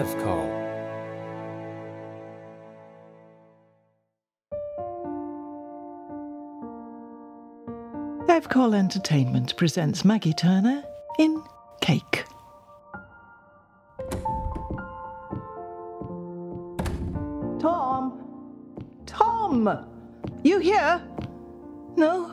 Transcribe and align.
Bevcol. 0.00 0.48
Bevcol 8.26 8.74
Entertainment 8.74 9.54
presents 9.58 10.02
Maggie 10.02 10.32
Turner 10.32 10.82
in 11.18 11.42
Cake. 11.82 12.24
Tom! 17.58 18.24
Tom! 19.04 19.86
You 20.42 20.60
here? 20.60 21.02
No? 21.96 22.32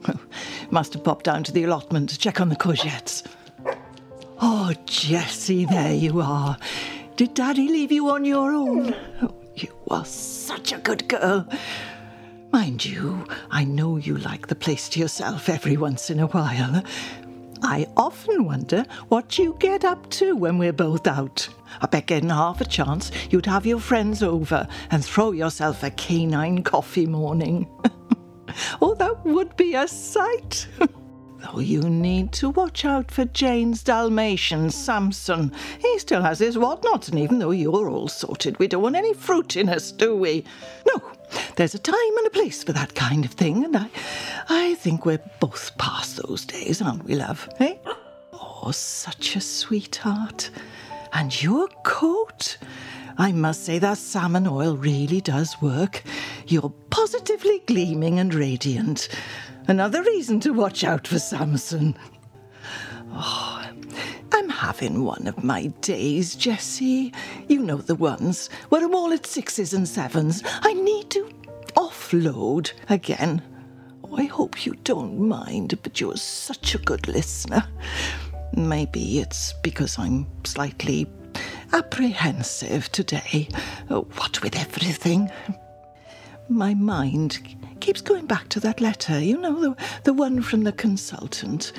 Must 0.70 0.94
have 0.94 1.04
popped 1.04 1.26
down 1.26 1.44
to 1.44 1.52
the 1.52 1.64
allotment 1.64 2.08
to 2.08 2.18
check 2.18 2.40
on 2.40 2.48
the 2.48 2.56
courgettes. 2.56 3.22
Oh, 4.38 4.72
Jessie, 4.84 5.64
there 5.64 5.94
you 5.94 6.20
are. 6.20 6.58
Did 7.16 7.34
Daddy 7.34 7.68
leave 7.68 7.90
you 7.90 8.10
on 8.10 8.24
your 8.24 8.52
own? 8.52 8.94
Oh, 9.22 9.34
you 9.54 9.72
are 9.90 10.04
such 10.04 10.72
a 10.72 10.78
good 10.78 11.08
girl. 11.08 11.48
Mind 12.52 12.84
you, 12.84 13.26
I 13.50 13.64
know 13.64 13.96
you 13.96 14.18
like 14.18 14.46
the 14.46 14.54
place 14.54 14.88
to 14.90 15.00
yourself 15.00 15.48
every 15.48 15.76
once 15.78 16.10
in 16.10 16.20
a 16.20 16.26
while. 16.26 16.82
I 17.62 17.86
often 17.96 18.44
wonder 18.44 18.84
what 19.08 19.38
you 19.38 19.56
get 19.58 19.84
up 19.84 20.10
to 20.10 20.36
when 20.36 20.58
we're 20.58 20.72
both 20.72 21.06
out. 21.06 21.48
I 21.80 21.86
bet 21.86 22.06
getting 22.06 22.28
half 22.28 22.60
a 22.60 22.66
chance 22.66 23.10
you'd 23.30 23.46
have 23.46 23.64
your 23.64 23.80
friends 23.80 24.22
over 24.22 24.68
and 24.90 25.02
throw 25.02 25.32
yourself 25.32 25.82
a 25.82 25.90
canine 25.90 26.62
coffee 26.62 27.06
morning. 27.06 27.68
oh, 28.82 28.94
that 28.96 29.24
would 29.24 29.56
be 29.56 29.74
a 29.74 29.88
sight. 29.88 30.68
Though 31.52 31.60
you 31.60 31.82
need 31.82 32.32
to 32.32 32.50
watch 32.50 32.84
out 32.84 33.10
for 33.10 33.24
Jane's 33.24 33.82
Dalmatian, 33.82 34.70
Samson. 34.70 35.52
He 35.78 35.98
still 35.98 36.22
has 36.22 36.38
his 36.38 36.56
whatnots, 36.58 37.08
and 37.08 37.18
even 37.18 37.38
though 37.38 37.50
you're 37.50 37.88
all 37.88 38.08
sorted, 38.08 38.58
we 38.58 38.66
don't 38.66 38.82
want 38.82 38.96
any 38.96 39.14
fruitiness, 39.14 39.96
do 39.96 40.16
we? 40.16 40.44
No, 40.86 41.02
there's 41.56 41.74
a 41.74 41.78
time 41.78 42.18
and 42.18 42.26
a 42.26 42.30
place 42.30 42.64
for 42.64 42.72
that 42.72 42.94
kind 42.94 43.24
of 43.24 43.32
thing, 43.32 43.64
and 43.64 43.76
I, 43.76 43.88
I 44.48 44.74
think 44.76 45.06
we're 45.06 45.22
both 45.40 45.76
past 45.78 46.20
those 46.26 46.44
days, 46.44 46.82
aren't 46.82 47.04
we, 47.04 47.14
love? 47.14 47.48
Eh? 47.60 47.76
Oh, 48.32 48.70
such 48.72 49.36
a 49.36 49.40
sweetheart. 49.40 50.50
And 51.12 51.42
your 51.42 51.68
coat? 51.84 52.58
I 53.18 53.32
must 53.32 53.64
say 53.64 53.78
that 53.78 53.98
salmon 53.98 54.46
oil 54.46 54.76
really 54.76 55.20
does 55.20 55.56
work. 55.62 56.02
You're 56.46 56.72
positively 57.06 57.62
gleaming 57.66 58.18
and 58.18 58.34
radiant. 58.34 59.08
Another 59.68 60.02
reason 60.02 60.40
to 60.40 60.52
watch 60.52 60.82
out 60.82 61.06
for 61.06 61.20
Samson. 61.20 61.96
Oh, 63.12 63.64
I'm 64.32 64.48
having 64.48 65.04
one 65.04 65.28
of 65.28 65.44
my 65.44 65.68
days, 65.82 66.34
Jessie. 66.34 67.12
You 67.46 67.60
know 67.60 67.76
the 67.76 67.94
ones 67.94 68.48
where 68.70 68.84
I'm 68.84 68.92
all 68.92 69.12
at 69.12 69.24
sixes 69.24 69.72
and 69.72 69.86
sevens. 69.86 70.42
I 70.62 70.72
need 70.72 71.08
to 71.10 71.30
offload 71.76 72.72
again. 72.88 73.40
Oh, 74.02 74.16
I 74.16 74.24
hope 74.24 74.66
you 74.66 74.74
don't 74.82 75.16
mind, 75.16 75.78
but 75.84 76.00
you're 76.00 76.16
such 76.16 76.74
a 76.74 76.78
good 76.78 77.06
listener. 77.06 77.68
Maybe 78.56 79.20
it's 79.20 79.52
because 79.62 79.96
I'm 79.96 80.26
slightly 80.42 81.06
apprehensive 81.72 82.90
today. 82.90 83.46
Oh, 83.90 84.08
what 84.16 84.42
with 84.42 84.56
everything. 84.56 85.30
My 86.48 86.74
mind 86.74 87.56
keeps 87.80 88.00
going 88.00 88.26
back 88.26 88.48
to 88.50 88.60
that 88.60 88.80
letter, 88.80 89.20
you 89.20 89.36
know, 89.38 89.60
the, 89.60 89.76
the 90.04 90.12
one 90.12 90.42
from 90.42 90.62
the 90.62 90.72
consultant. 90.72 91.72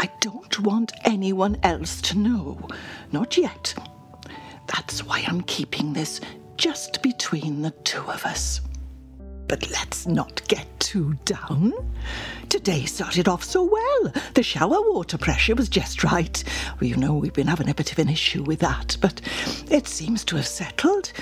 I 0.00 0.10
don't 0.20 0.58
want 0.60 0.92
anyone 1.04 1.56
else 1.62 2.00
to 2.02 2.18
know. 2.18 2.68
Not 3.12 3.36
yet. 3.36 3.74
That's 4.66 5.04
why 5.04 5.24
I'm 5.26 5.42
keeping 5.42 5.92
this 5.92 6.20
just 6.56 7.00
between 7.02 7.62
the 7.62 7.70
two 7.70 8.02
of 8.02 8.24
us. 8.24 8.60
But 9.46 9.70
let's 9.70 10.06
not 10.06 10.46
get 10.48 10.66
too 10.80 11.14
down. 11.24 11.72
Today 12.48 12.84
started 12.84 13.28
off 13.28 13.44
so 13.44 13.62
well. 13.62 14.12
The 14.34 14.42
shower 14.42 14.80
water 14.90 15.16
pressure 15.16 15.54
was 15.54 15.68
just 15.68 16.02
right. 16.04 16.42
Well, 16.80 16.88
you 16.88 16.96
know, 16.96 17.14
we've 17.14 17.32
been 17.32 17.46
having 17.46 17.70
a 17.70 17.74
bit 17.74 17.92
of 17.92 17.98
an 17.98 18.08
issue 18.08 18.42
with 18.42 18.58
that, 18.60 18.96
but 19.00 19.20
it 19.70 19.86
seems 19.86 20.24
to 20.26 20.36
have 20.36 20.46
settled. 20.46 21.12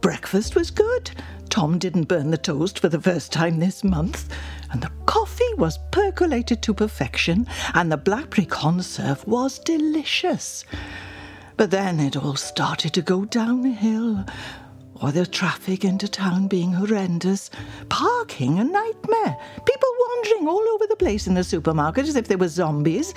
Breakfast 0.00 0.54
was 0.54 0.70
good. 0.70 1.10
Tom 1.48 1.78
didn't 1.78 2.04
burn 2.04 2.30
the 2.30 2.38
toast 2.38 2.78
for 2.78 2.88
the 2.88 3.00
first 3.00 3.32
time 3.32 3.58
this 3.58 3.82
month. 3.82 4.32
And 4.70 4.82
the 4.82 4.90
coffee 5.06 5.54
was 5.56 5.78
percolated 5.90 6.62
to 6.62 6.74
perfection, 6.74 7.46
and 7.74 7.90
the 7.90 7.96
blackberry 7.96 8.46
conserve 8.46 9.26
was 9.26 9.58
delicious. 9.58 10.64
But 11.56 11.70
then 11.70 12.00
it 12.00 12.16
all 12.16 12.36
started 12.36 12.92
to 12.94 13.02
go 13.02 13.24
downhill. 13.24 14.24
Or 15.02 15.12
the 15.12 15.26
traffic 15.26 15.84
into 15.84 16.08
town 16.08 16.48
being 16.48 16.72
horrendous, 16.72 17.50
parking 17.88 18.58
a 18.58 18.64
nightmare, 18.64 19.36
people 19.64 19.88
wandering 19.98 20.48
all 20.48 20.66
over 20.74 20.86
the 20.86 20.96
place 20.96 21.26
in 21.26 21.34
the 21.34 21.44
supermarket 21.44 22.08
as 22.08 22.16
if 22.16 22.28
they 22.28 22.36
were 22.36 22.48
zombies. 22.48 23.12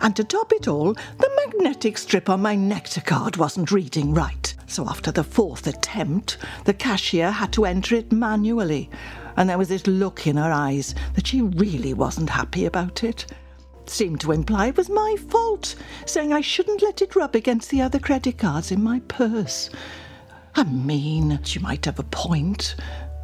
And 0.00 0.16
to 0.16 0.24
top 0.24 0.52
it 0.52 0.68
all, 0.68 0.94
the 0.94 1.30
magnetic 1.46 1.98
strip 1.98 2.30
on 2.30 2.40
my 2.40 2.54
nectar 2.54 3.02
card 3.02 3.36
wasn't 3.36 3.70
reading 3.70 4.14
right. 4.14 4.54
So 4.66 4.88
after 4.88 5.12
the 5.12 5.22
fourth 5.22 5.66
attempt, 5.66 6.38
the 6.64 6.72
cashier 6.72 7.30
had 7.30 7.52
to 7.52 7.66
enter 7.66 7.94
it 7.94 8.10
manually. 8.10 8.88
And 9.36 9.50
there 9.50 9.58
was 9.58 9.68
this 9.68 9.86
look 9.86 10.26
in 10.26 10.36
her 10.38 10.50
eyes 10.50 10.94
that 11.14 11.26
she 11.26 11.42
really 11.42 11.92
wasn't 11.92 12.30
happy 12.30 12.64
about 12.64 13.04
it. 13.04 13.26
Seemed 13.86 14.20
to 14.20 14.32
imply 14.32 14.68
it 14.68 14.76
was 14.76 14.88
my 14.88 15.16
fault, 15.28 15.74
saying 16.06 16.32
I 16.32 16.40
shouldn't 16.40 16.82
let 16.82 17.02
it 17.02 17.14
rub 17.14 17.34
against 17.34 17.68
the 17.68 17.82
other 17.82 17.98
credit 17.98 18.38
cards 18.38 18.72
in 18.72 18.82
my 18.82 19.00
purse. 19.08 19.68
I 20.54 20.64
mean, 20.64 21.40
she 21.44 21.58
might 21.58 21.86
have 21.86 21.98
a 21.98 22.04
point, 22.04 22.76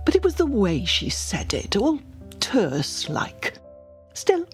but 0.05 0.15
it 0.15 0.22
was 0.25 0.37
the 0.37 0.47
way 0.47 0.84
she 0.84 1.11
said 1.11 1.53
it, 1.53 1.77
all 1.77 2.00
terse 2.41 3.09
like. 3.09 3.59
Still, 4.15 4.47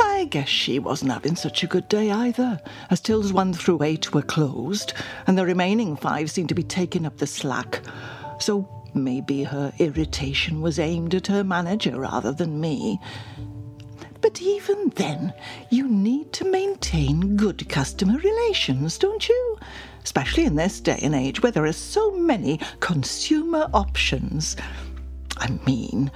I 0.00 0.26
guess 0.30 0.48
she 0.48 0.78
wasn't 0.78 1.12
having 1.12 1.36
such 1.36 1.62
a 1.62 1.68
good 1.68 1.88
day 1.88 2.10
either, 2.10 2.60
as 2.90 3.00
tills 3.00 3.32
one 3.32 3.52
through 3.52 3.82
eight 3.82 4.12
were 4.12 4.22
closed, 4.22 4.94
and 5.26 5.38
the 5.38 5.46
remaining 5.46 5.96
five 5.96 6.30
seemed 6.30 6.48
to 6.48 6.54
be 6.54 6.64
taking 6.64 7.06
up 7.06 7.18
the 7.18 7.26
slack. 7.26 7.82
So 8.40 8.68
maybe 8.94 9.44
her 9.44 9.72
irritation 9.78 10.60
was 10.60 10.78
aimed 10.78 11.14
at 11.14 11.28
her 11.28 11.44
manager 11.44 12.00
rather 12.00 12.32
than 12.32 12.60
me. 12.60 12.98
But 14.20 14.42
even 14.42 14.88
then, 14.96 15.34
you 15.70 15.86
need 15.86 16.32
to 16.32 16.50
maintain 16.50 17.36
good 17.36 17.68
customer 17.68 18.18
relations, 18.18 18.98
don't 18.98 19.28
you? 19.28 19.58
Especially 20.06 20.44
in 20.44 20.54
this 20.54 20.78
day 20.78 21.00
and 21.02 21.16
age 21.16 21.42
where 21.42 21.50
there 21.50 21.64
are 21.66 21.72
so 21.72 22.12
many 22.12 22.60
consumer 22.78 23.68
options. 23.74 24.56
I 25.36 25.50
mean, 25.66 26.12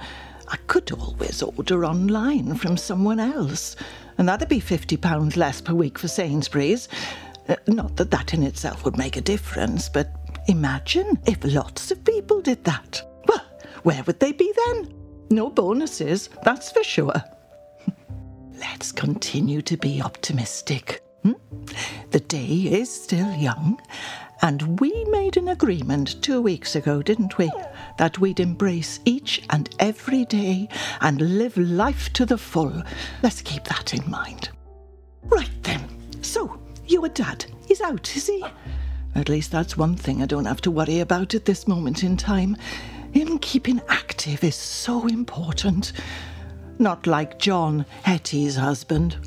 I 0.47 0.55
could 0.67 0.93
always 0.93 1.43
order 1.43 1.83
online 1.83 2.55
from 2.55 2.77
someone 2.77 3.19
else, 3.19 3.75
and 4.17 4.29
that'd 4.29 4.47
be 4.47 4.61
£50 4.61 5.35
less 5.35 5.59
per 5.59 5.73
week 5.73 5.99
for 5.99 6.07
Sainsbury's. 6.07 6.87
Uh, 7.49 7.57
not 7.67 7.97
that 7.97 8.11
that 8.11 8.33
in 8.33 8.43
itself 8.43 8.85
would 8.85 8.97
make 8.97 9.17
a 9.17 9.21
difference, 9.21 9.89
but 9.89 10.09
imagine 10.47 11.19
if 11.27 11.43
lots 11.43 11.91
of 11.91 12.01
people 12.05 12.39
did 12.39 12.63
that. 12.63 13.01
Well, 13.27 13.43
where 13.83 14.03
would 14.03 14.21
they 14.21 14.31
be 14.31 14.53
then? 14.67 14.93
No 15.31 15.49
bonuses, 15.49 16.29
that's 16.43 16.71
for 16.71 16.83
sure. 16.85 17.21
Let's 18.57 18.93
continue 18.93 19.61
to 19.63 19.75
be 19.75 20.01
optimistic. 20.01 21.03
Hmm? 21.23 21.33
The 22.11 22.19
day 22.19 22.67
is 22.71 22.89
still 22.89 23.31
young, 23.33 23.79
and 24.41 24.79
we 24.79 25.05
made 25.05 25.37
an 25.37 25.49
agreement 25.49 26.21
two 26.21 26.41
weeks 26.41 26.75
ago, 26.75 27.01
didn't 27.01 27.37
we? 27.37 27.51
That 27.97 28.19
we'd 28.19 28.39
embrace 28.39 28.99
each 29.05 29.43
and 29.49 29.69
every 29.79 30.25
day 30.25 30.67
and 30.99 31.37
live 31.37 31.57
life 31.57 32.11
to 32.13 32.25
the 32.25 32.37
full. 32.37 32.81
Let's 33.21 33.41
keep 33.41 33.63
that 33.65 33.93
in 33.93 34.09
mind. 34.09 34.49
Right 35.23 35.51
then. 35.63 35.83
So, 36.21 36.59
your 36.87 37.07
dad, 37.09 37.45
he's 37.67 37.81
out, 37.81 38.15
is 38.15 38.27
he? 38.27 38.43
At 39.13 39.29
least 39.29 39.51
that's 39.51 39.77
one 39.77 39.95
thing 39.95 40.21
I 40.21 40.25
don't 40.25 40.45
have 40.45 40.61
to 40.61 40.71
worry 40.71 40.99
about 40.99 41.35
at 41.35 41.45
this 41.45 41.67
moment 41.67 42.03
in 42.03 42.17
time. 42.17 42.57
Him 43.11 43.39
keeping 43.39 43.81
active 43.89 44.43
is 44.43 44.55
so 44.55 45.05
important. 45.07 45.91
Not 46.79 47.05
like 47.05 47.37
John, 47.37 47.85
Hetty's 48.03 48.55
husband. 48.55 49.17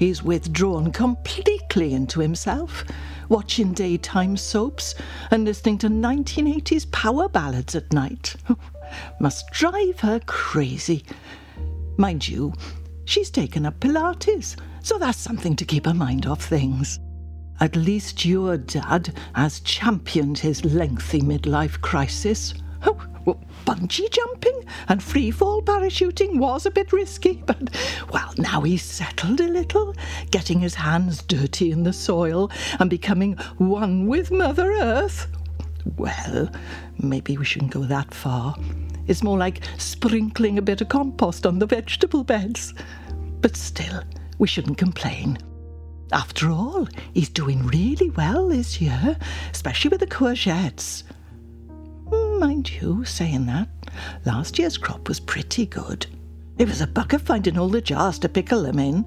He's 0.00 0.22
withdrawn 0.22 0.92
completely 0.92 1.92
into 1.92 2.20
himself, 2.20 2.86
watching 3.28 3.74
daytime 3.74 4.34
soaps 4.38 4.94
and 5.30 5.44
listening 5.44 5.76
to 5.76 5.90
1980s 5.90 6.90
power 6.90 7.28
ballads 7.28 7.74
at 7.74 7.92
night. 7.92 8.34
Must 9.20 9.50
drive 9.50 10.00
her 10.00 10.18
crazy. 10.20 11.04
Mind 11.98 12.26
you, 12.26 12.54
she's 13.04 13.28
taken 13.28 13.66
up 13.66 13.78
Pilates, 13.78 14.56
so 14.82 14.96
that's 14.96 15.18
something 15.18 15.54
to 15.54 15.66
keep 15.66 15.84
her 15.84 15.92
mind 15.92 16.24
off 16.24 16.46
things. 16.46 16.98
At 17.60 17.76
least 17.76 18.24
your 18.24 18.56
dad 18.56 19.12
has 19.34 19.60
championed 19.60 20.38
his 20.38 20.64
lengthy 20.64 21.20
midlife 21.20 21.78
crisis. 21.82 22.54
Oh, 22.86 22.98
well, 23.24 23.40
bungee 23.66 24.10
jumping 24.10 24.64
and 24.88 25.02
free 25.02 25.30
fall 25.30 25.62
parachuting 25.62 26.38
was 26.38 26.66
a 26.66 26.70
bit 26.70 26.92
risky, 26.92 27.42
but 27.46 27.70
well, 28.12 28.32
now 28.38 28.62
he's 28.62 28.82
settled 28.82 29.40
a 29.40 29.48
little, 29.48 29.94
getting 30.30 30.60
his 30.60 30.74
hands 30.74 31.22
dirty 31.22 31.70
in 31.70 31.82
the 31.82 31.92
soil 31.92 32.50
and 32.78 32.90
becoming 32.90 33.36
one 33.58 34.06
with 34.06 34.30
Mother 34.30 34.72
Earth. 34.72 35.26
Well, 35.96 36.50
maybe 36.98 37.36
we 37.36 37.44
shouldn't 37.44 37.72
go 37.72 37.84
that 37.84 38.12
far. 38.12 38.56
It's 39.06 39.22
more 39.22 39.38
like 39.38 39.62
sprinkling 39.78 40.58
a 40.58 40.62
bit 40.62 40.80
of 40.80 40.88
compost 40.88 41.46
on 41.46 41.58
the 41.58 41.66
vegetable 41.66 42.22
beds. 42.22 42.74
But 43.40 43.56
still, 43.56 44.02
we 44.38 44.46
shouldn't 44.46 44.78
complain. 44.78 45.38
After 46.12 46.50
all, 46.50 46.88
he's 47.14 47.28
doing 47.28 47.66
really 47.66 48.10
well 48.10 48.48
this 48.48 48.80
year, 48.80 49.16
especially 49.50 49.88
with 49.88 50.00
the 50.00 50.06
courgettes. 50.06 51.04
Mind 52.40 52.72
you, 52.72 53.04
saying 53.04 53.44
that, 53.46 53.68
last 54.24 54.58
year's 54.58 54.78
crop 54.78 55.08
was 55.08 55.20
pretty 55.20 55.66
good. 55.66 56.06
It 56.56 56.68
was 56.68 56.80
a 56.80 56.86
bugger 56.86 57.20
finding 57.20 57.58
all 57.58 57.68
the 57.68 57.82
jars 57.82 58.18
to 58.20 58.30
pickle 58.30 58.62
them 58.62 58.78
in, 58.78 59.04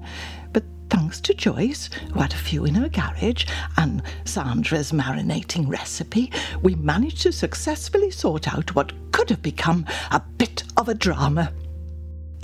but 0.52 0.62
thanks 0.88 1.20
to 1.22 1.34
Joyce, 1.34 1.90
who 2.12 2.20
had 2.20 2.32
a 2.32 2.36
few 2.36 2.64
in 2.64 2.76
her 2.76 2.88
garage, 2.88 3.44
and 3.76 4.04
Sandra's 4.24 4.92
marinating 4.92 5.68
recipe, 5.68 6.30
we 6.62 6.76
managed 6.76 7.22
to 7.22 7.32
successfully 7.32 8.12
sort 8.12 8.54
out 8.54 8.72
what 8.76 8.92
could 9.10 9.30
have 9.30 9.42
become 9.42 9.84
a 10.12 10.22
bit 10.38 10.62
of 10.76 10.88
a 10.88 10.94
drama. 10.94 11.52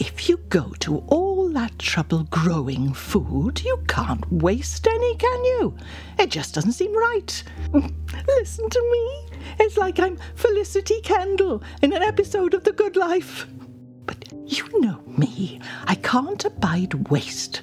If 0.01 0.31
you 0.31 0.39
go 0.49 0.71
to 0.79 1.05
all 1.09 1.51
that 1.51 1.79
trouble 1.79 2.25
growing 2.31 2.95
food, 2.95 3.63
you 3.63 3.85
can't 3.87 4.33
waste 4.33 4.87
any, 4.87 5.15
can 5.17 5.45
you? 5.45 5.77
It 6.19 6.31
just 6.31 6.55
doesn't 6.55 6.73
seem 6.73 6.97
right. 6.97 7.45
Listen 8.27 8.71
to 8.71 8.91
me. 8.93 9.39
It's 9.59 9.77
like 9.77 10.01
I'm 10.01 10.17
Felicity 10.37 11.03
Kendal 11.03 11.63
in 11.83 11.93
an 11.93 12.03
episode 12.03 12.55
of 12.55 12.65
The 12.65 12.73
Good 12.73 12.97
Life. 12.97 13.47
But 14.07 14.25
you 14.47 14.67
know 14.81 15.03
me, 15.07 15.61
I 15.85 15.97
can't 15.97 16.47
abide 16.47 17.11
waste. 17.11 17.61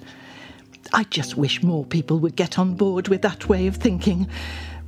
I 0.93 1.05
just 1.05 1.37
wish 1.37 1.63
more 1.63 1.85
people 1.85 2.19
would 2.19 2.35
get 2.35 2.59
on 2.59 2.75
board 2.75 3.07
with 3.07 3.23
that 3.23 3.49
way 3.49 3.65
of 3.65 3.77
thinking. 3.77 4.29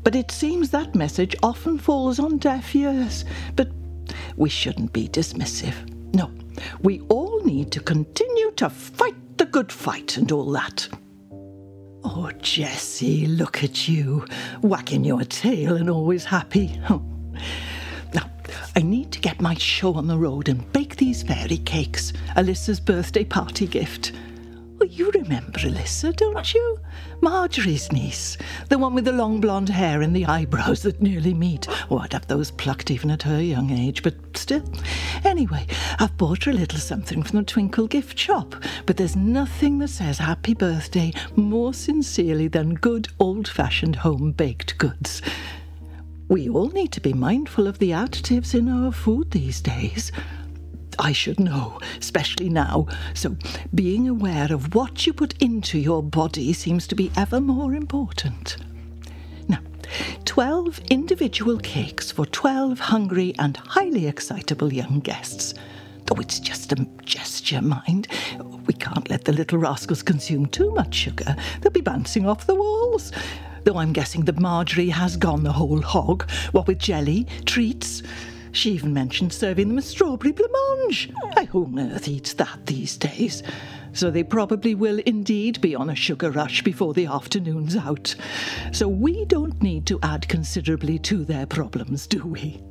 But 0.03 0.15
it 0.15 0.29
seems 0.29 0.69
that 0.69 0.93
message 0.93 1.35
often 1.41 1.79
falls 1.79 2.19
on 2.19 2.37
deaf 2.37 2.75
ears. 2.75 3.25
But 3.55 3.71
we 4.37 4.49
shouldn't 4.49 4.93
be 4.93 5.09
dismissive. 5.09 5.95
No, 6.13 6.31
we 6.81 7.01
all 7.09 7.41
need 7.43 7.71
to 7.71 7.79
continue 7.79 8.51
to 8.51 8.69
fight 8.69 9.15
the 9.37 9.45
good 9.45 9.71
fight 9.71 10.17
and 10.17 10.31
all 10.31 10.51
that. 10.51 10.87
Oh, 12.03 12.31
Jessie, 12.39 13.25
look 13.25 13.63
at 13.63 13.87
you, 13.87 14.25
wagging 14.61 15.03
your 15.03 15.23
tail 15.23 15.75
and 15.75 15.89
always 15.89 16.25
happy. 16.25 16.79
Now, 18.13 18.29
I 18.75 18.81
need 18.81 19.11
to 19.11 19.19
get 19.19 19.39
my 19.39 19.53
show 19.53 19.93
on 19.93 20.07
the 20.07 20.17
road 20.17 20.49
and 20.49 20.69
bake 20.73 20.95
these 20.95 21.21
fairy 21.21 21.57
cakes, 21.57 22.11
Alyssa's 22.35 22.79
birthday 22.79 23.23
party 23.23 23.67
gift. 23.67 24.13
Oh, 24.81 24.85
you 24.85 25.11
remember 25.11 25.59
Alyssa, 25.59 26.15
don't 26.15 26.53
you? 26.53 26.79
Marjorie's 27.21 27.91
niece, 27.91 28.37
the 28.69 28.77
one 28.77 28.93
with 28.93 29.05
the 29.05 29.11
long 29.11 29.41
blonde 29.41 29.69
hair 29.69 30.01
and 30.01 30.15
the 30.15 30.25
eyebrows 30.25 30.83
that 30.83 31.01
nearly 31.01 31.33
meet. 31.33 31.67
Oh, 31.89 31.97
I'd 31.97 32.13
have 32.13 32.27
those 32.27 32.51
plucked 32.51 32.91
even 32.91 33.11
at 33.11 33.23
her 33.23 33.41
young 33.41 33.71
age, 33.71 34.03
but 34.03 34.15
still. 34.37 34.63
Anyway, 35.25 35.67
I've 35.99 36.17
bought 36.17 36.45
her 36.45 36.51
a 36.51 36.53
little 36.53 36.79
something 36.79 37.21
from 37.23 37.39
the 37.39 37.45
Twinkle 37.45 37.87
gift 37.87 38.17
shop, 38.17 38.55
but 38.85 38.97
there's 38.97 39.15
nothing 39.15 39.79
that 39.79 39.89
says 39.89 40.17
happy 40.19 40.53
birthday 40.53 41.11
more 41.35 41.73
sincerely 41.73 42.47
than 42.47 42.75
good 42.75 43.09
old 43.19 43.47
fashioned 43.47 43.97
home 43.97 44.31
baked 44.31 44.77
goods. 44.77 45.21
We 46.29 46.47
all 46.47 46.69
need 46.69 46.91
to 46.93 47.01
be 47.01 47.13
mindful 47.13 47.67
of 47.67 47.79
the 47.79 47.91
additives 47.91 48.53
in 48.53 48.69
our 48.69 48.91
food 48.91 49.31
these 49.31 49.61
days. 49.61 50.11
I 50.99 51.13
should 51.13 51.39
know, 51.39 51.79
especially 51.99 52.49
now. 52.49 52.87
So, 53.13 53.37
being 53.73 54.09
aware 54.09 54.51
of 54.51 54.75
what 54.75 55.07
you 55.07 55.13
put 55.13 55.41
into 55.41 55.79
your 55.79 56.03
body 56.03 56.51
seems 56.51 56.87
to 56.87 56.95
be 56.95 57.09
ever 57.15 57.39
more 57.39 57.73
important. 57.73 58.57
Now, 59.47 59.59
12 60.25 60.81
individual 60.89 61.57
cakes 61.59 62.11
for 62.11 62.25
12 62.25 62.79
hungry 62.79 63.33
and 63.39 63.55
highly 63.55 64.07
excitable 64.07 64.73
young 64.73 64.99
guests. 64.99 65.53
Oh, 66.11 66.19
it's 66.19 66.39
just 66.39 66.73
a 66.73 66.87
gesture, 67.05 67.61
mind. 67.61 68.09
We 68.65 68.73
can't 68.73 69.09
let 69.09 69.23
the 69.23 69.31
little 69.31 69.57
rascals 69.57 70.03
consume 70.03 70.47
too 70.47 70.71
much 70.71 70.95
sugar. 70.95 71.35
They'll 71.61 71.71
be 71.71 71.81
bouncing 71.81 72.27
off 72.27 72.45
the 72.45 72.55
walls. 72.55 73.13
Though 73.63 73.77
I'm 73.77 73.93
guessing 73.93 74.25
that 74.25 74.39
Marjorie 74.39 74.89
has 74.89 75.15
gone 75.15 75.43
the 75.43 75.51
whole 75.53 75.81
hog, 75.81 76.29
what 76.51 76.67
with 76.67 76.79
jelly, 76.79 77.25
treats. 77.45 78.03
She 78.51 78.71
even 78.71 78.93
mentioned 78.93 79.33
serving 79.33 79.67
them 79.67 79.77
a 79.77 79.81
strawberry 79.81 80.33
blancmange. 80.33 81.47
Who 81.49 81.65
on 81.65 81.79
earth 81.79 82.07
eats 82.07 82.33
that 82.33 82.65
these 82.65 82.97
days? 82.97 83.43
So 83.93 84.11
they 84.11 84.23
probably 84.23 84.75
will 84.75 84.99
indeed 84.99 85.59
be 85.61 85.75
on 85.75 85.89
a 85.89 85.95
sugar 85.95 86.31
rush 86.31 86.63
before 86.63 86.93
the 86.93 87.07
afternoon's 87.07 87.75
out. 87.75 88.15
So 88.71 88.87
we 88.87 89.25
don't 89.25 89.61
need 89.61 89.85
to 89.87 89.99
add 90.03 90.27
considerably 90.27 90.99
to 90.99 91.25
their 91.25 91.45
problems, 91.45 92.07
do 92.07 92.25
we? 92.25 92.61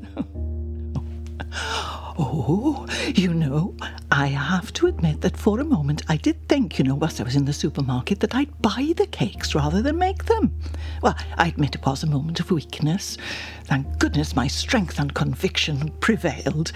Oh, 2.21 2.85
you 3.15 3.33
know, 3.33 3.77
I 4.11 4.27
have 4.27 4.73
to 4.73 4.89
admit 4.89 5.21
that 5.21 5.37
for 5.37 5.61
a 5.61 5.65
moment 5.65 6.03
I 6.09 6.17
did 6.17 6.49
think, 6.49 6.77
you 6.77 6.85
know, 6.85 6.97
whilst 6.97 7.21
I 7.21 7.23
was 7.23 7.37
in 7.37 7.45
the 7.45 7.53
supermarket, 7.53 8.19
that 8.19 8.35
I'd 8.35 8.61
buy 8.61 8.93
the 8.97 9.07
cakes 9.07 9.55
rather 9.55 9.83
than 9.83 9.99
make 9.99 10.25
them. 10.25 10.59
Well, 11.01 11.17
I 11.37 11.47
admit 11.47 11.77
it 11.77 11.87
was 11.87 12.03
a 12.03 12.09
moment 12.09 12.41
of 12.41 12.51
weakness. 12.51 13.19
Thank 13.65 14.01
goodness 14.01 14.35
my 14.35 14.49
strength 14.49 14.99
and 14.99 15.15
conviction 15.15 15.93
prevailed. 16.01 16.73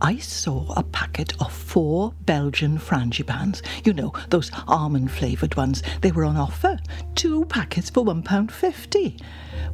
I 0.00 0.18
saw 0.18 0.72
a 0.76 0.82
packet 0.82 1.32
of 1.40 1.52
four 1.52 2.12
Belgian 2.26 2.78
frangipans. 2.78 3.62
You 3.84 3.92
know, 3.92 4.12
those 4.30 4.50
almond 4.66 5.10
flavoured 5.10 5.56
ones. 5.56 5.82
They 6.00 6.12
were 6.12 6.24
on 6.24 6.36
offer. 6.36 6.78
Two 7.14 7.44
packets 7.46 7.90
for 7.90 8.04
£1.50, 8.04 9.20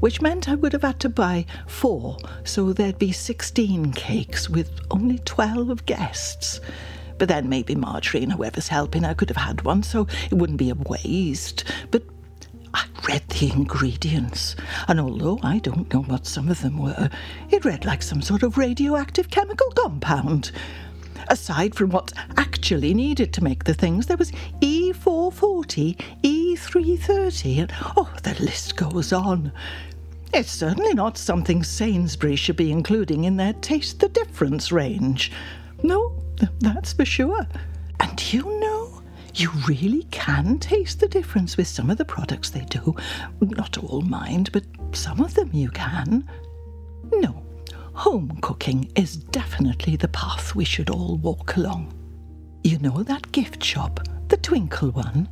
which 0.01 0.21
meant 0.21 0.49
I 0.49 0.55
would 0.55 0.73
have 0.73 0.83
had 0.83 1.01
to 1.01 1.09
buy 1.09 1.47
four, 1.67 2.17
so 2.45 2.73
there'd 2.73 2.99
be 2.99 3.13
16 3.13 3.93
cakes 3.93 4.49
with 4.49 4.71
only 4.91 5.19
12 5.21 5.85
guests. 5.87 6.61
But 7.19 7.29
then 7.29 7.49
maybe 7.49 7.75
Marjorie 7.75 8.23
and 8.23 8.33
whoever's 8.33 8.69
helping 8.69 9.03
her 9.03 9.15
could 9.15 9.29
have 9.29 9.37
had 9.37 9.63
one, 9.63 9.83
so 9.83 10.07
it 10.31 10.35
wouldn't 10.35 10.59
be 10.59 10.71
a 10.71 10.75
waste. 10.75 11.65
But 11.91 12.03
I 12.75 12.87
read 13.09 13.29
the 13.29 13.51
ingredients, 13.51 14.57
and 14.89 15.01
although 15.01 15.39
I 15.43 15.59
don't 15.59 15.93
know 15.93 16.03
what 16.03 16.27
some 16.27 16.49
of 16.49 16.61
them 16.63 16.79
were, 16.79 17.11
it 17.51 17.65
read 17.65 17.85
like 17.85 18.03
some 18.03 18.23
sort 18.23 18.43
of 18.43 18.57
radioactive 18.57 19.31
chemical 19.31 19.71
compound. 19.73 20.53
Aside 21.29 21.75
from 21.75 21.91
what's 21.91 22.13
actually 22.37 22.95
needed 22.95 23.33
to 23.35 23.45
make 23.45 23.65
the 23.65 23.75
things, 23.75 24.07
there 24.07 24.17
was 24.17 24.33
E440, 24.61 25.97
E330, 26.23 27.59
and 27.59 27.73
oh, 27.97 28.13
the 28.23 28.35
list 28.43 28.77
goes 28.77 29.13
on. 29.13 29.53
It's 30.33 30.51
certainly 30.51 30.95
not 30.95 31.19
something 31.19 31.63
Sainsbury's 31.63 32.39
should 32.39 32.57
be 32.57 32.73
including 32.73 33.25
in 33.25 33.37
their 33.37 33.53
Taste 33.55 34.01
the 34.01 34.09
Difference 34.09 34.73
range. 34.73 35.31
No, 35.83 36.13
that's 36.61 36.95
for 36.95 37.05
sure. 37.05 37.47
And 38.01 38.33
you 38.33 38.43
know, 38.61 38.72
you 39.35 39.51
really 39.67 40.05
can 40.05 40.59
taste 40.59 41.01
the 41.01 41.09
difference 41.09 41.57
with 41.57 41.67
some 41.67 41.91
of 41.91 41.99
the 41.99 42.05
products 42.05 42.51
they 42.51 42.65
do. 42.67 42.95
Not 43.41 43.79
all, 43.79 44.03
mind, 44.03 44.51
but 44.53 44.65
some 44.93 45.21
of 45.21 45.35
them 45.35 45.51
you 45.53 45.71
can. 45.71 46.29
No, 47.13 47.43
home 47.95 48.39
cooking 48.43 48.91
is 48.97 49.17
definitely 49.17 49.97
the 49.97 50.09
path 50.09 50.55
we 50.55 50.65
should 50.65 50.91
all 50.91 51.17
walk 51.17 51.57
along. 51.57 51.93
You 52.65 52.79
know 52.79 53.03
that 53.03 53.33
gift 53.33 53.63
shop, 53.63 54.01
the 54.29 54.37
Twinkle 54.37 54.91
one? 54.91 55.29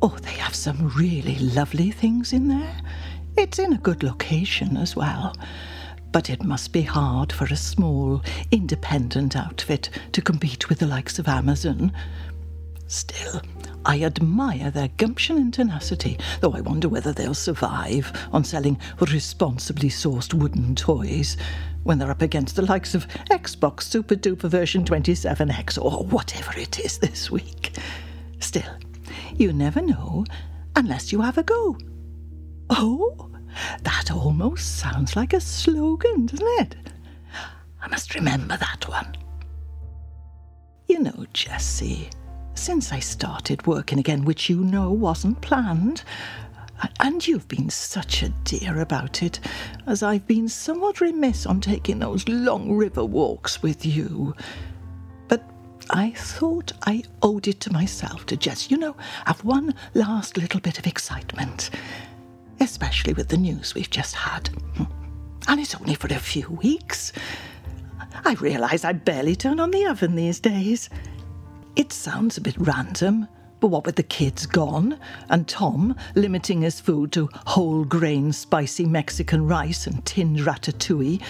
Oh, 0.00 0.16
they 0.22 0.32
have 0.32 0.54
some 0.54 0.88
really 0.96 1.36
lovely 1.38 1.90
things 1.90 2.32
in 2.32 2.48
there. 2.48 2.76
It's 3.36 3.58
in 3.58 3.72
a 3.72 3.78
good 3.78 4.02
location 4.02 4.76
as 4.76 4.94
well. 4.94 5.34
But 6.12 6.30
it 6.30 6.44
must 6.44 6.72
be 6.72 6.82
hard 6.82 7.32
for 7.32 7.46
a 7.46 7.56
small, 7.56 8.22
independent 8.52 9.34
outfit 9.34 9.90
to 10.12 10.22
compete 10.22 10.68
with 10.68 10.78
the 10.78 10.86
likes 10.86 11.18
of 11.18 11.26
Amazon. 11.26 11.92
Still, 12.86 13.40
I 13.84 14.02
admire 14.02 14.70
their 14.70 14.88
gumption 14.88 15.36
and 15.36 15.52
tenacity, 15.52 16.18
though 16.40 16.52
I 16.52 16.60
wonder 16.60 16.88
whether 16.88 17.12
they'll 17.12 17.34
survive 17.34 18.12
on 18.32 18.44
selling 18.44 18.78
responsibly 19.00 19.88
sourced 19.88 20.34
wooden 20.34 20.74
toys 20.74 21.36
when 21.82 21.98
they're 21.98 22.10
up 22.10 22.22
against 22.22 22.56
the 22.56 22.62
likes 22.62 22.94
of 22.94 23.08
Xbox 23.30 23.82
Super 23.82 24.14
Duper 24.14 24.48
version 24.48 24.84
27X 24.84 25.82
or 25.82 26.04
whatever 26.04 26.58
it 26.58 26.80
is 26.80 26.98
this 26.98 27.30
week. 27.30 27.76
Still, 28.38 28.78
you 29.36 29.52
never 29.52 29.80
know 29.80 30.24
unless 30.76 31.12
you 31.12 31.20
have 31.20 31.38
a 31.38 31.42
go. 31.42 31.76
Oh, 32.70 33.30
that 33.82 34.10
almost 34.10 34.78
sounds 34.78 35.16
like 35.16 35.32
a 35.32 35.40
slogan, 35.40 36.26
doesn't 36.26 36.60
it? 36.60 36.76
I 37.80 37.88
must 37.88 38.14
remember 38.14 38.56
that 38.56 38.88
one. 38.88 39.14
You 40.88 41.00
know, 41.00 41.26
Jessie, 41.32 42.08
since 42.54 42.92
I 42.92 42.98
started 43.00 43.66
working 43.66 43.98
again, 43.98 44.24
which 44.24 44.48
you 44.48 44.62
know 44.64 44.90
wasn't 44.90 45.40
planned, 45.40 46.02
And 47.00 47.26
you've 47.26 47.48
been 47.48 47.70
such 47.70 48.22
a 48.22 48.28
dear 48.44 48.80
about 48.80 49.22
it, 49.22 49.40
as 49.86 50.02
I've 50.02 50.26
been 50.26 50.48
somewhat 50.48 51.00
remiss 51.00 51.46
on 51.46 51.60
taking 51.60 51.98
those 51.98 52.28
long 52.28 52.72
river 52.72 53.04
walks 53.04 53.62
with 53.62 53.86
you. 53.86 54.34
But 55.28 55.48
I 55.90 56.10
thought 56.12 56.72
I 56.86 57.04
owed 57.22 57.48
it 57.48 57.60
to 57.60 57.72
myself 57.72 58.26
to 58.26 58.36
just, 58.36 58.70
you 58.70 58.76
know, 58.76 58.96
have 59.26 59.44
one 59.44 59.74
last 59.94 60.36
little 60.36 60.60
bit 60.60 60.78
of 60.78 60.86
excitement, 60.86 61.70
especially 62.60 63.12
with 63.12 63.28
the 63.28 63.36
news 63.36 63.74
we've 63.74 63.90
just 63.90 64.14
had. 64.14 64.50
And 65.46 65.60
it's 65.60 65.74
only 65.74 65.94
for 65.94 66.08
a 66.08 66.18
few 66.18 66.48
weeks. 66.50 67.12
I 68.24 68.34
realise 68.34 68.84
I 68.84 68.92
barely 68.92 69.36
turn 69.36 69.60
on 69.60 69.70
the 69.70 69.86
oven 69.86 70.16
these 70.16 70.40
days. 70.40 70.88
It 71.76 71.92
sounds 71.92 72.36
a 72.36 72.40
bit 72.40 72.54
random, 72.56 73.26
but 73.58 73.68
what 73.68 73.84
with 73.84 73.96
the 73.96 74.04
kids 74.04 74.46
gone 74.46 74.98
and 75.28 75.48
Tom 75.48 75.96
limiting 76.14 76.62
his 76.62 76.78
food 76.78 77.10
to 77.12 77.28
whole 77.46 77.84
grain 77.84 78.32
spicy 78.32 78.86
Mexican 78.86 79.46
rice 79.46 79.86
and 79.86 80.04
tinned 80.04 80.38
ratatouille, 80.38 81.20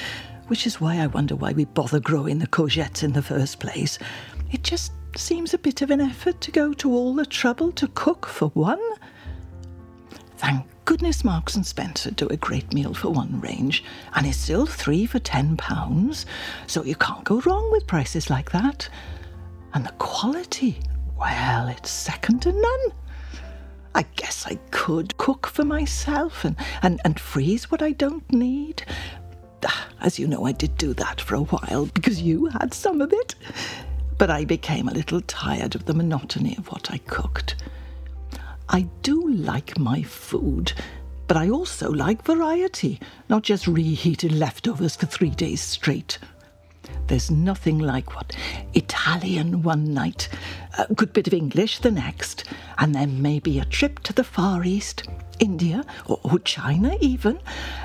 which 0.49 0.67
is 0.67 0.81
why 0.81 0.99
I 0.99 1.07
wonder 1.07 1.35
why 1.35 1.53
we 1.53 1.65
bother 1.65 1.99
growing 1.99 2.41
the 2.41 2.47
courgettes 2.47 3.03
in 3.03 3.13
the 3.13 3.23
first 3.23 3.59
place, 3.59 3.99
it 4.53 4.63
just 4.63 4.93
seems 5.17 5.55
a 5.55 5.59
bit 5.59 5.81
of 5.81 5.91
an 5.91 6.01
effort 6.01 6.41
to 6.43 6.51
go 6.51 6.75
to 6.75 6.93
all 6.93 7.15
the 7.15 7.25
trouble 7.25 7.73
to 7.73 7.89
cook 7.89 8.27
for 8.27 8.49
one. 8.49 8.83
Thank 10.37 10.67
goodness 10.85 11.25
Marks 11.25 11.57
and 11.57 11.65
Spencer 11.65 12.11
do 12.11 12.27
a 12.29 12.37
great 12.37 12.75
meal 12.75 12.93
for 12.93 13.09
one 13.09 13.41
range, 13.41 13.83
and 14.15 14.27
it's 14.27 14.37
still 14.37 14.67
three 14.67 15.07
for 15.07 15.21
ten 15.21 15.57
pounds, 15.57 16.27
so 16.67 16.85
you 16.85 16.97
can't 16.97 17.25
go 17.25 17.41
wrong 17.41 17.73
with 17.73 17.87
prices 17.87 18.29
like 18.29 18.51
that. 18.51 18.91
And 19.75 19.85
the 19.85 19.93
quality, 19.99 20.79
well, 21.19 21.67
it's 21.69 21.91
second 21.91 22.41
to 22.43 22.53
none. 22.53 22.93
I 23.95 24.03
guess 24.17 24.47
I 24.47 24.55
could 24.71 25.17
cook 25.19 25.49
for 25.49 25.65
myself 25.65 26.45
and, 26.45 26.57
and, 26.83 27.01
and 27.05 27.19
freeze 27.19 27.71
what 27.71 27.83
I 27.83 27.93
don't 27.93 28.31
need. 28.33 28.85
Ah, 29.67 29.89
as 30.01 30.19
you 30.19 30.27
know, 30.27 30.45
I 30.45 30.53
did 30.53 30.77
do 30.77 30.95
that 30.95 31.21
for 31.21 31.35
a 31.35 31.43
while 31.43 31.87
because 31.87 32.23
you 32.23 32.47
had 32.47 32.73
some 32.73 33.01
of 33.01 33.13
it. 33.13 33.35
But 34.17 34.31
I 34.31 34.45
became 34.45 34.89
a 34.89 34.95
little 34.95 35.21
tired 35.23 35.75
of 35.75 35.87
the 35.87 35.95
monotony 35.95 36.57
of 36.57 36.69
what 36.71 36.93
I 36.93 36.99
cooked. 36.99 37.57
I 38.69 38.83
do 39.03 39.29
like 39.29 39.79
my 39.79 40.03
food, 40.03 40.73
but 41.27 41.37
I 41.37 41.51
also 41.51 41.91
like 41.91 42.23
variety, 42.25 43.01
not 43.29 43.43
just 43.43 43.67
reheated 43.67 44.33
leftovers 44.33 44.97
for 44.97 45.07
three 45.07 45.31
days 45.31 45.61
straight. 45.61 46.19
There's 47.07 47.31
nothing 47.31 47.79
like 47.79 48.15
what 48.15 48.35
Italian 48.75 49.63
one 49.63 49.93
night, 49.93 50.29
a 50.79 50.93
good 50.95 51.13
bit 51.13 51.27
of 51.27 51.35
English 51.35 51.81
the 51.81 51.91
next, 51.91 52.45
and 52.79 52.95
then 52.95 53.21
maybe 53.21 53.59
a 53.59 53.65
trip 53.65 54.01
to 54.01 54.13
the 54.13 54.25
Far 54.25 54.65
East, 54.65 55.05
India, 55.39 55.85
or, 56.07 56.19
or 56.23 56.39
China 56.41 56.97
even. 57.01 57.39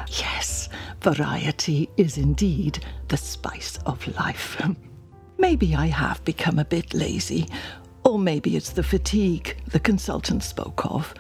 Yes, 0.08 0.70
variety 1.02 1.90
is 1.98 2.18
indeed 2.18 2.84
the 3.08 3.18
spice 3.18 3.78
of 3.86 4.08
life. 4.16 4.62
maybe 5.38 5.76
I 5.76 5.88
have 5.88 6.24
become 6.24 6.60
a 6.60 6.66
bit 6.66 6.94
lazy, 6.94 7.48
or 8.04 8.20
maybe 8.20 8.56
it's 8.56 8.72
the 8.72 8.84
fatigue 8.84 9.58
the 9.68 9.80
consultant 9.80 10.44
spoke 10.44 10.86
of. 10.86 11.14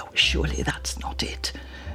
Oh, 0.00 0.08
surely 0.14 0.62
that's 0.62 0.98
not 0.98 1.22
it. 1.22 1.52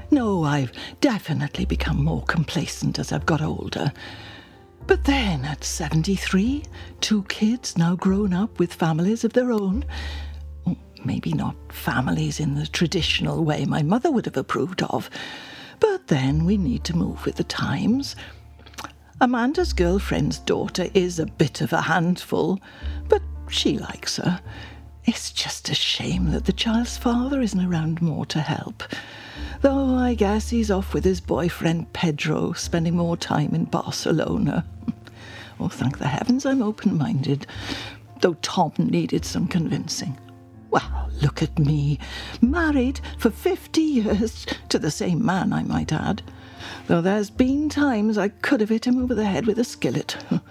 No, 0.10 0.44
I've 0.44 0.72
definitely 1.00 1.66
become 1.66 2.04
more 2.04 2.24
complacent 2.24 3.00
as 3.00 3.12
I've 3.12 3.26
got 3.26 3.42
older. 3.42 3.94
But 4.88 5.06
then, 5.06 5.46
at 5.46 5.64
73, 5.64 6.64
two 7.00 7.24
kids 7.24 7.78
now 7.78 7.96
grown 7.96 8.34
up 8.34 8.60
with 8.60 8.74
families 8.74 9.24
of 9.24 9.34
their 9.34 9.52
own, 9.52 9.86
oh, 10.68 10.76
maybe 11.06 11.34
not 11.34 11.56
families 11.72 12.40
in 12.40 12.56
the 12.56 12.68
traditional 12.68 13.44
way 13.44 13.66
my 13.66 13.82
mother 13.84 14.12
would 14.12 14.26
have 14.26 14.38
approved 14.38 14.84
of, 14.84 15.10
but 15.80 16.08
then 16.08 16.46
we 16.46 16.58
need 16.58 16.84
to 16.86 16.96
move 16.96 17.26
with 17.26 17.36
the 17.36 17.44
times. 17.44 18.16
Amanda's 19.22 19.74
girlfriend's 19.74 20.40
daughter 20.40 20.90
is 20.94 21.20
a 21.20 21.26
bit 21.26 21.62
of 21.62 21.74
a 21.74 21.82
handful, 21.82 22.60
but 23.08 23.22
she 23.50 23.78
likes 23.78 24.18
her. 24.18 24.42
It's 25.06 25.32
just 25.32 25.70
a 25.70 25.76
shame 25.76 26.32
that 26.32 26.46
the 26.46 26.54
child's 26.54 26.98
father 26.98 27.42
isn't 27.42 27.66
around 27.66 28.02
more 28.02 28.26
to 28.28 28.40
help. 28.40 28.84
Though 29.62 29.96
I 29.96 30.14
guess 30.14 30.50
he's 30.50 30.72
off 30.72 30.94
with 30.94 31.04
his 31.04 31.22
boyfriend 31.22 31.94
Pedro, 31.94 32.54
spending 32.54 32.96
more 32.96 33.18
time 33.18 33.54
in 33.54 33.66
Barcelona. 33.66 34.66
Oh, 35.60 35.68
thank 35.70 36.00
the 36.00 36.08
heavens 36.08 36.44
I'm 36.44 36.64
open 36.64 36.98
minded, 36.98 37.46
though 38.22 38.34
Tom 38.42 38.72
needed 38.80 39.24
some 39.24 39.48
convincing. 39.48 40.18
Well, 40.72 41.10
look 41.22 41.44
at 41.44 41.60
me, 41.60 42.00
married 42.42 43.00
for 43.20 43.30
50 43.30 43.80
years 43.80 44.48
to 44.70 44.80
the 44.80 44.90
same 44.90 45.24
man, 45.24 45.54
I 45.54 45.62
might 45.62 45.94
add. 45.94 46.24
Though 46.88 47.02
there's 47.02 47.30
been 47.30 47.70
times 47.70 48.18
I 48.18 48.30
could 48.30 48.60
have 48.62 48.70
hit 48.70 48.88
him 48.88 49.04
over 49.04 49.14
the 49.14 49.26
head 49.26 49.46
with 49.46 49.60
a 49.60 49.64
skillet. 49.64 50.18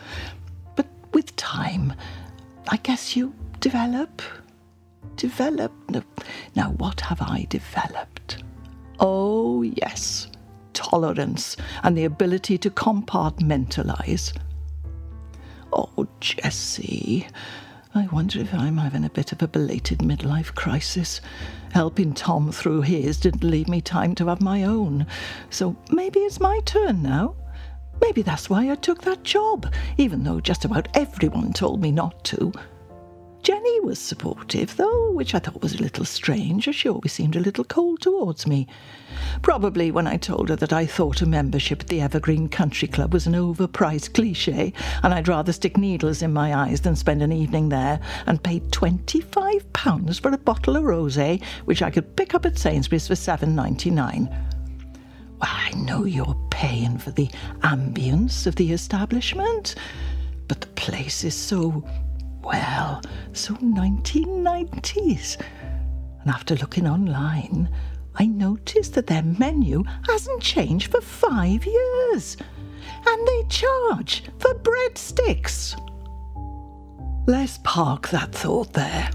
But 0.76 0.86
with 1.12 1.34
time, 1.36 1.92
I 2.68 2.76
guess 2.76 3.16
you 3.16 3.34
develop. 3.58 4.22
Develop. 5.16 5.72
Now, 6.54 6.70
what 6.72 7.00
have 7.00 7.20
I 7.20 7.46
developed? 7.50 8.19
Oh, 9.00 9.62
yes, 9.62 10.28
tolerance 10.74 11.56
and 11.82 11.96
the 11.96 12.04
ability 12.04 12.58
to 12.58 12.70
compartmentalize. 12.70 14.36
Oh, 15.72 16.06
Jessie, 16.20 17.26
I 17.94 18.06
wonder 18.12 18.40
if 18.40 18.52
I'm 18.52 18.76
having 18.76 19.04
a 19.04 19.10
bit 19.10 19.32
of 19.32 19.42
a 19.42 19.48
belated 19.48 20.00
midlife 20.00 20.54
crisis. 20.54 21.20
Helping 21.72 22.12
Tom 22.12 22.52
through 22.52 22.82
his 22.82 23.18
didn't 23.18 23.42
leave 23.42 23.68
me 23.68 23.80
time 23.80 24.14
to 24.16 24.26
have 24.26 24.40
my 24.40 24.64
own. 24.64 25.06
So 25.48 25.76
maybe 25.90 26.20
it's 26.20 26.38
my 26.38 26.60
turn 26.66 27.02
now. 27.02 27.36
Maybe 28.00 28.22
that's 28.22 28.50
why 28.50 28.70
I 28.70 28.74
took 28.74 29.02
that 29.02 29.24
job, 29.24 29.72
even 29.96 30.24
though 30.24 30.40
just 30.40 30.64
about 30.64 30.88
everyone 30.94 31.52
told 31.52 31.80
me 31.80 31.90
not 31.90 32.22
to. 32.24 32.52
Jenny 33.42 33.80
was 33.80 33.98
supportive, 33.98 34.76
though, 34.76 35.12
which 35.12 35.34
I 35.34 35.38
thought 35.38 35.62
was 35.62 35.74
a 35.74 35.82
little 35.82 36.04
strange, 36.04 36.68
as 36.68 36.76
she 36.76 36.88
always 36.88 37.12
seemed 37.12 37.36
a 37.36 37.40
little 37.40 37.64
cold 37.64 38.02
towards 38.02 38.46
me. 38.46 38.66
Probably 39.40 39.90
when 39.90 40.06
I 40.06 40.18
told 40.18 40.50
her 40.50 40.56
that 40.56 40.74
I 40.74 40.84
thought 40.84 41.22
a 41.22 41.26
membership 41.26 41.80
at 41.80 41.88
the 41.88 42.02
Evergreen 42.02 42.48
Country 42.48 42.86
Club 42.86 43.14
was 43.14 43.26
an 43.26 43.32
overpriced 43.32 44.12
cliche, 44.12 44.74
and 45.02 45.14
I'd 45.14 45.26
rather 45.28 45.52
stick 45.52 45.78
needles 45.78 46.20
in 46.20 46.32
my 46.34 46.54
eyes 46.54 46.82
than 46.82 46.94
spend 46.96 47.22
an 47.22 47.32
evening 47.32 47.70
there, 47.70 47.98
and 48.26 48.42
pay 48.42 48.60
twenty-five 48.70 49.72
pounds 49.72 50.18
for 50.18 50.30
a 50.30 50.38
bottle 50.38 50.76
of 50.76 50.84
rosé, 50.84 51.42
which 51.64 51.80
I 51.80 51.90
could 51.90 52.16
pick 52.16 52.34
up 52.34 52.44
at 52.44 52.58
Sainsbury's 52.58 53.08
for 53.08 53.16
seven 53.16 53.54
ninety-nine. 53.54 54.28
Well, 55.40 55.50
I 55.50 55.70
know 55.70 56.04
you're 56.04 56.36
paying 56.50 56.98
for 56.98 57.10
the 57.10 57.30
ambience 57.62 58.46
of 58.46 58.56
the 58.56 58.72
establishment, 58.72 59.76
but 60.46 60.60
the 60.60 60.66
place 60.68 61.24
is 61.24 61.34
so 61.34 61.82
well, 62.42 63.02
so 63.32 63.54
1990s. 63.54 65.40
And 66.20 66.30
after 66.30 66.54
looking 66.56 66.86
online, 66.86 67.68
I 68.16 68.26
noticed 68.26 68.94
that 68.94 69.06
their 69.06 69.22
menu 69.22 69.84
hasn't 70.08 70.42
changed 70.42 70.90
for 70.90 71.00
five 71.00 71.64
years. 71.64 72.36
And 73.06 73.28
they 73.28 73.44
charge 73.48 74.24
for 74.38 74.54
breadsticks. 74.54 75.76
Let's 77.26 77.58
park 77.62 78.08
that 78.08 78.32
thought 78.32 78.72
there. 78.72 79.10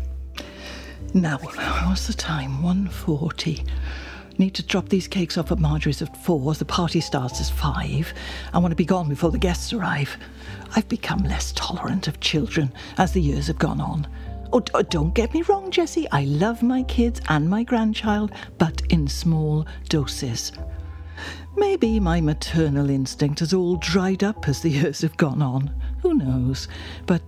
Now, 1.14 1.38
what's 1.38 2.08
the 2.08 2.14
time? 2.14 2.62
1.40. 2.62 3.68
Need 4.38 4.54
to 4.56 4.64
drop 4.64 4.90
these 4.90 5.08
cakes 5.08 5.38
off 5.38 5.52
at 5.52 5.60
Marjorie's 5.60 6.02
at 6.02 6.16
four. 6.26 6.54
The 6.54 6.66
party 6.66 7.00
starts 7.00 7.40
at 7.40 7.56
five. 7.56 8.14
I 8.54 8.58
want 8.58 8.72
to 8.74 8.76
be 8.76 8.86
gone 8.86 9.08
before 9.08 9.32
the 9.32 9.38
guests 9.38 9.72
arrive. 9.72 10.18
I've 10.76 10.88
become 10.90 11.20
less 11.20 11.54
tolerant 11.54 12.10
of 12.10 12.20
children 12.20 12.74
as 12.98 13.14
the 13.14 13.22
years 13.22 13.48
have 13.48 13.58
gone 13.58 13.80
on. 13.80 14.08
Oh, 14.52 14.62
oh, 14.74 14.82
don't 14.82 15.16
get 15.16 15.34
me 15.34 15.42
wrong, 15.44 15.72
Jessie. 15.72 16.08
I 16.12 16.26
love 16.26 16.62
my 16.62 16.84
kids 16.84 17.22
and 17.30 17.50
my 17.50 17.64
grandchild, 17.64 18.32
but 18.58 18.82
in 18.90 19.08
small 19.08 19.66
doses. 19.88 20.52
Maybe 21.56 22.00
my 22.02 22.20
maternal 22.20 22.90
instinct 22.90 23.40
has 23.40 23.54
all 23.54 23.78
dried 23.78 24.24
up 24.24 24.50
as 24.50 24.62
the 24.62 24.70
years 24.70 25.02
have 25.02 25.16
gone 25.16 25.42
on. 25.42 25.74
Who 26.02 26.14
knows? 26.14 26.68
But 27.06 27.22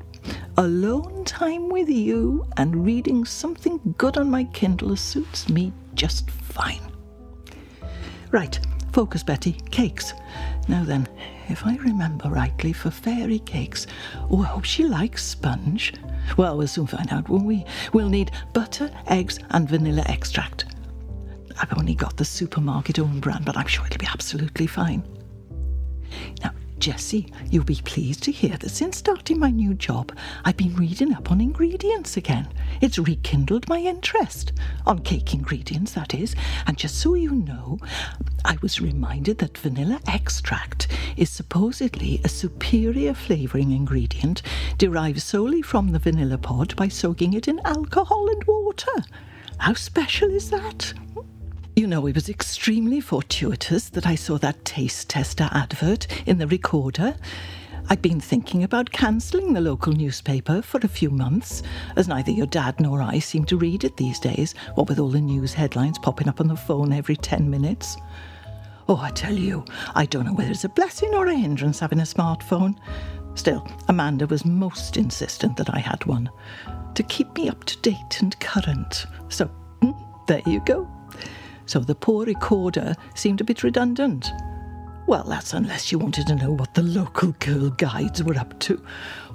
alone 0.57 1.23
time 1.23 1.69
with 1.69 1.89
you 1.89 2.45
and 2.57 2.85
reading 2.85 3.23
something 3.23 3.79
good 3.97 4.17
on 4.17 4.29
my 4.29 4.43
Kindle 4.43 4.97
suits 4.97 5.47
me 5.47 5.71
just 5.93 6.29
fine. 6.29 6.81
Right, 8.31 8.59
focus, 8.91 9.23
Betty. 9.23 9.53
Cakes. 9.71 10.13
Now 10.67 10.83
then, 10.83 11.07
if 11.49 11.65
I 11.65 11.75
remember 11.77 12.29
rightly, 12.29 12.73
for 12.73 12.91
fairy 12.91 13.39
cakes, 13.39 13.87
oh, 14.29 14.41
I 14.43 14.47
hope 14.47 14.65
she 14.65 14.83
likes 14.83 15.23
sponge. 15.23 15.93
Well, 16.37 16.57
we'll 16.57 16.67
soon 16.67 16.87
find 16.87 17.11
out, 17.11 17.29
won't 17.29 17.45
we? 17.45 17.65
We'll 17.93 18.09
need 18.09 18.31
butter, 18.53 18.91
eggs, 19.07 19.39
and 19.51 19.67
vanilla 19.67 20.03
extract. 20.07 20.65
I've 21.59 21.77
only 21.77 21.95
got 21.95 22.17
the 22.17 22.25
supermarket 22.25 22.99
own 22.99 23.19
brand, 23.19 23.45
but 23.45 23.57
I'm 23.57 23.67
sure 23.67 23.85
it'll 23.85 23.97
be 23.97 24.07
absolutely 24.07 24.67
fine. 24.67 25.03
Now, 26.43 26.51
Jessie, 26.79 27.31
you'll 27.49 27.63
be 27.63 27.81
pleased 27.83 28.23
to 28.23 28.31
hear 28.31 28.55
that 28.57 28.69
since 28.69 28.97
starting 28.97 29.39
my 29.39 29.49
new 29.49 29.73
job, 29.73 30.15
I've 30.45 30.57
been 30.57 30.75
reading 30.75 31.13
up 31.13 31.31
on 31.31 31.41
ingredients 31.41 32.17
again. 32.17 32.47
It's 32.81 32.99
rekindled 32.99 33.67
my 33.67 33.79
interest. 33.79 34.53
On 34.85 34.99
cake 34.99 35.33
ingredients, 35.33 35.93
that 35.93 36.13
is. 36.13 36.35
And 36.67 36.77
just 36.77 36.99
so 36.99 37.15
you 37.15 37.31
know, 37.31 37.79
I 38.45 38.57
was 38.61 38.79
reminded 38.79 39.39
that 39.39 39.57
vanilla 39.57 39.99
extract 40.07 40.87
is 41.17 41.29
supposedly 41.29 42.21
a 42.23 42.29
superior 42.29 43.13
flavouring 43.13 43.71
ingredient 43.71 44.41
derived 44.77 45.21
solely 45.21 45.61
from 45.61 45.91
the 45.91 45.99
vanilla 45.99 46.37
pod 46.37 46.75
by 46.75 46.87
soaking 46.87 47.33
it 47.33 47.47
in 47.47 47.59
alcohol 47.65 48.29
and 48.29 48.43
water. 48.45 49.03
How 49.57 49.73
special 49.73 50.29
is 50.29 50.51
that? 50.51 50.93
You 51.77 51.85
know, 51.85 52.07
it 52.07 52.15
was 52.15 52.27
extremely 52.27 52.99
fortuitous 52.99 53.89
that 53.89 54.07
I 54.07 54.15
saw 54.15 54.39
that 54.39 54.65
taste 54.65 55.11
tester 55.11 55.47
advert 55.51 56.07
in 56.25 56.39
the 56.39 56.47
recorder. 56.47 57.15
I'd 57.87 58.01
been 58.01 58.19
thinking 58.19 58.63
about 58.63 58.91
cancelling 58.91 59.53
the 59.53 59.61
local 59.61 59.93
newspaper 59.93 60.63
for 60.63 60.79
a 60.79 60.87
few 60.87 61.11
months, 61.11 61.61
as 61.95 62.07
neither 62.07 62.31
your 62.31 62.47
dad 62.47 62.79
nor 62.79 63.03
I 63.03 63.19
seem 63.19 63.45
to 63.45 63.57
read 63.57 63.83
it 63.83 63.95
these 63.95 64.19
days, 64.19 64.55
what 64.73 64.89
with 64.89 64.97
all 64.97 65.11
the 65.11 65.21
news 65.21 65.53
headlines 65.53 65.99
popping 65.99 66.27
up 66.27 66.41
on 66.41 66.47
the 66.47 66.55
phone 66.55 66.91
every 66.91 67.15
10 67.15 67.47
minutes. 67.47 67.95
Oh, 68.89 68.97
I 68.97 69.11
tell 69.11 69.35
you, 69.35 69.63
I 69.93 70.07
don't 70.07 70.25
know 70.25 70.33
whether 70.33 70.49
it's 70.49 70.63
a 70.63 70.69
blessing 70.69 71.13
or 71.13 71.27
a 71.27 71.35
hindrance 71.35 71.79
having 71.79 71.99
a 71.99 72.09
smartphone. 72.09 72.75
Still, 73.35 73.67
Amanda 73.87 74.25
was 74.25 74.45
most 74.45 74.97
insistent 74.97 75.55
that 75.57 75.71
I 75.71 75.77
had 75.77 76.03
one 76.07 76.31
to 76.95 77.03
keep 77.03 77.35
me 77.35 77.49
up 77.49 77.65
to 77.65 77.77
date 77.81 78.19
and 78.19 78.37
current. 78.39 79.05
So, 79.29 79.45
hmm, 79.45 79.91
there 80.27 80.41
you 80.47 80.59
go 80.65 80.91
so 81.67 81.79
the 81.79 81.93
poor 81.93 82.25
recorder 82.25 82.95
seemed 83.13 83.41
a 83.41 83.43
bit 83.43 83.61
redundant. 83.63 84.31
Well, 85.05 85.23
that's 85.23 85.53
unless 85.53 85.91
you 85.91 85.99
wanted 85.99 86.27
to 86.27 86.35
know 86.35 86.51
what 86.51 86.73
the 86.73 86.83
local 86.83 87.31
girl 87.39 87.69
guides 87.69 88.23
were 88.23 88.37
up 88.37 88.59
to, 88.59 88.83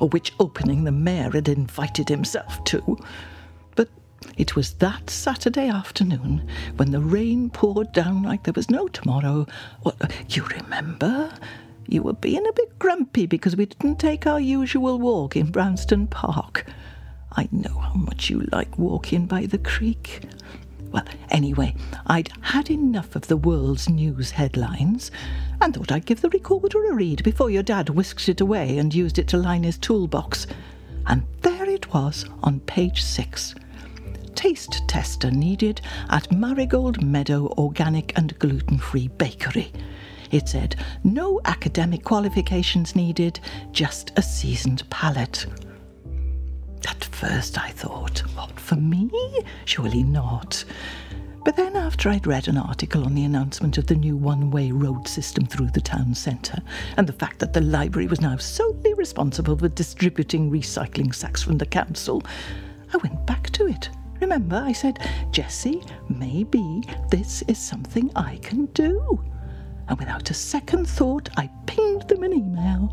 or 0.01 0.09
which 0.09 0.35
opening 0.39 0.85
the 0.85 0.93
mayor 0.93 1.31
had 1.31 1.49
invited 1.49 2.09
himself 2.09 2.63
to. 2.65 2.99
But 3.75 3.89
it 4.37 4.55
was 4.55 4.75
that 4.75 5.09
Saturday 5.09 5.69
afternoon 5.69 6.47
when 6.77 6.91
the 6.91 7.01
rain 7.01 7.49
poured 7.49 7.93
down 7.93 8.23
like 8.23 8.43
there 8.43 8.53
was 8.55 8.69
no 8.71 8.89
tomorrow. 8.89 9.47
What, 9.83 9.97
you 10.29 10.45
remember? 10.45 11.33
You 11.89 12.03
were 12.03 12.13
being 12.13 12.47
a 12.47 12.53
bit 12.53 12.79
grumpy 12.79 13.27
because 13.27 13.57
we 13.57 13.67
didn't 13.67 13.99
take 13.99 14.27
our 14.27 14.41
usual 14.41 14.99
walk 14.99 15.37
in 15.37 15.51
Brownston 15.51 16.07
Park. 16.07 16.67
I 17.35 17.49
know 17.51 17.79
how 17.79 17.95
much 17.95 18.29
you 18.29 18.41
like 18.53 18.79
walking 18.79 19.25
by 19.27 19.47
the 19.47 19.59
creek. 19.59 20.21
Well, 20.93 21.05
anyway, 21.31 21.75
I'd 22.07 22.31
had 22.43 22.71
enough 22.71 23.17
of 23.17 23.27
the 23.27 23.37
world's 23.37 23.89
news 23.89 24.31
headlines 24.31 25.11
and 25.61 25.75
thought 25.75 25.91
I'd 25.91 26.07
give 26.07 26.21
the 26.21 26.29
recorder 26.29 26.85
a 26.91 26.95
read 26.95 27.23
before 27.25 27.51
your 27.51 27.63
dad 27.63 27.89
whisked 27.89 28.29
it 28.29 28.43
away 28.43 28.77
and 28.77 28.95
used 28.95 29.19
it 29.19 29.27
to 29.29 29.39
line 29.39 29.63
his 29.63 29.79
toolbox. 29.79 30.47
And 31.07 31.23
there 31.41 31.69
it 31.69 31.93
was 31.95 32.27
on 32.43 32.61
page 32.61 33.03
six. 33.03 33.55
Taste 34.35 34.83
tester 34.87 35.31
needed 35.31 35.81
at 36.11 36.31
Marigold 36.31 37.03
Meadow 37.03 37.47
Organic 37.59 38.17
and 38.17 38.39
Gluten 38.39 38.79
Free 38.79 39.09
Bakery. 39.09 39.73
It 40.31 40.49
said, 40.49 40.77
no 41.05 41.41
academic 41.45 42.05
qualifications 42.05 42.97
needed, 42.97 43.41
just 43.73 44.13
a 44.17 44.23
seasoned 44.23 44.89
palate. 44.91 45.47
At 46.89 47.05
first 47.05 47.59
I 47.59 47.71
thought, 47.71 48.21
what, 48.35 48.59
for 48.59 48.77
me? 48.77 49.11
Surely 49.65 50.03
not. 50.03 50.65
But 51.45 51.57
then, 51.57 51.75
after 51.75 52.09
I'd 52.09 52.27
read 52.27 52.47
an 52.47 52.57
article 52.57 53.05
on 53.05 53.15
the 53.17 53.25
announcement 53.25 53.77
of 53.77 53.87
the 53.87 53.97
new 53.97 54.17
one 54.17 54.53
way 54.53 54.71
road 54.71 55.09
system 55.09 55.45
through 55.45 55.71
the 55.71 55.81
town 55.81 56.15
centre, 56.15 56.63
and 56.97 57.07
the 57.07 57.13
fact 57.13 57.41
that 57.41 57.53
the 57.53 57.61
library 57.61 58.07
was 58.07 58.21
now 58.21 58.37
solely 58.37 58.95
responsible 58.95 59.57
for 59.57 59.69
distributing 59.69 60.51
recycling 60.53 61.13
sacks 61.13 61.43
from 61.43 61.59
the 61.59 61.67
council, 61.67 62.23
I 62.95 62.99
went 62.99 63.27
back 63.27 63.51
to 63.51 63.67
it. 63.67 63.91
Remember, 64.21 64.57
I 64.65 64.71
said, 64.71 65.01
Jessie, 65.33 65.83
maybe 66.09 66.85
this 67.11 67.43
is 67.49 67.59
something 67.59 68.13
I 68.15 68.37
can 68.37 68.67
do. 68.67 69.21
And 69.89 69.99
without 69.99 70.31
a 70.31 70.35
second 70.35 70.87
thought, 70.87 71.29
I 71.37 71.51
pinged 71.67 72.07
them 72.07 72.23
an 72.23 72.33
email. 72.33 72.93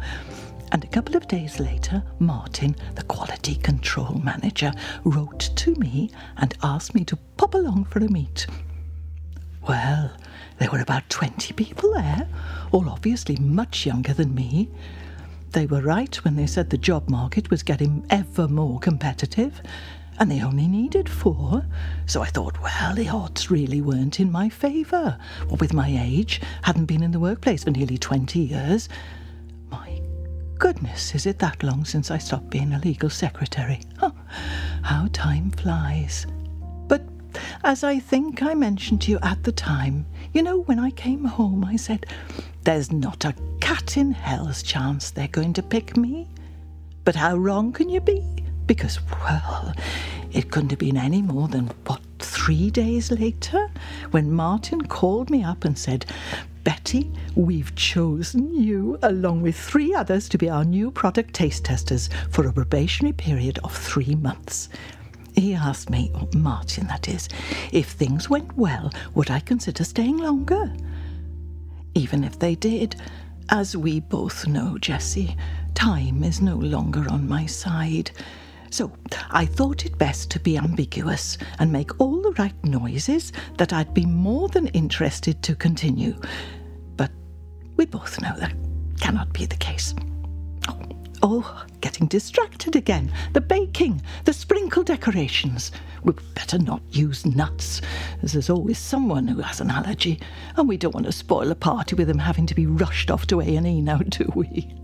And 0.72 0.84
a 0.84 0.88
couple 0.88 1.16
of 1.16 1.28
days 1.28 1.60
later, 1.60 2.04
Martin, 2.20 2.76
the 2.96 3.04
quality 3.04 3.56
control 3.56 4.22
manager, 4.24 4.72
wrote 5.04 5.50
to 5.56 5.74
me 5.76 6.12
and 6.38 6.56
asked 6.62 6.94
me 6.94 7.04
to 7.06 7.16
pop 7.38 7.56
along 7.56 7.86
for 7.86 8.00
a 8.00 8.10
meet. 8.10 8.46
Well, 9.68 10.12
there 10.60 10.70
were 10.72 10.82
about 10.82 11.10
20 11.10 11.54
people 11.54 11.94
there, 11.94 12.28
all 12.72 12.90
obviously 12.90 13.36
much 13.38 13.86
younger 13.86 14.14
than 14.14 14.36
me. 14.36 14.70
They 15.52 15.66
were 15.66 15.82
right 15.82 16.16
when 16.18 16.36
they 16.36 16.46
said 16.46 16.70
the 16.70 16.78
job 16.78 17.10
market 17.10 17.50
was 17.50 17.64
getting 17.64 18.06
ever 18.10 18.48
more 18.48 18.80
competitive, 18.80 19.62
and 20.20 20.30
they 20.30 20.42
only 20.44 20.68
needed 20.68 21.10
four. 21.10 21.66
So 22.06 22.22
I 22.22 22.28
thought, 22.28 22.62
well, 22.62 22.94
the 22.94 23.10
odds 23.10 23.50
really 23.50 23.82
weren't 23.82 24.20
in 24.20 24.32
my 24.32 24.50
favour. 24.50 25.18
What 25.48 25.62
with 25.62 25.74
my 25.74 25.90
age, 25.90 26.42
hadn't 26.64 26.86
been 26.86 27.02
in 27.02 27.12
the 27.12 27.20
workplace 27.20 27.64
for 27.64 27.72
nearly 27.72 27.98
20 27.98 28.40
years, 28.40 28.90
Goodness, 30.60 31.16
is 31.16 31.26
it 31.26 31.40
that 31.40 31.64
long 31.64 31.86
since 31.86 32.12
I 32.12 32.18
stopped 32.18 32.50
being 32.50 32.74
a 32.74 32.80
legal 32.80 33.10
secretary? 33.10 33.80
Oh, 34.02 34.14
how 34.82 35.08
time 35.14 35.52
flies. 35.52 36.28
But 36.90 37.02
as 37.64 37.86
I 37.86 38.00
think 38.00 38.44
I 38.44 38.54
mentioned 38.56 39.02
to 39.04 39.12
you 39.12 39.20
at 39.22 39.42
the 39.46 39.54
time, 39.54 40.06
you 40.34 40.44
know, 40.44 40.60
when 40.64 40.78
I 40.78 40.92
came 40.92 41.24
home, 41.24 41.64
I 41.64 41.78
said, 41.78 42.08
There's 42.66 42.92
not 42.92 43.24
a 43.24 43.34
cat 43.62 43.96
in 43.96 44.12
hell's 44.12 44.62
chance 44.62 45.12
they're 45.12 45.30
going 45.30 45.54
to 45.54 45.64
pick 45.64 45.96
me. 45.96 46.28
But 47.06 47.16
how 47.16 47.38
wrong 47.38 47.72
can 47.72 47.88
you 47.88 48.02
be? 48.02 48.22
Because, 48.66 49.00
well, 49.24 49.74
it 50.34 50.52
couldn't 50.52 50.72
have 50.72 50.80
been 50.80 50.98
any 50.98 51.22
more 51.22 51.48
than, 51.48 51.68
what, 51.86 52.02
three 52.20 52.70
days 52.70 53.12
later, 53.12 53.70
when 54.12 54.30
Martin 54.30 54.82
called 54.82 55.30
me 55.30 55.42
up 55.42 55.64
and 55.64 55.78
said, 55.78 56.06
Betty, 56.70 57.12
we've 57.34 57.74
chosen 57.74 58.54
you, 58.54 59.00
along 59.02 59.42
with 59.42 59.60
three 59.60 59.92
others, 59.96 60.30
to 60.30 60.38
be 60.38 60.52
our 60.52 60.64
new 60.64 60.92
product 60.92 61.34
taste 61.34 61.66
testers 61.66 62.12
for 62.30 62.48
a 62.48 62.54
probationary 62.54 63.14
period 63.14 63.58
of 63.64 63.76
three 63.76 64.14
months. 64.14 64.70
He 65.36 65.56
asked 65.56 65.90
me, 65.90 66.14
Martin 66.36 66.86
that 66.86 67.10
is, 67.10 67.28
if 67.72 67.88
things 67.90 68.30
went 68.30 68.56
well, 68.56 68.92
would 69.16 69.32
I 69.32 69.40
consider 69.40 69.84
staying 69.84 70.18
longer? 70.18 70.72
Even 71.96 72.24
if 72.24 72.38
they 72.38 72.54
did, 72.54 72.96
as 73.50 73.76
we 73.76 74.00
both 74.00 74.46
know, 74.46 74.78
Jessie, 74.78 75.36
time 75.74 76.24
is 76.24 76.40
no 76.40 76.56
longer 76.56 77.04
on 77.10 77.28
my 77.28 77.48
side. 77.48 78.12
So 78.70 78.92
I 79.32 79.48
thought 79.48 79.88
it 79.88 79.98
best 79.98 80.30
to 80.30 80.40
be 80.40 80.56
ambiguous 80.56 81.40
and 81.58 81.72
make 81.72 82.00
all 82.00 82.22
the 82.22 82.34
right 82.34 82.64
noises 82.64 83.34
that 83.58 83.74
I'd 83.74 83.96
be 83.96 84.06
more 84.06 84.50
than 84.50 84.68
interested 84.68 85.42
to 85.42 85.56
continue. 85.56 86.14
We 87.80 87.86
both 87.86 88.22
know 88.22 88.36
that 88.38 88.54
cannot 89.00 89.32
be 89.32 89.46
the 89.46 89.56
case. 89.56 89.96
Oh, 90.68 90.82
oh, 91.24 91.66
getting 91.80 92.08
distracted 92.08 92.76
again. 92.76 93.10
The 93.32 93.40
baking, 93.40 94.02
the 94.26 94.34
sprinkle 94.34 94.84
decorations. 94.84 95.72
We'd 96.04 96.20
better 96.36 96.60
not 96.60 96.82
use 96.90 97.26
nuts, 97.26 97.80
as 98.22 98.34
there's 98.34 98.50
always 98.50 98.78
someone 98.78 99.30
who 99.30 99.40
has 99.42 99.62
an 99.62 99.70
allergy, 99.70 100.20
and 100.58 100.68
we 100.68 100.76
don't 100.76 100.94
want 100.94 101.06
to 101.06 101.14
spoil 101.14 101.50
a 101.52 101.56
party 101.56 101.96
with 101.96 102.10
them 102.10 102.20
having 102.20 102.46
to 102.48 102.54
be 102.54 102.66
rushed 102.66 103.10
off 103.10 103.26
to 103.28 103.40
A&E 103.40 103.82
now, 103.82 104.00
do 104.10 104.30
we? 104.36 104.76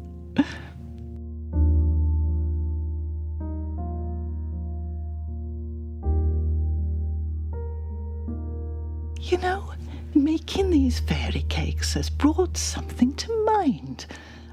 Making 10.16 10.70
these 10.70 11.00
fairy 11.02 11.46
cakes 11.50 11.94
has 11.94 12.10
brought 12.10 12.58
something 12.58 13.14
to 13.16 13.46
mind. 13.46 14.06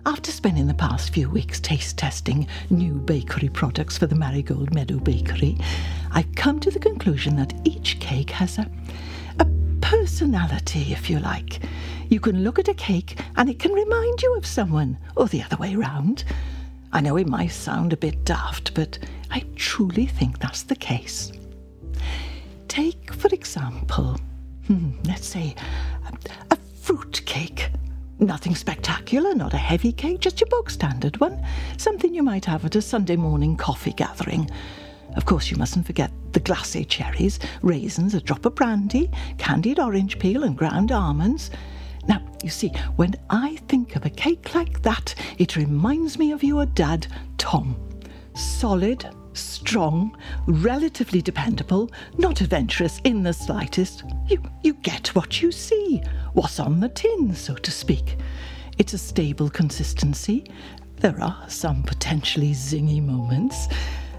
After 0.05 0.33
spending 0.33 0.67
the 0.67 0.75
past 0.75 1.15
few 1.15 1.31
weeks 1.31 1.61
taste 1.61 1.97
testing 1.97 2.49
new 2.71 2.95
bakery 2.95 3.49
products 3.49 3.97
for 3.97 4.09
the 4.09 4.17
Marigold 4.17 4.75
Meadow 4.75 4.99
Bakery, 4.99 5.57
I've 6.11 6.35
come 6.35 6.59
to 6.61 6.71
the 6.71 6.81
conclusion 6.81 7.37
that 7.37 7.55
each 7.65 8.01
cake 8.01 8.31
has 8.31 8.59
a, 8.59 8.69
a 9.39 9.47
personality, 9.81 10.93
if 10.93 11.09
you 11.09 11.21
like. 11.21 11.61
You 12.09 12.19
can 12.19 12.43
look 12.43 12.59
at 12.59 12.69
a 12.69 12.75
cake 12.75 13.21
and 13.37 13.49
it 13.49 13.61
can 13.61 13.73
remind 13.73 14.21
you 14.23 14.37
of 14.37 14.45
someone, 14.45 14.99
or 15.17 15.29
the 15.29 15.43
other 15.43 15.57
way 15.57 15.77
round. 15.77 16.25
I 16.93 17.01
know 17.01 17.17
it 17.17 17.29
might 17.29 17.53
sound 17.53 17.93
a 17.93 17.97
bit 17.97 18.25
daft, 18.25 18.75
but 18.75 18.99
I 19.31 19.45
truly 19.55 20.07
think 20.07 20.41
that's 20.41 20.65
the 20.65 20.77
case. 20.77 21.31
Take, 22.67 23.15
for 23.15 23.29
example, 23.29 24.19
Hmm, 24.67 24.91
let's 25.07 25.27
say 25.27 25.55
a, 26.07 26.55
a 26.55 26.57
fruit 26.81 27.23
cake. 27.27 27.71
Nothing 28.19 28.55
spectacular, 28.55 29.35
not 29.35 29.55
a 29.55 29.59
heavy 29.59 29.93
cake, 29.93 30.21
just 30.21 30.41
your 30.41 30.49
bog 30.49 30.71
standard 30.71 31.19
one. 31.21 31.45
Something 31.77 32.15
you 32.15 32.23
might 32.23 32.45
have 32.45 32.65
at 32.65 32.77
a 32.77 32.83
Sunday 32.83 33.17
morning 33.17 33.57
coffee 33.57 33.93
gathering. 33.93 34.49
Of 35.17 35.27
course, 35.27 35.51
you 35.51 35.57
mustn't 35.57 35.87
forget 35.87 36.13
the 36.33 36.41
glacé 36.41 36.89
cherries, 36.89 37.39
raisins, 37.63 38.15
a 38.15 38.21
drop 38.21 38.47
of 38.47 38.55
brandy, 38.55 39.11
candied 39.39 39.81
orange 39.81 40.19
peel, 40.19 40.45
and 40.45 40.57
ground 40.57 40.93
almonds. 40.93 41.51
Now, 42.09 42.23
you 42.43 42.51
see, 42.51 42.69
when 42.97 43.15
I 43.31 43.57
think 43.69 43.97
of 43.97 44.07
a 44.07 44.11
cake 44.11 44.55
like 44.55 44.83
that, 44.83 45.15
it 45.39 45.57
reminds 45.57 46.19
me 46.19 46.33
of 46.33 46.43
your 46.43 46.67
dad, 46.67 47.07
Tom. 47.39 47.77
Solid, 48.35 49.07
strong, 49.35 50.17
relatively 50.47 51.23
dependable, 51.23 51.91
not 52.19 52.41
adventurous 52.41 53.01
in 53.05 53.23
the 53.23 53.33
slightest. 53.33 54.05
You, 54.29 54.43
you 54.63 54.75
get 54.75 55.15
what 55.15 55.43
you 55.43 55.53
see, 55.53 56.03
what's 56.33 56.61
on 56.61 56.81
the 56.81 56.89
tin, 56.89 57.35
so 57.35 57.55
to 57.55 57.71
speak. 57.71 58.17
It's 58.79 58.93
a 58.93 58.99
stable 58.99 59.51
consistency. 59.51 60.45
There 60.97 61.21
are 61.23 61.45
some 61.49 61.83
potentially 61.83 62.53
zingy 62.53 63.03
moments. 63.03 63.69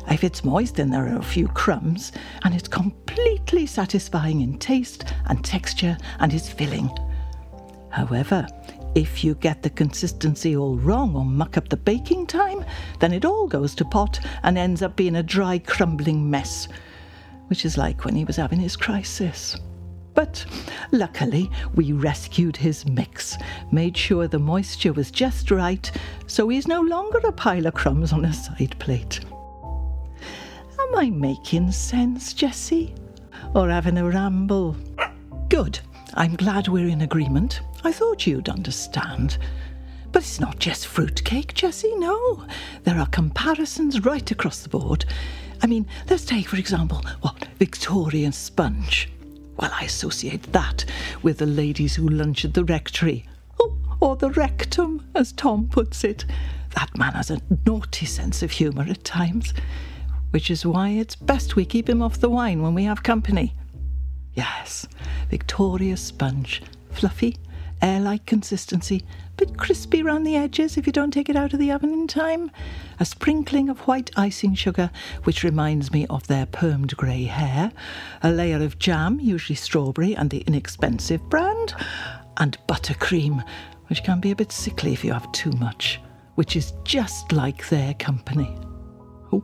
If 0.10 0.24
it's 0.24 0.44
moist, 0.44 0.76
then 0.76 0.90
there 0.90 1.08
are 1.08 1.18
a 1.18 1.24
few 1.24 1.48
crumbs, 1.48 2.12
and 2.44 2.54
it's 2.54 2.68
completely 2.68 3.66
satisfying 3.66 4.42
in 4.42 4.60
taste 4.60 5.06
and 5.28 5.44
texture 5.44 5.98
and 6.20 6.34
is 6.34 6.50
filling. 6.50 6.90
However, 7.90 8.46
if 8.96 9.24
you 9.24 9.36
get 9.36 9.64
the 9.64 9.70
consistency 9.70 10.56
all 10.56 10.78
wrong 10.78 11.16
or 11.16 11.26
muck 11.26 11.58
up 11.58 11.70
the 11.70 11.78
baking 11.78 12.28
time, 12.28 12.64
then 13.00 13.14
it 13.14 13.26
all 13.26 13.48
goes 13.48 13.74
to 13.76 13.86
pot 13.86 14.20
and 14.44 14.58
ends 14.58 14.82
up 14.82 14.96
being 14.96 15.16
a 15.16 15.24
dry, 15.24 15.58
crumbling 15.60 16.30
mess, 16.30 16.68
which 17.48 17.66
is 17.66 17.78
like 17.78 18.06
when 18.06 18.16
he 18.16 18.26
was 18.26 18.36
having 18.36 18.60
his 18.60 18.76
crisis. 18.76 19.58
But 20.14 20.46
luckily, 20.92 21.50
we 21.74 21.92
rescued 21.92 22.56
his 22.56 22.86
mix, 22.86 23.38
made 23.72 23.98
sure 23.98 24.28
the 24.28 24.38
moisture 24.38 24.94
was 24.94 25.10
just 25.10 25.50
right, 25.50 25.92
so 26.28 26.50
he's 26.50 26.68
no 26.68 26.82
longer 26.82 27.20
a 27.26 27.32
pile 27.32 27.66
of 27.66 27.74
crumbs 27.74 28.14
on 28.14 28.26
a 28.26 28.34
side 28.34 28.76
plate. 28.78 29.22
Am 30.80 30.96
I 30.96 31.10
making 31.10 31.72
sense, 31.72 32.34
Jessie? 32.34 32.94
Or 33.56 33.70
having 33.70 33.98
a 33.98 34.08
ramble? 34.08 34.76
Good. 35.50 35.80
I'm 36.14 36.36
glad 36.36 36.68
we're 36.68 36.88
in 36.88 37.02
agreement. 37.02 37.62
I 37.84 37.92
thought 37.92 38.26
you'd 38.26 38.50
understand. 38.50 39.38
But 40.12 40.24
it's 40.24 40.40
not 40.40 40.60
just 40.60 40.88
fruitcake, 40.88 41.54
Jessie, 41.54 41.96
no. 41.96 42.46
There 42.84 42.98
are 42.98 43.08
comparisons 43.08 44.06
right 44.06 44.30
across 44.32 44.60
the 44.60 44.70
board. 44.70 45.06
I 45.62 45.68
mean, 45.68 45.88
let's 46.10 46.26
take, 46.26 46.48
for 46.48 46.58
example, 46.58 47.02
what, 47.22 47.48
Victorian 47.58 48.32
sponge. 48.32 49.10
Well, 49.58 49.72
I 49.74 49.86
associate 49.86 50.52
that 50.54 50.86
with 51.22 51.40
the 51.40 51.46
ladies 51.46 51.96
who 51.96 52.08
lunch 52.08 52.46
at 52.46 52.54
the 52.54 52.64
rectory. 52.64 53.28
Oh, 53.60 53.76
or 54.00 54.16
the 54.16 54.32
rectum, 54.32 55.06
as 55.16 55.32
Tom 55.32 55.68
puts 55.68 56.04
it. 56.04 56.26
That 56.76 56.98
man 56.98 57.14
has 57.14 57.32
a 57.32 57.42
naughty 57.66 58.06
sense 58.06 58.44
of 58.44 58.52
humour 58.52 58.86
at 58.90 59.04
times, 59.04 59.54
which 60.32 60.50
is 60.50 60.66
why 60.66 60.90
it's 60.90 61.16
best 61.16 61.56
we 61.56 61.66
keep 61.66 61.90
him 61.90 62.02
off 62.02 62.20
the 62.20 62.30
wine 62.30 62.62
when 62.62 62.74
we 62.74 62.84
have 62.86 63.04
company. 63.04 63.56
Yes, 64.34 64.88
Victoria 65.30 65.98
sponge, 65.98 66.64
fluffy, 66.92 67.38
air 67.84 68.00
like 68.00 68.26
consistency, 68.26 69.04
bit 69.36 69.58
crispy 69.58 70.02
round 70.02 70.26
the 70.26 70.38
edges 70.38 70.78
if 70.78 70.88
you 70.88 70.94
don't 70.94 71.12
take 71.12 71.30
it 71.30 71.36
out 71.36 71.54
of 71.54 71.60
the 71.60 71.72
oven 71.72 71.92
in 71.92 72.08
time. 72.08 72.50
A 73.00 73.06
sprinkling 73.06 73.70
of 73.70 73.82
white 73.82 74.10
icing 74.16 74.56
sugar, 74.56 74.90
which 75.26 75.44
reminds 75.44 75.92
me 75.92 76.08
of 76.08 76.26
their 76.28 76.46
permed 76.46 76.96
grey 76.96 77.26
hair. 77.26 77.72
A 78.22 78.32
layer 78.32 78.64
of 78.64 78.80
jam, 78.80 79.20
usually 79.20 79.56
strawberry 79.56 80.16
and 80.16 80.30
the 80.30 80.44
inexpensive 80.48 81.22
brand. 81.30 81.74
And 82.38 82.58
buttercream, 82.68 83.44
which 83.88 84.04
can 84.04 84.20
be 84.20 84.32
a 84.32 84.36
bit 84.36 84.52
sickly 84.52 84.94
if 84.94 85.04
you 85.04 85.12
have 85.12 85.32
too 85.34 85.52
much, 85.52 86.00
which 86.36 86.56
is 86.56 86.74
just 86.86 87.32
like 87.34 87.68
their 87.70 87.94
company. 87.96 88.58
Oh, 89.32 89.44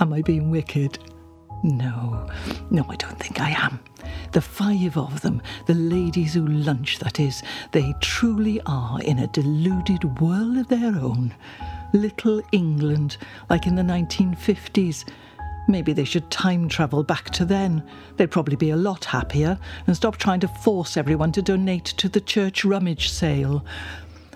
am 0.00 0.12
I 0.12 0.22
being 0.22 0.50
wicked? 0.50 0.98
No, 1.64 2.28
no, 2.70 2.84
I 2.88 2.96
don't 2.96 3.18
think 3.18 3.40
I 3.40 3.50
am. 3.50 3.80
The 4.32 4.40
five 4.40 4.96
of 4.96 5.20
them, 5.20 5.42
the 5.66 5.74
ladies 5.74 6.34
who 6.34 6.46
lunch, 6.46 6.98
that 6.98 7.20
is, 7.20 7.42
they 7.72 7.94
truly 8.00 8.60
are 8.66 9.00
in 9.02 9.18
a 9.18 9.26
deluded 9.26 10.20
world 10.20 10.56
of 10.58 10.68
their 10.68 10.94
own. 10.96 11.34
Little 11.92 12.42
England, 12.52 13.16
like 13.48 13.66
in 13.66 13.74
the 13.74 13.82
1950s. 13.82 15.04
Maybe 15.68 15.92
they 15.92 16.04
should 16.04 16.30
time 16.30 16.68
travel 16.68 17.02
back 17.02 17.30
to 17.30 17.44
then. 17.44 17.82
They'd 18.16 18.30
probably 18.30 18.56
be 18.56 18.70
a 18.70 18.76
lot 18.76 19.04
happier 19.04 19.58
and 19.86 19.96
stop 19.96 20.16
trying 20.16 20.40
to 20.40 20.48
force 20.48 20.96
everyone 20.96 21.32
to 21.32 21.42
donate 21.42 21.84
to 21.84 22.08
the 22.08 22.20
church 22.20 22.64
rummage 22.64 23.10
sale. 23.10 23.64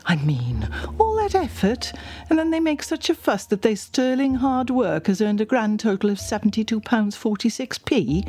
I 0.07 0.17
mean, 0.17 0.69
all 0.99 1.17
that 1.17 1.35
effort, 1.35 1.91
and 2.29 2.39
then 2.39 2.51
they 2.51 2.61
make 2.61 2.83
such 2.83 3.09
a 3.09 3.15
fuss 3.15 3.47
that 3.47 3.63
their 3.63 3.77
sterling 3.77 4.35
hard 4.35 4.69
work 4.69 5.07
has 5.07 5.23
earned 5.23 5.41
a 5.41 5.47
grand 5.47 5.81
total 5.81 6.11
of 6.11 6.19
£72.46p. 6.19 8.29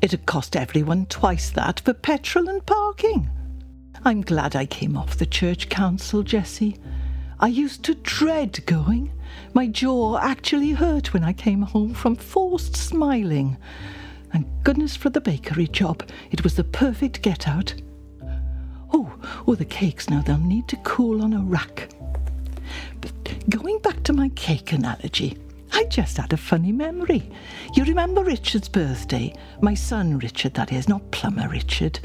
It'd 0.00 0.26
cost 0.26 0.56
everyone 0.56 1.06
twice 1.06 1.50
that 1.50 1.78
for 1.80 1.94
petrol 1.94 2.48
and 2.48 2.66
parking. 2.66 3.30
I'm 4.04 4.22
glad 4.22 4.56
I 4.56 4.66
came 4.66 4.96
off 4.96 5.16
the 5.16 5.26
church 5.26 5.68
council, 5.68 6.24
Jessie. 6.24 6.76
I 7.38 7.46
used 7.46 7.84
to 7.84 7.94
dread 7.94 8.66
going. 8.66 9.12
My 9.54 9.68
jaw 9.68 10.18
actually 10.18 10.72
hurt 10.72 11.14
when 11.14 11.22
I 11.22 11.32
came 11.32 11.62
home 11.62 11.94
from 11.94 12.16
forced 12.16 12.74
smiling. 12.74 13.56
Thank 14.32 14.48
goodness 14.64 14.96
for 14.96 15.10
the 15.10 15.20
bakery 15.20 15.68
job. 15.68 16.02
It 16.32 16.42
was 16.42 16.56
the 16.56 16.64
perfect 16.64 17.22
get 17.22 17.46
out. 17.46 17.74
Oh, 18.92 19.12
oh, 19.46 19.54
the 19.54 19.64
cakes 19.64 20.10
now, 20.10 20.22
they'll 20.22 20.38
need 20.38 20.68
to 20.68 20.76
cool 20.76 21.22
on 21.22 21.32
a 21.32 21.40
rack. 21.40 21.88
But 23.00 23.48
going 23.48 23.78
back 23.78 24.02
to 24.04 24.12
my 24.12 24.28
cake 24.30 24.72
analogy, 24.72 25.38
I 25.72 25.84
just 25.84 26.18
had 26.18 26.32
a 26.32 26.36
funny 26.36 26.72
memory. 26.72 27.30
You 27.74 27.84
remember 27.84 28.22
Richard's 28.22 28.68
birthday? 28.68 29.34
My 29.62 29.74
son 29.74 30.18
Richard, 30.18 30.54
that 30.54 30.72
is, 30.72 30.88
not 30.88 31.10
Plumber 31.10 31.48
Richard. 31.48 31.98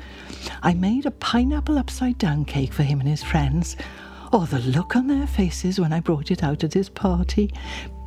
I 0.63 0.73
made 0.73 1.05
a 1.05 1.11
pineapple 1.11 1.77
upside 1.77 2.17
down 2.17 2.45
cake 2.45 2.71
for 2.71 2.83
him 2.83 3.01
and 3.01 3.09
his 3.09 3.23
friends. 3.23 3.75
Oh, 4.31 4.45
the 4.45 4.59
look 4.59 4.95
on 4.95 5.07
their 5.07 5.27
faces 5.27 5.79
when 5.79 5.91
I 5.91 5.99
brought 5.99 6.31
it 6.31 6.43
out 6.43 6.63
at 6.63 6.73
his 6.73 6.89
party. 6.89 7.53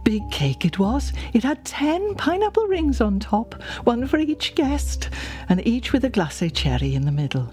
Big 0.03 0.23
cake 0.31 0.64
it 0.64 0.79
was. 0.79 1.12
It 1.35 1.43
had 1.45 1.64
ten 1.64 2.14
pineapple 2.14 2.66
rings 2.66 3.03
on 3.03 3.21
top, 3.21 3.62
one 3.85 4.07
for 4.09 4.19
each 4.19 4.55
guest, 4.55 5.11
and 5.51 5.66
each 5.66 5.93
with 5.93 6.05
a 6.05 6.11
glacé 6.11 6.53
cherry 6.55 6.95
in 6.95 7.05
the 7.05 7.12
middle. 7.12 7.53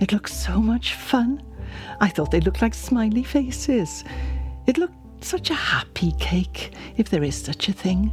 It 0.00 0.12
looked 0.12 0.30
so 0.30 0.60
much 0.60 0.94
fun. 0.94 1.42
I 2.00 2.08
thought 2.08 2.30
they 2.30 2.40
looked 2.40 2.62
like 2.62 2.74
smiley 2.74 3.22
faces. 3.22 4.04
It 4.66 4.78
looked 4.78 5.24
such 5.24 5.50
a 5.50 5.54
happy 5.54 6.12
cake, 6.18 6.72
if 6.96 7.10
there 7.10 7.22
is 7.22 7.36
such 7.36 7.68
a 7.68 7.72
thing. 7.72 8.12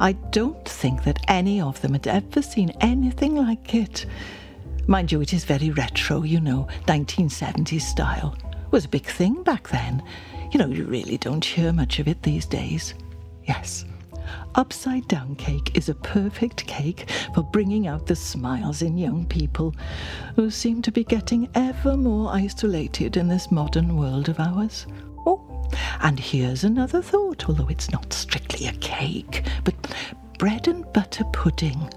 I 0.00 0.12
don't 0.12 0.68
think 0.68 1.04
that 1.04 1.24
any 1.26 1.60
of 1.60 1.80
them 1.80 1.94
had 1.94 2.06
ever 2.06 2.42
seen 2.42 2.70
anything 2.80 3.34
like 3.36 3.74
it. 3.74 4.06
Mind 4.86 5.10
you, 5.10 5.20
it 5.20 5.32
is 5.32 5.44
very 5.44 5.70
retro, 5.70 6.22
you 6.22 6.40
know, 6.40 6.68
1970s 6.86 7.80
style. 7.80 8.36
It 8.44 8.72
was 8.72 8.84
a 8.84 8.88
big 8.88 9.06
thing 9.06 9.42
back 9.42 9.68
then. 9.68 10.02
You 10.52 10.58
know, 10.58 10.68
you 10.68 10.84
really 10.84 11.18
don't 11.18 11.44
hear 11.44 11.72
much 11.72 11.98
of 11.98 12.08
it 12.08 12.22
these 12.22 12.46
days. 12.46 12.94
Yes, 13.44 13.84
Upside 14.54 15.06
down 15.08 15.36
cake 15.36 15.76
is 15.76 15.88
a 15.88 15.94
perfect 15.94 16.66
cake 16.66 17.10
for 17.34 17.42
bringing 17.42 17.86
out 17.86 18.06
the 18.06 18.16
smiles 18.16 18.82
in 18.82 18.98
young 18.98 19.26
people 19.26 19.74
who 20.36 20.50
seem 20.50 20.82
to 20.82 20.92
be 20.92 21.04
getting 21.04 21.48
ever 21.54 21.96
more 21.96 22.32
isolated 22.32 23.16
in 23.16 23.28
this 23.28 23.50
modern 23.50 23.96
world 23.96 24.28
of 24.28 24.40
ours. 24.40 24.86
Oh, 25.26 25.68
and 26.00 26.18
here's 26.18 26.64
another 26.64 27.02
thought, 27.02 27.48
although 27.48 27.68
it's 27.68 27.90
not 27.90 28.12
strictly 28.12 28.66
a 28.66 28.72
cake, 28.72 29.44
but 29.64 29.74
bread 30.38 30.68
and 30.68 30.90
butter 30.92 31.24
pudding. 31.32 31.88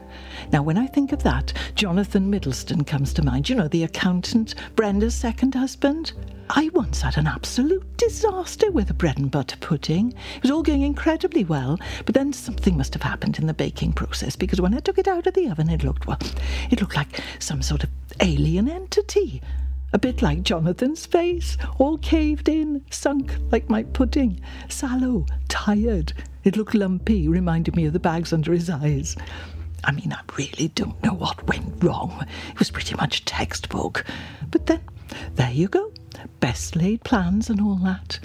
Now, 0.51 0.61
when 0.61 0.77
I 0.77 0.87
think 0.87 1.13
of 1.13 1.23
that, 1.23 1.53
Jonathan 1.75 2.29
Middleston 2.29 2.83
comes 2.83 3.13
to 3.13 3.23
mind. 3.23 3.47
You 3.47 3.55
know, 3.55 3.69
the 3.69 3.83
accountant, 3.83 4.55
Brenda's 4.75 5.15
second 5.15 5.55
husband. 5.55 6.11
I 6.49 6.69
once 6.73 7.01
had 7.01 7.17
an 7.17 7.27
absolute 7.27 7.95
disaster 7.95 8.69
with 8.69 8.89
a 8.89 8.93
bread 8.93 9.17
and 9.17 9.31
butter 9.31 9.55
pudding. 9.61 10.11
It 10.35 10.41
was 10.41 10.51
all 10.51 10.63
going 10.63 10.81
incredibly 10.81 11.45
well, 11.45 11.79
but 12.05 12.13
then 12.13 12.33
something 12.33 12.75
must 12.75 12.93
have 12.93 13.03
happened 13.03 13.39
in 13.39 13.47
the 13.47 13.53
baking 13.53 13.93
process 13.93 14.35
because 14.35 14.59
when 14.59 14.73
I 14.73 14.79
took 14.79 14.97
it 14.97 15.07
out 15.07 15.25
of 15.25 15.33
the 15.33 15.47
oven, 15.47 15.69
it 15.69 15.85
looked, 15.85 16.07
well, 16.07 16.19
it 16.69 16.81
looked 16.81 16.97
like 16.97 17.21
some 17.39 17.61
sort 17.61 17.85
of 17.85 17.89
alien 18.19 18.69
entity. 18.69 19.41
A 19.93 19.99
bit 19.99 20.21
like 20.21 20.43
Jonathan's 20.43 21.05
face, 21.05 21.57
all 21.77 21.97
caved 21.97 22.49
in, 22.49 22.83
sunk 22.89 23.35
like 23.51 23.69
my 23.69 23.83
pudding, 23.83 24.41
sallow, 24.67 25.25
tired. 25.47 26.11
It 26.43 26.57
looked 26.57 26.73
lumpy, 26.73 27.27
reminded 27.27 27.75
me 27.75 27.85
of 27.85 27.93
the 27.93 27.99
bags 27.99 28.33
under 28.33 28.51
his 28.51 28.69
eyes. 28.69 29.15
I 29.83 29.91
mean, 29.91 30.13
I 30.13 30.21
really 30.37 30.69
don't 30.69 31.01
know 31.03 31.13
what 31.13 31.47
went 31.47 31.83
wrong. 31.83 32.25
It 32.49 32.59
was 32.59 32.71
pretty 32.71 32.95
much 32.95 33.25
textbook. 33.25 34.05
But 34.49 34.67
then, 34.67 34.81
there 35.35 35.51
you 35.51 35.67
go 35.67 35.91
best 36.39 36.75
laid 36.75 37.03
plans 37.03 37.49
and 37.49 37.61
all 37.61 37.75
that. 37.75 38.19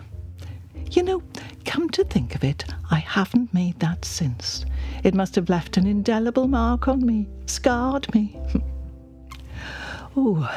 You 0.90 1.02
know, 1.02 1.22
come 1.64 1.90
to 1.90 2.04
think 2.04 2.34
of 2.34 2.44
it, 2.44 2.64
I 2.90 2.98
haven't 2.98 3.52
made 3.52 3.80
that 3.80 4.04
since. 4.04 4.64
It 5.02 5.14
must 5.14 5.34
have 5.34 5.48
left 5.48 5.76
an 5.76 5.86
indelible 5.86 6.48
mark 6.48 6.88
on 6.88 7.04
me, 7.04 7.28
scarred 7.46 8.12
me. 8.14 8.38
oh, 10.16 10.50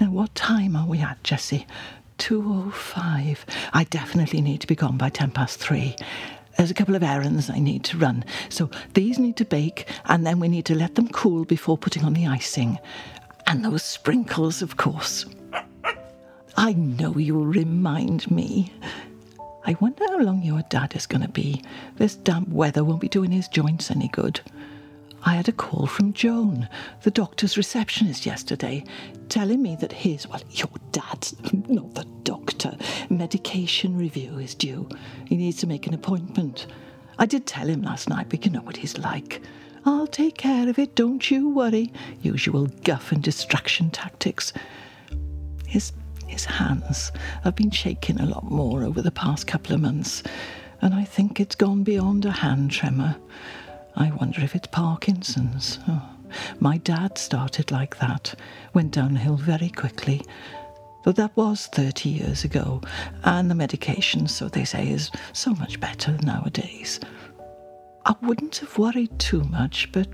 now 0.00 0.10
what 0.10 0.34
time 0.34 0.76
are 0.76 0.86
we 0.86 1.00
at, 1.00 1.22
Jessie? 1.24 1.66
2.05. 2.18 3.38
I 3.72 3.84
definitely 3.84 4.40
need 4.40 4.60
to 4.60 4.66
be 4.66 4.76
gone 4.76 4.96
by 4.96 5.08
ten 5.08 5.30
past 5.32 5.58
three. 5.58 5.96
There's 6.62 6.70
a 6.70 6.74
couple 6.74 6.94
of 6.94 7.02
errands 7.02 7.50
I 7.50 7.58
need 7.58 7.82
to 7.86 7.98
run. 7.98 8.24
So 8.48 8.70
these 8.94 9.18
need 9.18 9.36
to 9.38 9.44
bake, 9.44 9.88
and 10.04 10.24
then 10.24 10.38
we 10.38 10.46
need 10.46 10.64
to 10.66 10.76
let 10.76 10.94
them 10.94 11.08
cool 11.08 11.44
before 11.44 11.76
putting 11.76 12.04
on 12.04 12.14
the 12.14 12.28
icing. 12.28 12.78
And 13.48 13.64
those 13.64 13.82
sprinkles, 13.82 14.62
of 14.62 14.76
course. 14.76 15.26
I 16.56 16.74
know 16.74 17.18
you'll 17.18 17.46
remind 17.46 18.30
me. 18.30 18.72
I 19.66 19.76
wonder 19.80 20.04
how 20.06 20.20
long 20.20 20.44
your 20.44 20.62
dad 20.70 20.94
is 20.94 21.04
going 21.04 21.22
to 21.22 21.28
be. 21.28 21.64
This 21.96 22.14
damp 22.14 22.48
weather 22.48 22.84
won't 22.84 23.00
be 23.00 23.08
doing 23.08 23.32
his 23.32 23.48
joints 23.48 23.90
any 23.90 24.06
good. 24.06 24.40
I 25.24 25.34
had 25.34 25.48
a 25.48 25.52
call 25.52 25.86
from 25.86 26.12
Joan, 26.12 26.68
the 27.02 27.10
doctor's 27.10 27.56
receptionist 27.56 28.26
yesterday, 28.26 28.84
telling 29.28 29.62
me 29.62 29.76
that 29.76 29.92
his, 29.92 30.26
well, 30.26 30.42
your 30.50 30.70
dad's, 30.90 31.34
not 31.68 31.94
the 31.94 32.04
doctor, 32.24 32.76
medication 33.08 33.96
review 33.96 34.38
is 34.38 34.54
due. 34.54 34.88
He 35.26 35.36
needs 35.36 35.58
to 35.58 35.66
make 35.66 35.86
an 35.86 35.94
appointment. 35.94 36.66
I 37.18 37.26
did 37.26 37.46
tell 37.46 37.68
him 37.68 37.82
last 37.82 38.08
night, 38.08 38.28
but 38.28 38.44
you 38.44 38.50
know 38.50 38.62
what 38.62 38.76
he's 38.76 38.98
like. 38.98 39.40
I'll 39.84 40.06
take 40.06 40.38
care 40.38 40.68
of 40.68 40.78
it, 40.78 40.94
don't 40.94 41.30
you 41.30 41.48
worry. 41.50 41.92
Usual 42.20 42.66
guff 42.84 43.12
and 43.12 43.22
distraction 43.22 43.90
tactics. 43.90 44.52
His 45.66 45.92
his 46.26 46.44
hands 46.46 47.12
have 47.44 47.54
been 47.56 47.70
shaking 47.70 48.18
a 48.18 48.24
lot 48.26 48.44
more 48.44 48.84
over 48.84 49.02
the 49.02 49.10
past 49.10 49.46
couple 49.46 49.74
of 49.74 49.82
months, 49.82 50.22
and 50.80 50.94
I 50.94 51.04
think 51.04 51.38
it's 51.38 51.54
gone 51.54 51.82
beyond 51.82 52.24
a 52.24 52.30
hand 52.30 52.70
tremor. 52.70 53.16
I 53.96 54.10
wonder 54.10 54.40
if 54.40 54.54
it's 54.54 54.68
Parkinson's. 54.68 55.78
Oh, 55.88 56.08
my 56.60 56.78
dad 56.78 57.18
started 57.18 57.70
like 57.70 57.98
that, 57.98 58.34
went 58.72 58.92
downhill 58.92 59.36
very 59.36 59.68
quickly. 59.68 60.22
Though 61.04 61.12
that 61.12 61.36
was 61.36 61.66
30 61.66 62.08
years 62.08 62.44
ago, 62.44 62.80
and 63.24 63.50
the 63.50 63.54
medication, 63.54 64.28
so 64.28 64.48
they 64.48 64.64
say, 64.64 64.88
is 64.88 65.10
so 65.32 65.52
much 65.54 65.80
better 65.80 66.16
nowadays. 66.22 67.00
I 68.04 68.14
wouldn't 68.22 68.58
have 68.58 68.78
worried 68.78 69.18
too 69.18 69.42
much, 69.44 69.90
but 69.92 70.08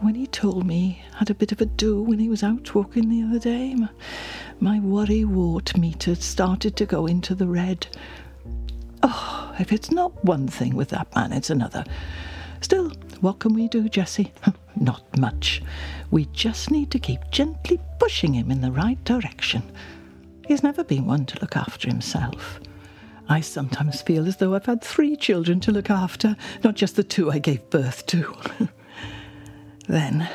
when 0.00 0.14
he 0.14 0.26
told 0.26 0.66
me 0.66 1.02
had 1.16 1.30
a 1.30 1.34
bit 1.34 1.52
of 1.52 1.60
a 1.60 1.66
do 1.66 2.02
when 2.02 2.18
he 2.18 2.28
was 2.28 2.42
out 2.42 2.74
walking 2.74 3.08
the 3.08 3.22
other 3.22 3.38
day, 3.38 3.74
my, 3.74 3.88
my 4.60 4.80
worry 4.80 5.24
wart 5.24 5.76
meter 5.76 6.14
started 6.14 6.76
to 6.76 6.86
go 6.86 7.06
into 7.06 7.34
the 7.34 7.46
red. 7.46 7.86
Oh, 9.02 9.54
if 9.58 9.72
it's 9.72 9.90
not 9.90 10.24
one 10.24 10.48
thing 10.48 10.74
with 10.74 10.90
that 10.90 11.14
man, 11.14 11.32
it's 11.32 11.50
another. 11.50 11.84
Still, 12.60 12.90
what 13.20 13.38
can 13.38 13.54
we 13.54 13.68
do, 13.68 13.88
Jessie? 13.88 14.32
not 14.76 15.02
much. 15.18 15.62
We 16.10 16.26
just 16.26 16.70
need 16.70 16.90
to 16.92 16.98
keep 16.98 17.30
gently 17.30 17.80
pushing 17.98 18.34
him 18.34 18.50
in 18.50 18.60
the 18.60 18.72
right 18.72 19.02
direction. 19.04 19.62
He's 20.46 20.62
never 20.62 20.84
been 20.84 21.06
one 21.06 21.26
to 21.26 21.40
look 21.40 21.56
after 21.56 21.88
himself. 21.88 22.60
I 23.28 23.40
sometimes 23.40 24.00
feel 24.00 24.26
as 24.26 24.36
though 24.36 24.54
I've 24.54 24.66
had 24.66 24.82
three 24.82 25.14
children 25.14 25.60
to 25.60 25.72
look 25.72 25.90
after, 25.90 26.36
not 26.64 26.74
just 26.74 26.96
the 26.96 27.04
two 27.04 27.30
I 27.30 27.38
gave 27.38 27.68
birth 27.68 28.06
to. 28.06 28.34
then, 29.88 30.28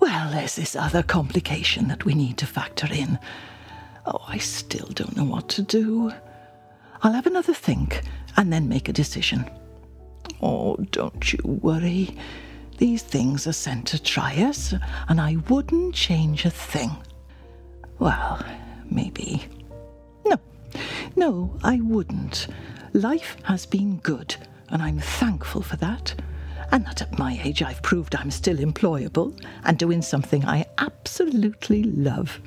well, 0.00 0.30
there's 0.30 0.56
this 0.56 0.74
other 0.74 1.02
complication 1.02 1.88
that 1.88 2.06
we 2.06 2.14
need 2.14 2.38
to 2.38 2.46
factor 2.46 2.88
in. 2.90 3.18
Oh, 4.06 4.24
I 4.26 4.38
still 4.38 4.88
don't 4.94 5.16
know 5.16 5.24
what 5.24 5.50
to 5.50 5.62
do. 5.62 6.10
I'll 7.02 7.12
have 7.12 7.26
another 7.26 7.54
think 7.54 8.02
and 8.38 8.50
then 8.50 8.68
make 8.68 8.88
a 8.88 8.92
decision. 8.92 9.48
Oh, 10.42 10.76
don't 10.90 11.32
you 11.32 11.38
worry. 11.44 12.16
These 12.78 13.02
things 13.02 13.46
are 13.46 13.52
sent 13.52 13.88
to 13.88 14.02
try 14.02 14.36
us, 14.36 14.72
and 15.08 15.20
I 15.20 15.36
wouldn't 15.48 15.94
change 15.94 16.44
a 16.44 16.50
thing. 16.50 16.90
Well, 17.98 18.44
maybe. 18.88 19.44
No, 20.24 20.38
no, 21.16 21.58
I 21.64 21.80
wouldn't. 21.80 22.46
Life 22.92 23.36
has 23.42 23.66
been 23.66 23.96
good, 23.98 24.36
and 24.68 24.80
I'm 24.80 25.00
thankful 25.00 25.62
for 25.62 25.76
that. 25.76 26.14
And 26.70 26.84
that 26.86 27.02
at 27.02 27.18
my 27.18 27.40
age 27.42 27.62
I've 27.62 27.82
proved 27.82 28.14
I'm 28.14 28.30
still 28.30 28.58
employable 28.58 29.42
and 29.64 29.78
doing 29.78 30.02
something 30.02 30.44
I 30.44 30.66
absolutely 30.76 31.82
love. 31.82 32.40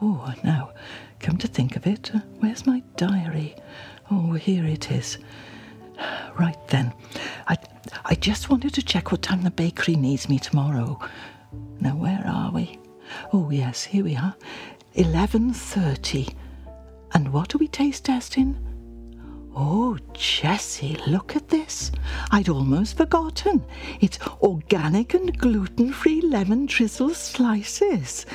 Oh, 0.00 0.32
now, 0.44 0.70
come 1.18 1.36
to 1.38 1.48
think 1.48 1.74
of 1.76 1.86
it, 1.86 2.12
where's 2.38 2.66
my 2.66 2.82
diary? 2.96 3.56
Oh, 4.10 4.32
here 4.32 4.64
it 4.64 4.90
is. 4.92 5.18
Right 6.38 6.68
then, 6.68 6.92
I, 7.48 7.56
I 8.04 8.14
just 8.14 8.48
wanted 8.48 8.72
to 8.74 8.82
check 8.82 9.10
what 9.10 9.22
time 9.22 9.42
the 9.42 9.50
bakery 9.50 9.96
needs 9.96 10.28
me 10.28 10.38
tomorrow. 10.38 11.00
Now, 11.80 11.96
where 11.96 12.24
are 12.26 12.52
we? 12.52 12.78
Oh, 13.32 13.50
yes, 13.50 13.82
here 13.84 14.04
we 14.04 14.14
are. 14.14 14.36
11.30. 14.94 16.34
And 17.14 17.32
what 17.32 17.54
are 17.54 17.58
we 17.58 17.68
taste 17.68 18.04
testing? 18.04 18.56
Oh, 19.56 19.98
Jessie, 20.12 20.96
look 21.08 21.34
at 21.34 21.48
this. 21.48 21.90
I'd 22.30 22.48
almost 22.48 22.96
forgotten. 22.96 23.64
It's 24.00 24.20
organic 24.40 25.14
and 25.14 25.36
gluten 25.36 25.92
free 25.92 26.20
lemon 26.20 26.66
drizzle 26.66 27.14
slices 27.14 28.26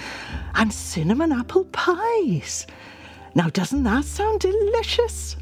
and 0.55 0.73
cinnamon 0.73 1.31
apple 1.31 1.65
pies. 1.65 2.67
Now, 3.35 3.49
doesn't 3.49 3.83
that 3.83 4.03
sound 4.03 4.41
delicious? 4.41 5.37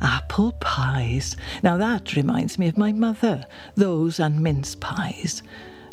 Apple 0.00 0.52
pies. 0.60 1.36
Now 1.62 1.76
that 1.76 2.16
reminds 2.16 2.58
me 2.58 2.68
of 2.68 2.78
my 2.78 2.92
mother, 2.92 3.44
those 3.74 4.18
and 4.18 4.40
mince 4.40 4.74
pies. 4.74 5.42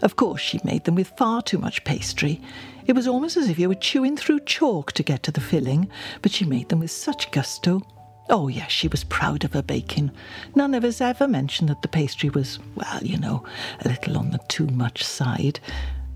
Of 0.03 0.15
course, 0.15 0.41
she 0.41 0.59
made 0.63 0.83
them 0.83 0.95
with 0.95 1.13
far 1.17 1.41
too 1.41 1.57
much 1.57 1.83
pastry. 1.83 2.41
It 2.85 2.93
was 2.93 3.07
almost 3.07 3.35
as 3.35 3.49
if 3.49 3.59
you 3.59 3.67
were 3.67 3.75
chewing 3.75 4.15
through 4.15 4.41
chalk 4.41 4.91
to 4.93 5.03
get 5.03 5.23
to 5.23 5.31
the 5.31 5.41
filling, 5.41 5.89
but 6.21 6.31
she 6.31 6.45
made 6.45 6.69
them 6.69 6.79
with 6.79 6.91
such 6.91 7.31
gusto. 7.31 7.81
Oh, 8.29 8.47
yes, 8.47 8.71
she 8.71 8.87
was 8.87 9.03
proud 9.03 9.43
of 9.43 9.53
her 9.53 9.61
baking. 9.61 10.11
None 10.53 10.73
of 10.73 10.83
us 10.83 11.01
ever 11.01 11.27
mentioned 11.27 11.69
that 11.69 11.81
the 11.81 11.87
pastry 11.87 12.29
was, 12.29 12.59
well, 12.75 13.01
you 13.01 13.17
know, 13.17 13.43
a 13.83 13.87
little 13.87 14.17
on 14.17 14.31
the 14.31 14.39
too 14.47 14.67
much 14.67 15.03
side. 15.03 15.59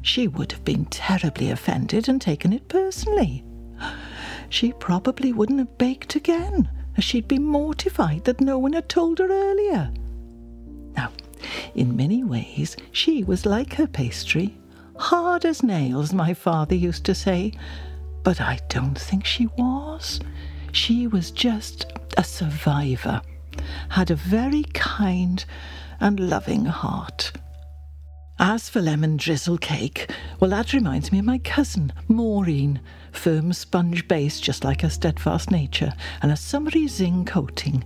She 0.01 0.27
would 0.27 0.51
have 0.51 0.65
been 0.65 0.85
terribly 0.85 1.49
offended 1.51 2.09
and 2.09 2.21
taken 2.21 2.53
it 2.53 2.67
personally. 2.67 3.43
She 4.49 4.73
probably 4.73 5.31
wouldn't 5.31 5.59
have 5.59 5.77
baked 5.77 6.17
again, 6.17 6.69
as 6.97 7.03
she'd 7.03 7.27
be 7.27 7.39
mortified 7.39 8.23
that 8.25 8.41
no 8.41 8.57
one 8.57 8.73
had 8.73 8.89
told 8.89 9.19
her 9.19 9.29
earlier. 9.29 9.91
Now, 10.95 11.11
in 11.75 11.95
many 11.95 12.23
ways, 12.23 12.75
she 12.91 13.23
was 13.23 13.45
like 13.45 13.73
her 13.75 13.87
pastry, 13.87 14.57
hard 14.97 15.45
as 15.45 15.63
nails, 15.63 16.13
my 16.13 16.33
father 16.33 16.75
used 16.75 17.05
to 17.05 17.15
say. 17.15 17.53
But 18.23 18.39
I 18.39 18.59
don't 18.69 18.99
think 18.99 19.25
she 19.25 19.47
was. 19.57 20.19
She 20.71 21.07
was 21.07 21.31
just 21.31 21.85
a 22.17 22.23
survivor, 22.23 23.21
had 23.89 24.11
a 24.11 24.15
very 24.15 24.63
kind 24.73 25.43
and 25.99 26.19
loving 26.19 26.65
heart. 26.65 27.31
As 28.43 28.67
for 28.69 28.81
lemon 28.81 29.17
drizzle 29.17 29.59
cake, 29.59 30.09
well, 30.39 30.49
that 30.49 30.73
reminds 30.73 31.11
me 31.11 31.19
of 31.19 31.25
my 31.25 31.37
cousin, 31.37 31.93
Maureen. 32.07 32.81
Firm 33.11 33.53
sponge 33.53 34.07
base, 34.07 34.39
just 34.39 34.63
like 34.63 34.81
her 34.81 34.89
steadfast 34.89 35.51
nature, 35.51 35.93
and 36.23 36.31
a 36.31 36.35
summery 36.35 36.87
zing 36.87 37.23
coating, 37.23 37.83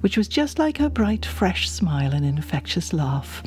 which 0.00 0.18
was 0.18 0.28
just 0.28 0.58
like 0.58 0.76
her 0.76 0.90
bright, 0.90 1.24
fresh 1.24 1.70
smile 1.70 2.12
and 2.12 2.26
infectious 2.26 2.92
laugh. 2.92 3.42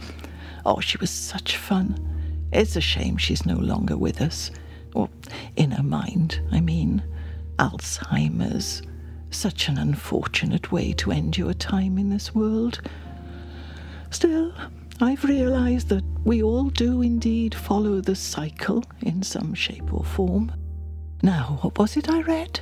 Oh, 0.65 0.79
she 0.79 0.97
was 0.97 1.11
such 1.11 1.57
fun. 1.57 2.47
It's 2.51 2.75
a 2.75 2.81
shame 2.81 3.17
she's 3.17 3.45
no 3.45 3.57
longer 3.57 3.95
with 3.95 4.19
us. 4.19 4.49
Or 4.95 5.09
in 5.57 5.69
her 5.69 5.83
mind, 5.83 6.41
I 6.51 6.59
mean. 6.59 7.03
Alzheimer's. 7.59 8.81
Such 9.29 9.69
an 9.69 9.77
unfortunate 9.77 10.71
way 10.71 10.93
to 10.93 11.11
end 11.11 11.37
your 11.37 11.53
time 11.53 11.99
in 11.99 12.09
this 12.09 12.33
world. 12.33 12.81
Still, 14.09 14.55
I've 14.99 15.23
realized 15.23 15.89
that 15.89 16.03
we 16.23 16.41
all 16.41 16.65
do 16.65 17.03
indeed 17.03 17.53
follow 17.53 18.01
the 18.01 18.15
cycle 18.15 18.83
in 19.01 19.21
some 19.21 19.53
shape 19.53 19.93
or 19.93 20.03
form. 20.03 20.51
Now, 21.21 21.59
what 21.61 21.77
was 21.77 21.97
it 21.97 22.09
I 22.09 22.21
read? 22.21 22.59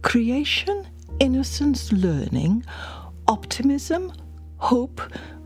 Creation, 0.00 0.86
innocence, 1.20 1.92
learning, 1.92 2.64
optimism, 3.28 4.12
hope, 4.56 5.02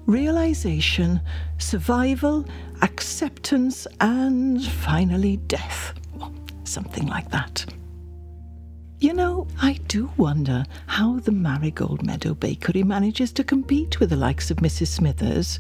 realization, 0.07 1.21
survival, 1.59 2.45
acceptance, 2.83 3.89
and 4.01 4.65
finally 4.65 5.37
death. 5.37 5.95
Something 6.63 7.07
like 7.07 7.31
that. 7.31 7.67
You 9.01 9.15
know, 9.15 9.49
I 9.61 9.81
do 9.89 10.11
wonder 10.17 10.65
how 10.87 11.19
the 11.21 11.33
Marigold 11.33 12.05
Meadow 12.05 12.35
Bakery 12.35 12.85
manages 12.85 13.33
to 13.33 13.43
compete 13.43 13.99
with 13.99 14.11
the 14.11 14.17
likes 14.17 14.51
of 14.51 14.59
Mrs. 14.59 14.89
Smithers. 14.89 15.59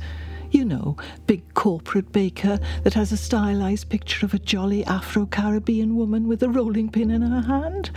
You 0.50 0.64
know, 0.64 0.96
big 1.26 1.54
corporate 1.54 2.10
baker 2.10 2.58
that 2.82 2.94
has 2.94 3.12
a 3.12 3.16
stylized 3.16 3.88
picture 3.88 4.26
of 4.26 4.34
a 4.34 4.38
jolly 4.38 4.84
Afro 4.84 5.26
Caribbean 5.26 5.94
woman 5.96 6.26
with 6.26 6.42
a 6.42 6.48
rolling 6.48 6.90
pin 6.90 7.10
in 7.10 7.22
her 7.22 7.42
hand. 7.42 7.90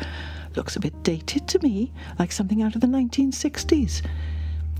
Looks 0.55 0.75
a 0.75 0.79
bit 0.79 1.01
dated 1.01 1.47
to 1.47 1.59
me, 1.63 1.91
like 2.19 2.31
something 2.31 2.61
out 2.61 2.75
of 2.75 2.81
the 2.81 2.87
1960s. 2.87 4.03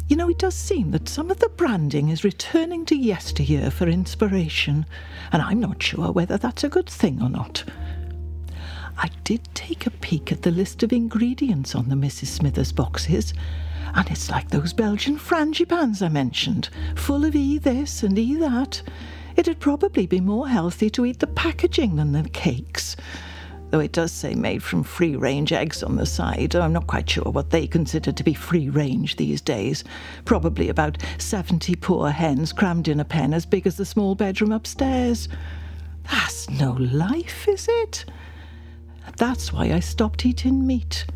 You 0.08 0.18
know, 0.18 0.30
it 0.30 0.38
does 0.38 0.54
seem 0.54 0.92
that 0.92 1.10
some 1.10 1.32
of 1.32 1.40
the 1.40 1.50
branding 1.50 2.10
is 2.10 2.24
returning 2.24 2.86
to 2.86 2.96
yesteryear 2.96 3.72
for 3.72 3.88
inspiration, 3.88 4.86
and 5.32 5.42
I'm 5.42 5.60
not 5.60 5.82
sure 5.82 6.12
whether 6.12 6.38
that's 6.38 6.64
a 6.64 6.70
good 6.70 6.90
thing 6.90 7.22
or 7.22 7.30
not. 7.30 7.64
I 8.98 9.10
did 9.24 9.42
take 9.56 9.88
a 9.88 9.92
peek 9.92 10.32
at 10.32 10.44
the 10.44 10.52
list 10.52 10.84
of 10.84 10.94
ingredients 10.94 11.74
on 11.74 11.90
the 11.90 11.96
Mrs. 11.96 12.28
Smithers 12.28 12.72
boxes, 12.72 13.34
and 13.96 14.10
it's 14.10 14.30
like 14.30 14.50
those 14.50 14.74
Belgian 14.74 15.18
frangipans 15.18 16.02
I 16.02 16.10
mentioned, 16.10 16.70
full 16.96 17.26
of 17.26 17.36
E 17.36 17.58
this 17.58 18.04
and 18.04 18.18
E 18.18 18.36
that. 18.38 18.82
It'd 19.36 19.60
probably 19.60 20.06
be 20.08 20.20
more 20.20 20.48
healthy 20.48 20.90
to 20.92 21.06
eat 21.06 21.20
the 21.20 21.28
packaging 21.28 21.96
than 21.96 22.12
the 22.12 22.28
cakes. 22.30 22.96
though 23.70 23.80
it 23.80 23.92
does 23.92 24.12
say 24.12 24.36
made 24.36 24.62
from 24.62 24.84
free 24.84 25.16
range 25.16 25.52
eggs 25.52 25.82
on 25.82 25.96
the 25.96 26.06
side. 26.06 26.56
I'm 26.56 26.74
not 26.74 26.86
quite 26.86 27.10
sure 27.10 27.32
what 27.32 27.50
they 27.50 27.66
consider 27.66 28.12
to 28.12 28.24
be 28.24 28.36
free 28.36 28.70
range 28.70 29.16
these 29.16 29.42
days. 29.42 29.84
Probably 30.26 30.70
about 30.70 31.00
70 31.18 31.76
poor 31.78 32.12
hens 32.12 32.54
crammed 32.54 32.88
in 32.88 33.00
a 33.00 33.06
pen 33.06 33.34
as 33.34 33.48
big 33.48 33.66
as 33.66 33.76
the 33.76 33.86
small 33.86 34.14
bedroom 34.14 34.52
upstairs. 34.52 35.28
That's 36.12 36.48
no 36.52 36.74
life, 36.74 37.48
is 37.48 37.68
it? 37.68 38.06
That's 39.18 39.52
why 39.52 39.72
I 39.74 39.80
stopped 39.80 40.24
eating 40.24 40.68
meat. 40.68 41.08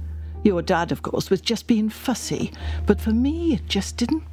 Your 0.47 0.61
dad, 0.61 0.93
of 0.93 1.01
course, 1.01 1.29
was 1.29 1.41
just 1.41 1.67
being 1.67 1.89
fussy, 1.89 2.53
but 2.85 3.01
for 3.01 3.09
me, 3.09 3.55
it 3.55 3.67
just 3.67 3.97
didn't, 3.97 4.23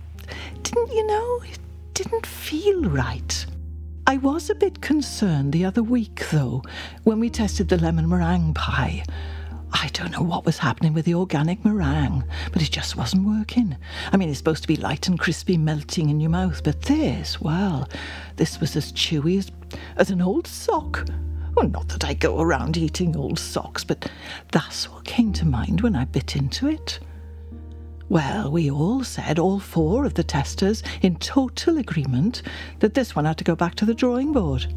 didn't, 0.63 0.93
you 0.93 1.05
know, 1.05 1.41
it 1.43 1.59
didn't 1.93 2.25
feel 2.25 2.83
right. 2.83 3.45
I 4.07 4.19
was 4.19 4.49
a 4.49 4.55
bit 4.55 4.81
concerned 4.81 5.53
the 5.53 5.65
other 5.65 5.83
week, 5.83 6.25
though, 6.31 6.63
when 7.03 7.19
we 7.19 7.31
tested 7.31 7.69
the 7.69 7.79
lemon 7.79 8.09
meringue 8.09 8.55
pie. 8.55 9.03
I 9.73 9.89
don't 9.89 10.13
know 10.13 10.23
what 10.23 10.47
was 10.47 10.59
happening 10.59 10.95
with 10.95 11.05
the 11.05 11.17
organic 11.17 11.65
meringue, 11.65 12.23
but 12.53 12.63
it 12.63 12.71
just 12.71 12.97
wasn't 12.97 13.27
working. 13.27 13.77
I 14.13 14.17
mean, 14.17 14.29
it's 14.29 14.39
supposed 14.39 14.63
to 14.63 14.69
be 14.69 14.77
light 14.77 15.09
and 15.09 15.19
crispy, 15.19 15.57
melting 15.57 16.11
in 16.11 16.21
your 16.21 16.31
mouth, 16.31 16.63
but 16.63 16.83
this, 16.83 17.41
well, 17.41 17.89
this 18.37 18.61
was 18.61 18.77
as 18.77 18.93
chewy 18.93 19.39
as, 19.39 19.51
as 19.97 20.11
an 20.11 20.23
old 20.23 20.47
sock. 20.47 21.09
Well, 21.55 21.69
not 21.69 21.89
that 21.89 22.05
I 22.05 22.15
go 22.15 22.41
around 22.41 22.77
eating 22.77 23.17
old 23.17 23.39
socks, 23.39 23.85
but 23.85 24.11
that's 24.51 24.91
what 24.91 25.05
came 25.05 25.33
to 25.35 25.47
mind 25.47 25.81
when 25.81 25.95
I 25.95 26.05
bit 26.05 26.37
into 26.37 26.69
it. 26.69 26.99
Well, 28.09 28.51
we 28.51 28.71
all 28.71 29.03
said, 29.05 29.39
all 29.39 29.61
four 29.61 30.05
of 30.05 30.15
the 30.15 30.25
testers, 30.25 30.83
in 31.01 31.17
total 31.17 31.79
agreement, 31.79 32.43
that 32.81 32.95
this 32.95 33.17
one 33.17 33.25
had 33.25 33.39
to 33.39 33.45
go 33.45 33.55
back 33.57 33.77
to 33.77 33.87
the 33.87 33.95
drawing 33.95 34.33
board. 34.33 34.75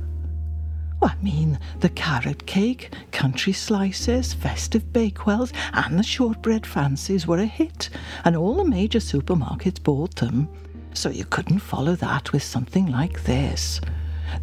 Well, 0.99 1.11
I 1.11 1.23
mean, 1.23 1.59
the 1.79 1.89
carrot 1.89 2.45
cake, 2.47 2.93
country 3.11 3.53
slices, 3.53 4.33
festive 4.33 4.91
bakewells, 4.93 5.53
and 5.73 5.99
the 5.99 6.03
shortbread 6.03 6.65
fancies 6.65 7.27
were 7.27 7.39
a 7.39 7.45
hit, 7.45 7.89
and 8.23 8.35
all 8.35 8.55
the 8.55 8.65
major 8.65 8.99
supermarkets 8.99 9.81
bought 9.83 10.15
them. 10.15 10.47
So 10.93 11.09
you 11.09 11.25
couldn't 11.25 11.59
follow 11.59 11.95
that 11.95 12.33
with 12.33 12.41
something 12.43 12.87
like 12.87 13.23
this. 13.25 13.79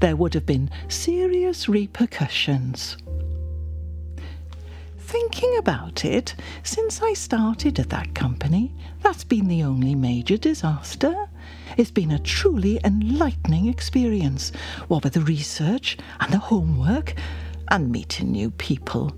There 0.00 0.16
would 0.16 0.34
have 0.34 0.46
been 0.46 0.70
serious 0.88 1.68
repercussions 1.68 2.96
thinking 5.14 5.56
about 5.58 6.04
it, 6.04 6.34
since 6.64 7.00
I 7.00 7.12
started 7.12 7.78
at 7.78 7.90
that 7.90 8.16
company, 8.16 8.74
that's 9.00 9.22
been 9.22 9.46
the 9.46 9.62
only 9.62 9.94
major 9.94 10.36
disaster. 10.36 11.14
It's 11.76 11.92
been 11.92 12.10
a 12.10 12.18
truly 12.18 12.80
enlightening 12.84 13.68
experience, 13.68 14.50
what 14.88 15.04
with 15.04 15.12
the 15.12 15.20
research 15.20 15.98
and 16.18 16.32
the 16.32 16.38
homework 16.38 17.14
and 17.68 17.92
meeting 17.92 18.32
new 18.32 18.50
people. 18.50 19.14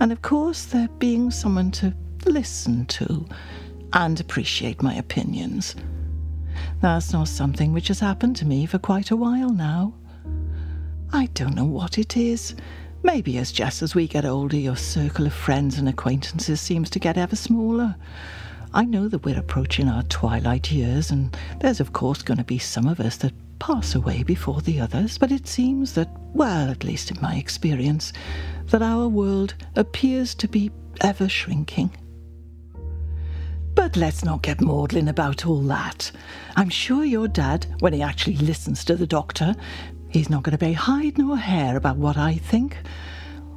And 0.00 0.12
of 0.12 0.20
course, 0.20 0.66
there 0.66 0.88
being 0.98 1.30
someone 1.30 1.70
to 1.72 1.94
listen 2.26 2.84
to 2.86 3.26
and 3.94 4.20
appreciate 4.20 4.82
my 4.82 4.94
opinions. 4.94 5.74
That's 6.80 7.12
not 7.12 7.28
something 7.28 7.72
which 7.72 7.88
has 7.88 8.00
happened 8.00 8.36
to 8.36 8.46
me 8.46 8.66
for 8.66 8.78
quite 8.78 9.10
a 9.10 9.16
while 9.16 9.50
now. 9.50 9.94
I 11.12 11.26
don't 11.34 11.54
know 11.54 11.64
what 11.64 11.98
it 11.98 12.16
is. 12.16 12.54
Maybe 13.02 13.36
as 13.38 13.52
just 13.52 13.82
as 13.82 13.94
we 13.94 14.06
get 14.06 14.24
older, 14.24 14.56
your 14.56 14.76
circle 14.76 15.26
of 15.26 15.32
friends 15.34 15.78
and 15.78 15.88
acquaintances 15.88 16.60
seems 16.60 16.88
to 16.90 16.98
get 16.98 17.18
ever 17.18 17.36
smaller. 17.36 17.96
I 18.72 18.84
know 18.84 19.08
that 19.08 19.24
we're 19.24 19.38
approaching 19.38 19.88
our 19.88 20.04
twilight 20.04 20.72
years, 20.72 21.10
and 21.10 21.36
there's 21.60 21.80
of 21.80 21.92
course 21.92 22.22
going 22.22 22.38
to 22.38 22.44
be 22.44 22.58
some 22.58 22.86
of 22.86 23.00
us 23.00 23.16
that 23.18 23.34
pass 23.58 23.94
away 23.94 24.22
before 24.22 24.60
the 24.60 24.80
others, 24.80 25.18
but 25.18 25.30
it 25.30 25.46
seems 25.46 25.92
that, 25.94 26.08
well, 26.32 26.70
at 26.70 26.84
least 26.84 27.10
in 27.10 27.20
my 27.20 27.36
experience, 27.36 28.12
that 28.66 28.82
our 28.82 29.08
world 29.08 29.54
appears 29.76 30.34
to 30.36 30.48
be 30.48 30.70
ever 31.00 31.28
shrinking. 31.28 31.90
But 33.74 33.96
let's 33.96 34.24
not 34.24 34.42
get 34.42 34.60
maudlin 34.60 35.08
about 35.08 35.46
all 35.46 35.62
that. 35.62 36.12
I'm 36.56 36.68
sure 36.68 37.04
your 37.04 37.28
dad, 37.28 37.66
when 37.80 37.92
he 37.92 38.02
actually 38.02 38.36
listens 38.36 38.84
to 38.84 38.96
the 38.96 39.06
doctor, 39.06 39.54
He's 40.12 40.28
not 40.28 40.42
going 40.42 40.52
to 40.52 40.58
pay 40.58 40.74
hide 40.74 41.16
nor 41.16 41.38
hair 41.38 41.74
about 41.74 41.96
what 41.96 42.18
I 42.18 42.34
think. 42.34 42.76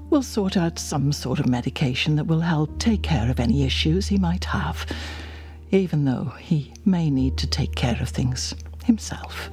We'll 0.09 0.23
sort 0.23 0.55
out 0.55 0.79
some 0.79 1.11
sort 1.11 1.39
of 1.39 1.49
medication 1.49 2.15
that 2.15 2.27
will 2.27 2.39
help 2.39 2.79
take 2.79 3.03
care 3.03 3.29
of 3.29 3.41
any 3.41 3.65
issues 3.65 4.07
he 4.07 4.17
might 4.17 4.45
have, 4.45 4.85
even 5.71 6.05
though 6.05 6.33
he 6.39 6.73
may 6.85 7.09
need 7.09 7.35
to 7.39 7.47
take 7.47 7.75
care 7.75 7.97
of 7.99 8.07
things 8.07 8.55
himself. 8.85 9.49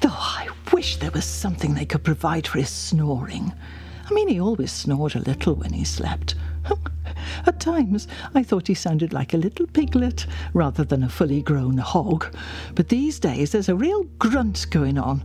Though 0.00 0.08
I 0.08 0.48
wish 0.72 0.96
there 0.96 1.10
was 1.10 1.26
something 1.26 1.74
they 1.74 1.84
could 1.84 2.02
provide 2.02 2.46
for 2.46 2.58
his 2.58 2.70
snoring. 2.70 3.52
I 4.08 4.14
mean, 4.14 4.28
he 4.28 4.40
always 4.40 4.72
snored 4.72 5.16
a 5.16 5.20
little 5.20 5.54
when 5.54 5.74
he 5.74 5.84
slept. 5.84 6.34
At 7.46 7.60
times, 7.60 8.08
I 8.34 8.42
thought 8.42 8.68
he 8.68 8.74
sounded 8.74 9.12
like 9.12 9.34
a 9.34 9.38
little 9.38 9.66
piglet 9.66 10.26
rather 10.52 10.84
than 10.84 11.02
a 11.02 11.08
fully 11.08 11.42
grown 11.42 11.78
hog. 11.78 12.34
But 12.74 12.88
these 12.88 13.18
days, 13.18 13.52
there's 13.52 13.68
a 13.68 13.74
real 13.74 14.04
grunt 14.18 14.66
going 14.70 14.98
on. 14.98 15.22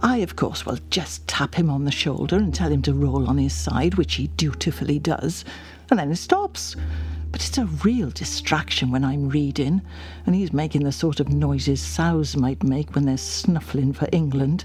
I, 0.00 0.18
of 0.18 0.36
course, 0.36 0.66
will 0.66 0.78
just 0.90 1.26
tap 1.28 1.54
him 1.54 1.70
on 1.70 1.84
the 1.84 1.90
shoulder 1.90 2.36
and 2.36 2.54
tell 2.54 2.70
him 2.70 2.82
to 2.82 2.94
roll 2.94 3.28
on 3.28 3.38
his 3.38 3.54
side, 3.54 3.94
which 3.94 4.14
he 4.14 4.28
dutifully 4.28 4.98
does, 4.98 5.44
and 5.90 5.98
then 5.98 6.10
it 6.10 6.16
stops. 6.16 6.76
But 7.30 7.46
it's 7.46 7.58
a 7.58 7.66
real 7.66 8.10
distraction 8.10 8.90
when 8.90 9.04
I'm 9.04 9.28
reading, 9.28 9.80
and 10.26 10.34
he's 10.34 10.52
making 10.52 10.84
the 10.84 10.92
sort 10.92 11.18
of 11.18 11.30
noises 11.30 11.80
sows 11.80 12.36
might 12.36 12.62
make 12.62 12.94
when 12.94 13.06
they're 13.06 13.16
snuffling 13.16 13.92
for 13.92 14.08
England. 14.12 14.64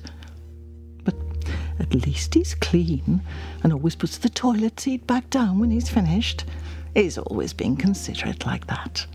At 1.79 1.93
least 1.93 2.33
he's 2.33 2.55
clean 2.55 3.21
and 3.63 3.71
always 3.73 3.95
puts 3.95 4.17
the 4.17 4.29
toilet 4.29 4.79
seat 4.79 5.05
back 5.07 5.29
down 5.29 5.59
when 5.59 5.71
he's 5.71 5.89
finished. 5.89 6.45
He's 6.95 7.17
always 7.17 7.53
been 7.53 7.75
considerate 7.75 8.45
like 8.45 8.67
that. 8.67 9.05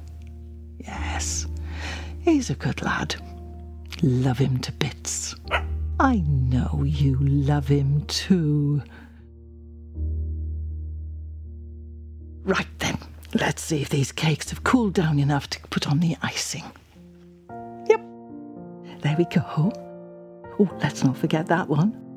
Yes, 0.78 1.46
he's 2.20 2.50
a 2.50 2.54
good 2.54 2.82
lad 2.82 3.16
love 4.02 4.38
him 4.38 4.58
to 4.58 4.72
bits. 4.72 5.34
I 6.00 6.16
know 6.26 6.82
you 6.84 7.16
love 7.20 7.68
him 7.68 8.04
too. 8.06 8.82
Right 12.44 12.66
then, 12.80 12.98
let's 13.34 13.62
see 13.62 13.80
if 13.82 13.88
these 13.88 14.10
cakes 14.10 14.50
have 14.50 14.64
cooled 14.64 14.94
down 14.94 15.20
enough 15.20 15.48
to 15.50 15.60
put 15.68 15.88
on 15.88 16.00
the 16.00 16.16
icing. 16.22 16.64
Yep, 17.88 18.00
there 19.02 19.14
we 19.16 19.24
go. 19.26 19.72
Oh, 20.58 20.68
let's 20.80 21.04
not 21.04 21.16
forget 21.16 21.46
that 21.46 21.68
one. 21.68 22.11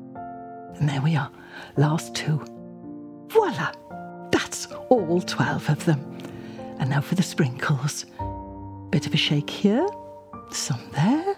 And 0.78 0.88
there 0.88 1.00
we 1.00 1.16
are, 1.16 1.30
last 1.76 2.14
two. 2.14 2.44
Voila! 3.28 3.72
That's 4.30 4.66
all 4.88 5.20
12 5.20 5.70
of 5.70 5.84
them. 5.84 6.18
And 6.78 6.90
now 6.90 7.00
for 7.00 7.14
the 7.14 7.22
sprinkles. 7.22 8.06
Bit 8.90 9.06
of 9.06 9.14
a 9.14 9.16
shake 9.16 9.50
here, 9.50 9.86
some 10.50 10.80
there, 10.92 11.36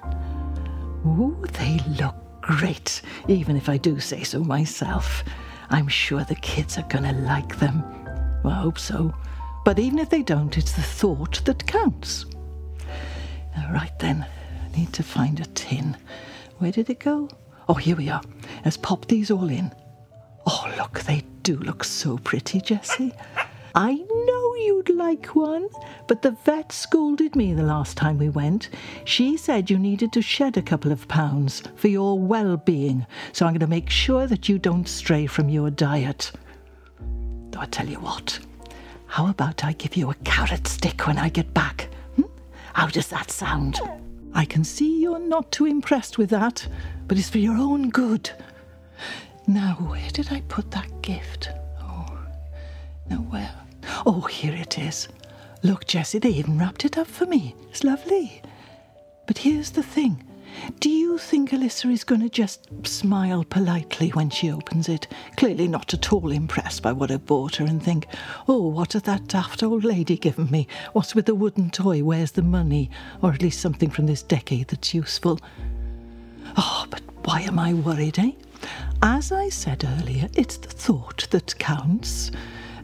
Ooh, 1.07 1.45
they 1.53 1.81
look 1.99 2.15
great, 2.41 3.03
even 3.29 3.57
if 3.57 3.69
I 3.69 3.77
do 3.77 4.01
say 4.01 4.25
so 4.25 4.43
myself. 4.43 5.23
I'm 5.71 5.89
sure 5.89 6.25
the 6.25 6.35
kids 6.37 6.77
are 6.77 6.89
going 6.89 7.05
to 7.05 7.13
like 7.23 7.59
them. 7.59 7.83
Well, 8.43 8.55
I 8.55 8.61
hope 8.63 8.79
so. 8.79 9.15
But 9.65 9.79
even 9.79 9.99
if 9.99 10.11
they 10.11 10.23
don't, 10.23 10.57
it's 10.57 10.73
the 10.73 10.83
thought 10.83 11.45
that 11.45 11.67
counts. 11.67 12.27
All 13.57 13.73
right 13.73 13.97
then, 13.99 14.27
I 14.65 14.77
need 14.77 14.93
to 14.95 15.03
find 15.03 15.41
a 15.41 15.45
tin. 15.47 15.97
Where 16.59 16.73
did 16.73 16.91
it 16.91 17.01
go? 17.01 17.29
Oh, 17.69 17.75
here 17.75 17.97
we 17.97 18.09
are. 18.09 18.23
Let's 18.65 18.77
pop 18.77 19.07
these 19.07 19.31
all 19.31 19.49
in. 19.49 19.73
Oh, 20.47 20.73
look, 20.79 21.01
they 21.01 21.25
do 21.43 21.57
look 21.57 21.85
so 21.85 22.19
pretty, 22.19 22.61
Jessie. 22.61 23.13
I 23.75 23.95
know 23.95 24.55
you'd 24.57 24.89
like 24.91 25.37
one, 25.37 25.69
but 26.07 26.23
the 26.23 26.33
vet 26.45 26.73
scolded 26.73 27.37
me 27.37 27.53
the 27.53 27.63
last 27.63 27.97
time 27.97 28.19
we 28.19 28.29
went. 28.29 28.71
She 29.05 29.37
said 29.37 29.71
you 29.71 29.79
needed 29.79 30.13
to 30.15 30.23
shed 30.23 30.57
a 30.57 30.63
couple 30.63 30.91
of 30.91 31.07
pounds 31.07 31.63
for 31.77 31.89
your 31.89 32.19
well 32.19 32.57
being, 32.57 33.07
so 33.33 33.47
I'm 33.47 33.53
going 33.53 33.61
to 33.61 33.67
make 33.67 33.91
sure 33.91 34.27
that 34.27 34.49
you 34.49 34.59
don't 34.59 34.89
stray 34.89 35.27
from 35.27 35.49
your 35.49 35.71
diet. 35.71 36.33
Though 37.51 37.61
I 37.61 37.67
tell 37.67 37.87
you 37.87 38.01
what, 38.01 38.39
how 39.07 39.29
about 39.29 39.65
I 39.65 39.73
give 39.73 39.97
you 39.97 40.11
a 40.11 40.15
carrot 40.25 40.67
stick 40.67 41.07
when 41.07 41.19
I 41.19 41.29
get 41.29 41.53
back? 41.55 41.89
Hmm? 42.17 42.23
How 42.73 42.89
does 42.89 43.09
that 43.09 43.31
sound? 43.31 43.79
I 44.35 44.45
can 44.45 44.65
see 44.65 45.01
you're 45.01 45.19
not 45.19 45.51
too 45.51 45.67
impressed 45.67 46.19
with 46.19 46.31
that, 46.31 46.67
but 47.07 47.19
it's 47.19 47.31
for 47.31 47.39
your 47.39 47.57
own 47.57 47.91
good. 47.91 48.31
Now, 49.47 49.75
where 49.75 50.11
did 50.11 50.31
I 50.31 50.43
put 50.43 50.71
that 50.73 51.03
gift? 51.03 51.49
Oh, 51.81 52.19
now 53.09 53.17
where? 53.17 53.55
Oh, 54.05 54.23
here 54.23 54.55
it 54.55 54.79
is. 54.79 55.09
Look, 55.63 55.87
Jessie, 55.87 56.19
they 56.19 56.31
even 56.31 56.59
wrapped 56.59 56.85
it 56.85 56.99
up 56.99 57.07
for 57.07 57.27
me. 57.27 57.55
It's 57.71 57.83
lovely. 57.83 58.43
But 59.27 59.39
here's 59.39 59.71
the 59.71 59.83
thing. 59.83 60.23
Do 60.81 60.91
you 60.91 61.19
think 61.19 61.51
Alyssa 61.51 61.91
is 61.93 62.05
going 62.05 62.21
to 62.21 62.29
just 62.29 62.69
smile 62.87 63.45
politely 63.45 64.11
when 64.11 64.31
she 64.31 64.51
opens 64.51 64.89
it, 64.89 65.09
clearly 65.37 65.67
not 65.67 65.93
at 65.93 66.13
all 66.13 66.31
impressed 66.31 66.83
by 66.83 66.93
what 66.93 67.11
I've 67.11 67.27
bought 67.27 67.57
her, 67.57 67.65
and 67.65 67.83
think, 67.83 68.07
oh, 68.47 68.69
what 68.69 68.93
has 68.93 69.03
that 69.03 69.27
daft 69.27 69.63
old 69.63 69.85
lady 69.85 70.17
given 70.17 70.51
me? 70.51 70.69
What's 70.93 71.15
with 71.15 71.27
the 71.27 71.35
wooden 71.35 71.71
toy? 71.71 72.03
Where's 72.03 72.33
the 72.33 72.43
money? 72.43 72.91
Or 73.23 73.33
at 73.33 73.43
least 73.43 73.61
something 73.61 73.91
from 73.91 74.07
this 74.07 74.23
decade 74.23 74.69
that's 74.69 74.95
useful. 74.95 75.41
Oh, 76.57 76.87
but 76.91 77.03
why 77.25 77.41
am 77.41 77.59
I 77.59 77.75
worried, 77.75 78.19
eh? 78.19 78.33
As 79.03 79.33
I 79.33 79.49
said 79.49 79.85
earlier, 79.85 80.29
it's 80.35 80.57
the 80.57 80.69
thought 80.69 81.29
that 81.31 81.59
counts. 81.59 82.31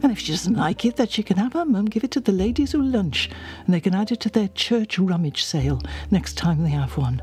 And 0.03 0.11
if 0.11 0.19
she 0.19 0.33
doesn't 0.33 0.55
like 0.55 0.85
it, 0.85 0.97
then 0.97 1.07
she 1.07 1.23
can 1.23 1.37
have 1.37 1.53
her 1.53 1.65
mum 1.65 1.85
give 1.85 2.03
it 2.03 2.11
to 2.11 2.19
the 2.19 2.31
ladies 2.31 2.73
who 2.73 2.81
lunch, 2.81 3.29
and 3.65 3.73
they 3.73 3.79
can 3.79 3.95
add 3.95 4.11
it 4.11 4.19
to 4.21 4.29
their 4.29 4.49
church 4.49 4.99
rummage 4.99 5.43
sale 5.43 5.81
next 6.11 6.37
time 6.37 6.63
they 6.63 6.69
have 6.69 6.95
one. 6.97 7.21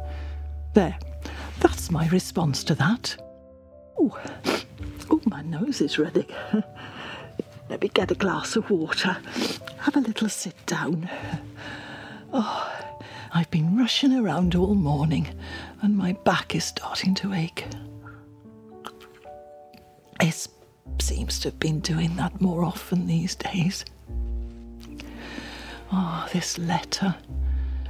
There, 0.75 0.99
that's 1.61 1.91
my 1.91 2.09
response 2.09 2.65
to 2.65 2.75
that. 2.77 3.17
Oh, 3.99 4.19
oh 5.11 5.21
my 5.27 5.43
nose 5.43 5.81
is 5.81 5.99
running. 5.99 6.27
Let 7.69 7.83
me 7.83 7.89
get 7.89 8.11
a 8.11 8.15
glass 8.15 8.57
of 8.57 8.71
water. 8.71 9.17
Have 9.79 9.97
a 9.97 10.01
little 10.01 10.29
sit 10.29 10.55
down. 10.67 11.09
Oh, 12.33 12.73
I've 13.35 13.51
been 13.51 13.77
rushing 13.77 14.15
around 14.15 14.55
all 14.55 14.75
morning 14.75 15.29
and 15.83 15.97
my 15.97 16.13
back 16.25 16.55
is 16.55 16.65
starting 16.65 17.15
to 17.17 17.33
ache. 17.35 17.67
It 20.21 20.49
seems 21.01 21.39
to 21.41 21.49
have 21.49 21.59
been 21.59 21.81
doing 21.81 22.17
that 22.17 22.41
more 22.41 22.65
often 22.65 23.07
these 23.07 23.35
days. 23.35 23.85
Oh, 25.93 26.27
this 26.33 26.59
letter. 26.59 27.15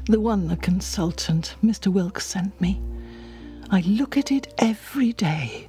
The 0.07 0.21
one 0.21 0.49
the 0.49 0.57
consultant, 0.57 1.55
Mr. 1.63 1.87
Wilkes, 1.87 2.27
sent 2.27 2.61
me. 2.61 2.81
I 3.71 3.83
look 3.83 4.17
at 4.17 4.33
it 4.33 4.53
every 4.59 5.13
day, 5.13 5.69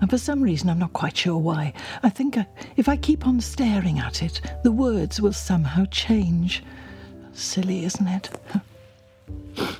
and 0.00 0.08
for 0.08 0.16
some 0.16 0.42
reason 0.42 0.70
I'm 0.70 0.78
not 0.78 0.94
quite 0.94 1.18
sure 1.18 1.36
why. 1.36 1.74
I 2.02 2.08
think 2.08 2.38
I, 2.38 2.46
if 2.76 2.88
I 2.88 2.96
keep 2.96 3.26
on 3.26 3.42
staring 3.42 3.98
at 3.98 4.22
it, 4.22 4.40
the 4.62 4.72
words 4.72 5.20
will 5.20 5.34
somehow 5.34 5.84
change. 5.90 6.64
Silly, 7.34 7.84
isn't 7.84 8.08
it? 8.08 8.30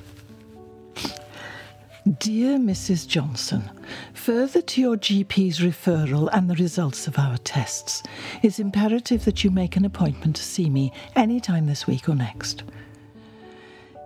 Dear 2.19 2.59
Mrs. 2.59 3.07
Johnson, 3.07 3.67
further 4.13 4.61
to 4.61 4.81
your 4.81 4.97
GP's 4.97 5.61
referral 5.61 6.29
and 6.31 6.47
the 6.47 6.55
results 6.55 7.07
of 7.07 7.17
our 7.17 7.39
tests, 7.39 8.03
it's 8.43 8.59
imperative 8.59 9.25
that 9.25 9.43
you 9.43 9.49
make 9.49 9.75
an 9.75 9.85
appointment 9.85 10.35
to 10.35 10.43
see 10.43 10.69
me 10.69 10.93
any 11.15 11.39
time 11.39 11.65
this 11.65 11.87
week 11.87 12.07
or 12.07 12.13
next. 12.13 12.61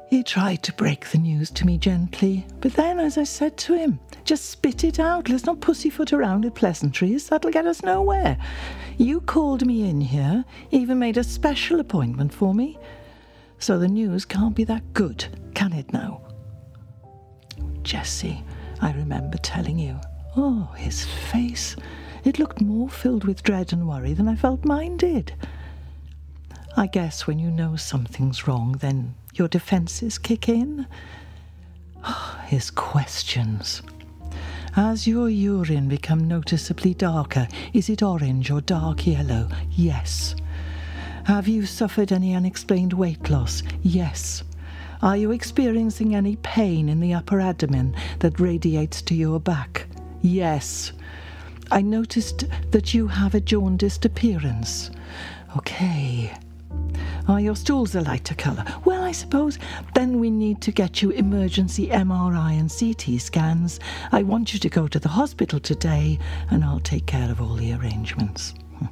He 0.10 0.24
tried 0.24 0.64
to 0.64 0.74
break 0.74 1.08
the 1.08 1.20
news 1.20 1.52
to 1.52 1.68
me 1.68 1.78
gently, 1.78 2.48
but 2.62 2.74
then, 2.74 3.00
as 3.00 3.16
I 3.16 3.26
said 3.26 3.58
to 3.58 3.76
him, 3.76 4.00
just 4.24 4.46
spit 4.50 4.84
it 4.84 5.00
out. 5.00 5.30
Let's 5.30 5.46
not 5.46 5.62
pussyfoot 5.62 6.12
around 6.12 6.46
with 6.46 6.56
pleasantries. 6.56 7.30
That'll 7.30 7.52
get 7.52 7.68
us 7.68 7.84
nowhere. 7.84 8.36
You 8.98 9.22
called 9.22 9.68
me 9.68 9.88
in 9.88 10.02
here, 10.02 10.46
even 10.72 10.98
made 10.98 11.18
a 11.18 11.24
special 11.24 11.80
appointment 11.80 12.34
for 12.34 12.56
me. 12.56 12.80
So 13.60 13.78
the 13.78 13.88
news 13.88 14.26
can't 14.26 14.56
be 14.56 14.64
that 14.64 14.94
good, 14.94 15.26
can 15.54 15.74
it 15.74 15.94
now? 15.94 16.22
Jessie, 17.84 18.44
I 18.82 18.94
remember 18.94 19.38
telling 19.38 19.78
you. 19.78 20.00
Oh, 20.36 20.72
his 20.76 21.06
face. 21.06 21.76
It 22.24 22.40
looked 22.40 22.62
more 22.62 22.90
filled 22.90 23.26
with 23.26 23.44
dread 23.44 23.74
and 23.74 23.88
worry 23.88 24.14
than 24.14 24.28
I 24.28 24.36
felt 24.36 24.66
mine 24.66 24.98
did. 24.98 25.34
I 26.76 26.88
guess 26.88 27.28
when 27.28 27.38
you 27.38 27.52
know 27.52 27.76
something's 27.76 28.48
wrong, 28.48 28.78
then 28.80 29.14
your 29.40 29.48
defences 29.48 30.18
kick 30.18 30.50
in. 30.50 30.86
Oh, 32.04 32.42
his 32.46 32.70
questions. 32.70 33.82
Has 34.74 35.08
your 35.08 35.30
urine 35.30 35.88
become 35.88 36.28
noticeably 36.28 36.94
darker? 36.94 37.48
Is 37.74 37.90
it 37.90 38.04
orange 38.04 38.52
or 38.52 38.62
dark 38.62 39.08
yellow? 39.08 39.50
Yes. 39.72 40.36
Have 41.24 41.48
you 41.48 41.66
suffered 41.66 42.12
any 42.12 42.36
unexplained 42.36 42.94
weight 42.94 43.30
loss? 43.30 43.64
Yes. 43.82 44.44
Are 45.02 45.18
you 45.18 45.32
experiencing 45.32 46.16
any 46.16 46.36
pain 46.38 46.90
in 46.90 47.00
the 47.00 47.14
upper 47.14 47.40
abdomen 47.40 47.96
that 48.20 48.40
radiates 48.40 49.02
to 49.04 49.16
your 49.16 49.40
back? 49.40 49.88
Yes. 50.22 50.92
I 51.72 51.82
noticed 51.82 52.46
that 52.72 52.94
you 52.94 53.08
have 53.08 53.34
a 53.34 53.42
jaundiced 53.42 54.06
appearance. 54.06 54.92
Okay. 55.58 56.34
Are 57.30 57.40
your 57.40 57.56
stools 57.56 57.94
a 57.94 58.02
lighter 58.02 58.34
colour? 58.34 58.66
Well, 58.86 59.04
I 59.04 59.12
suppose 59.12 59.60
then 59.94 60.20
we 60.20 60.32
need 60.32 60.62
to 60.62 60.72
get 60.72 61.04
you 61.04 61.12
emergency 61.12 61.88
MRI 61.90 62.60
and 62.60 62.72
CT 62.72 63.22
scans. 63.22 63.80
I 64.12 64.24
want 64.24 64.52
you 64.52 64.60
to 64.60 64.68
go 64.68 64.88
to 64.88 64.98
the 64.98 65.10
hospital 65.10 65.60
today 65.60 66.18
and 66.50 66.66
I'll 66.66 66.80
take 66.80 67.06
care 67.06 67.30
of 67.30 67.40
all 67.40 67.54
the 67.54 67.74
arrangements. 67.74 68.56
Hmm. 68.80 68.88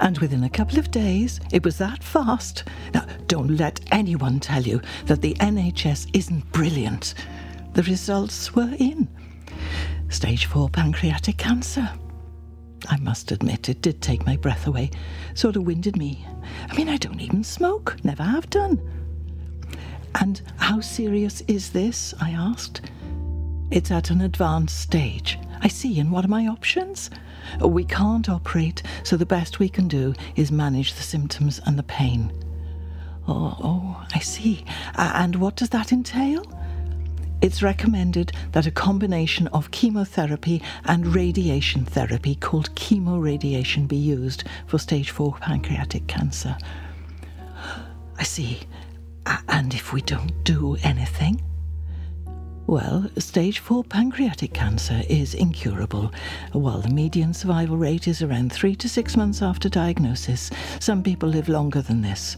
And 0.00 0.16
within 0.20 0.44
a 0.44 0.48
couple 0.48 0.78
of 0.78 0.90
days, 0.90 1.38
it 1.52 1.62
was 1.62 1.76
that 1.76 2.02
fast. 2.02 2.64
Now, 2.94 3.04
don't 3.26 3.58
let 3.58 3.78
anyone 3.92 4.40
tell 4.40 4.62
you 4.62 4.80
that 5.04 5.20
the 5.20 5.34
NHS 5.34 6.08
isn't 6.14 6.50
brilliant. 6.52 7.12
The 7.74 7.82
results 7.82 8.54
were 8.54 8.74
in. 8.78 9.06
Stage 10.08 10.46
4 10.46 10.70
pancreatic 10.70 11.36
cancer. 11.36 11.90
I 12.88 12.96
must 12.98 13.30
admit, 13.30 13.68
it 13.68 13.82
did 13.82 14.00
take 14.00 14.26
my 14.26 14.36
breath 14.36 14.66
away. 14.66 14.90
Sort 15.34 15.56
of 15.56 15.64
winded 15.64 15.96
me. 15.96 16.26
I 16.68 16.76
mean, 16.76 16.88
I 16.88 16.96
don't 16.96 17.20
even 17.20 17.44
smoke, 17.44 17.96
never 18.02 18.22
have 18.22 18.48
done. 18.50 18.80
And 20.20 20.40
how 20.56 20.80
serious 20.80 21.42
is 21.42 21.70
this? 21.70 22.14
I 22.20 22.30
asked. 22.30 22.80
It's 23.70 23.90
at 23.90 24.10
an 24.10 24.20
advanced 24.22 24.80
stage. 24.80 25.38
I 25.60 25.68
see, 25.68 26.00
and 26.00 26.10
what 26.10 26.24
are 26.24 26.28
my 26.28 26.46
options? 26.46 27.10
We 27.60 27.84
can't 27.84 28.28
operate, 28.28 28.82
so 29.04 29.16
the 29.16 29.26
best 29.26 29.58
we 29.58 29.68
can 29.68 29.86
do 29.86 30.14
is 30.34 30.50
manage 30.50 30.94
the 30.94 31.02
symptoms 31.02 31.60
and 31.66 31.78
the 31.78 31.84
pain. 31.84 32.32
Oh, 33.28 33.56
oh, 33.62 34.06
I 34.14 34.18
see. 34.20 34.64
And 34.96 35.36
what 35.36 35.56
does 35.56 35.68
that 35.70 35.92
entail? 35.92 36.42
It's 37.42 37.62
recommended 37.62 38.32
that 38.52 38.66
a 38.66 38.70
combination 38.70 39.46
of 39.48 39.70
chemotherapy 39.70 40.62
and 40.84 41.14
radiation 41.14 41.86
therapy 41.86 42.34
called 42.34 42.74
chemoradiation 42.74 43.88
be 43.88 43.96
used 43.96 44.44
for 44.66 44.78
stage 44.78 45.10
4 45.10 45.36
pancreatic 45.40 46.06
cancer. 46.06 46.56
I 48.18 48.24
see. 48.24 48.60
And 49.48 49.72
if 49.72 49.92
we 49.92 50.02
don't 50.02 50.44
do 50.44 50.76
anything? 50.82 51.40
Well, 52.66 53.10
stage 53.16 53.58
4 53.58 53.84
pancreatic 53.84 54.52
cancer 54.52 55.02
is 55.08 55.34
incurable. 55.34 56.12
While 56.52 56.82
the 56.82 56.90
median 56.90 57.32
survival 57.32 57.78
rate 57.78 58.06
is 58.06 58.20
around 58.20 58.52
3 58.52 58.76
to 58.76 58.88
6 58.88 59.16
months 59.16 59.40
after 59.40 59.70
diagnosis, 59.70 60.50
some 60.78 61.02
people 61.02 61.28
live 61.28 61.48
longer 61.48 61.80
than 61.80 62.02
this. 62.02 62.36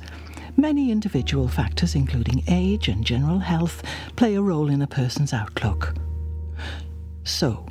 Many 0.57 0.91
individual 0.91 1.49
factors, 1.49 1.95
including 1.95 2.45
age 2.49 2.89
and 2.89 3.05
general 3.05 3.39
health, 3.39 3.83
play 4.17 4.35
a 4.35 4.43
role 4.43 4.69
in 4.69 4.83
a 4.83 4.87
person's 4.87 5.33
outlook. 5.33 5.95
So, 7.25 7.67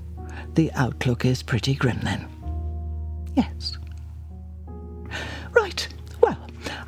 the 0.56 0.72
outlook 0.74 1.26
is 1.26 1.44
pretty 1.44 1.76
grim 1.76 2.00
then. 2.04 2.28
Yes. 3.36 3.78
Right, 5.52 5.88
well, 6.22 6.38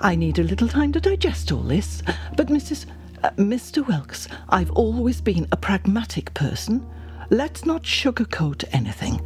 I 0.02 0.16
need 0.16 0.39
a 0.39 0.44
little 0.44 0.68
time 0.68 0.91
to 0.94 1.00
digest 1.00 1.52
all 1.52 1.62
this, 1.62 2.02
but 2.36 2.48
Mrs. 2.48 2.86
Uh, 3.24 3.30
Mr. 3.32 3.88
Wilkes, 3.88 4.28
I've 4.50 4.72
always 4.72 5.22
been 5.22 5.48
a 5.52 5.58
pragmatic 5.58 6.34
person. 6.34 6.86
Let's 7.30 7.66
not 7.66 7.84
sugarcoat 7.84 8.66
anything. 8.74 9.26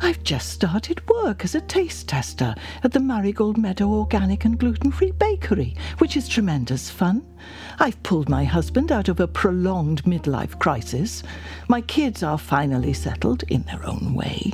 I've 0.00 0.22
just 0.22 0.50
started 0.50 1.06
work 1.08 1.44
as 1.44 1.54
a 1.54 1.60
taste 1.60 2.08
tester 2.08 2.54
at 2.84 2.92
the 2.92 3.00
Marigold 3.00 3.56
Meadow 3.56 3.88
Organic 3.88 4.44
and 4.44 4.58
Gluten 4.58 4.92
Free 4.92 5.12
Bakery, 5.12 5.74
which 5.98 6.16
is 6.16 6.28
tremendous 6.28 6.90
fun. 6.90 7.24
I've 7.78 8.02
pulled 8.02 8.28
my 8.28 8.44
husband 8.44 8.92
out 8.92 9.08
of 9.08 9.20
a 9.20 9.28
prolonged 9.28 10.04
midlife 10.04 10.58
crisis. 10.58 11.22
My 11.68 11.80
kids 11.80 12.22
are 12.22 12.38
finally 12.38 12.92
settled 12.92 13.42
in 13.44 13.62
their 13.62 13.84
own 13.86 14.14
way. 14.14 14.52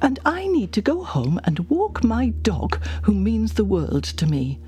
And 0.00 0.18
I 0.24 0.46
need 0.46 0.72
to 0.72 0.80
go 0.80 1.04
home 1.04 1.38
and 1.44 1.68
walk 1.68 2.02
my 2.02 2.30
dog, 2.42 2.82
who 3.02 3.14
means 3.14 3.54
the 3.54 3.64
world 3.64 4.04
to 4.04 4.26
me. 4.26 4.58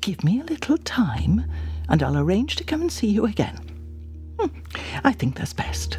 Give 0.00 0.22
me 0.22 0.40
a 0.40 0.44
little 0.44 0.78
time 0.78 1.44
and 1.88 2.02
I'll 2.02 2.18
arrange 2.18 2.56
to 2.56 2.64
come 2.64 2.82
and 2.82 2.92
see 2.92 3.08
you 3.08 3.24
again. 3.26 3.56
Hmm, 4.38 4.58
I 5.04 5.12
think 5.12 5.36
that's 5.36 5.52
best. 5.52 5.98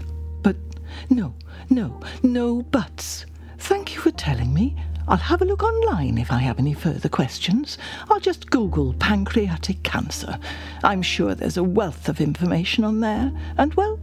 No, 1.09 1.33
no, 1.69 1.99
no 2.21 2.61
buts. 2.61 3.25
Thank 3.57 3.93
you 3.93 4.01
for 4.01 4.11
telling 4.11 4.53
me. 4.53 4.75
I'll 5.07 5.17
have 5.17 5.41
a 5.41 5.45
look 5.45 5.63
online 5.63 6.17
if 6.17 6.31
I 6.31 6.37
have 6.37 6.59
any 6.59 6.73
further 6.73 7.09
questions. 7.09 7.77
I'll 8.09 8.21
just 8.21 8.49
Google 8.49 8.93
pancreatic 8.93 9.83
cancer. 9.83 10.39
I'm 10.83 11.01
sure 11.01 11.35
there's 11.35 11.57
a 11.57 11.63
wealth 11.63 12.07
of 12.07 12.21
information 12.21 12.83
on 12.85 13.01
there, 13.01 13.31
and 13.57 13.73
well, 13.73 13.99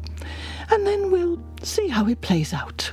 and 0.70 0.86
then 0.86 1.10
we'll 1.10 1.42
see 1.62 1.88
how 1.88 2.06
it 2.06 2.20
plays 2.20 2.52
out. 2.52 2.90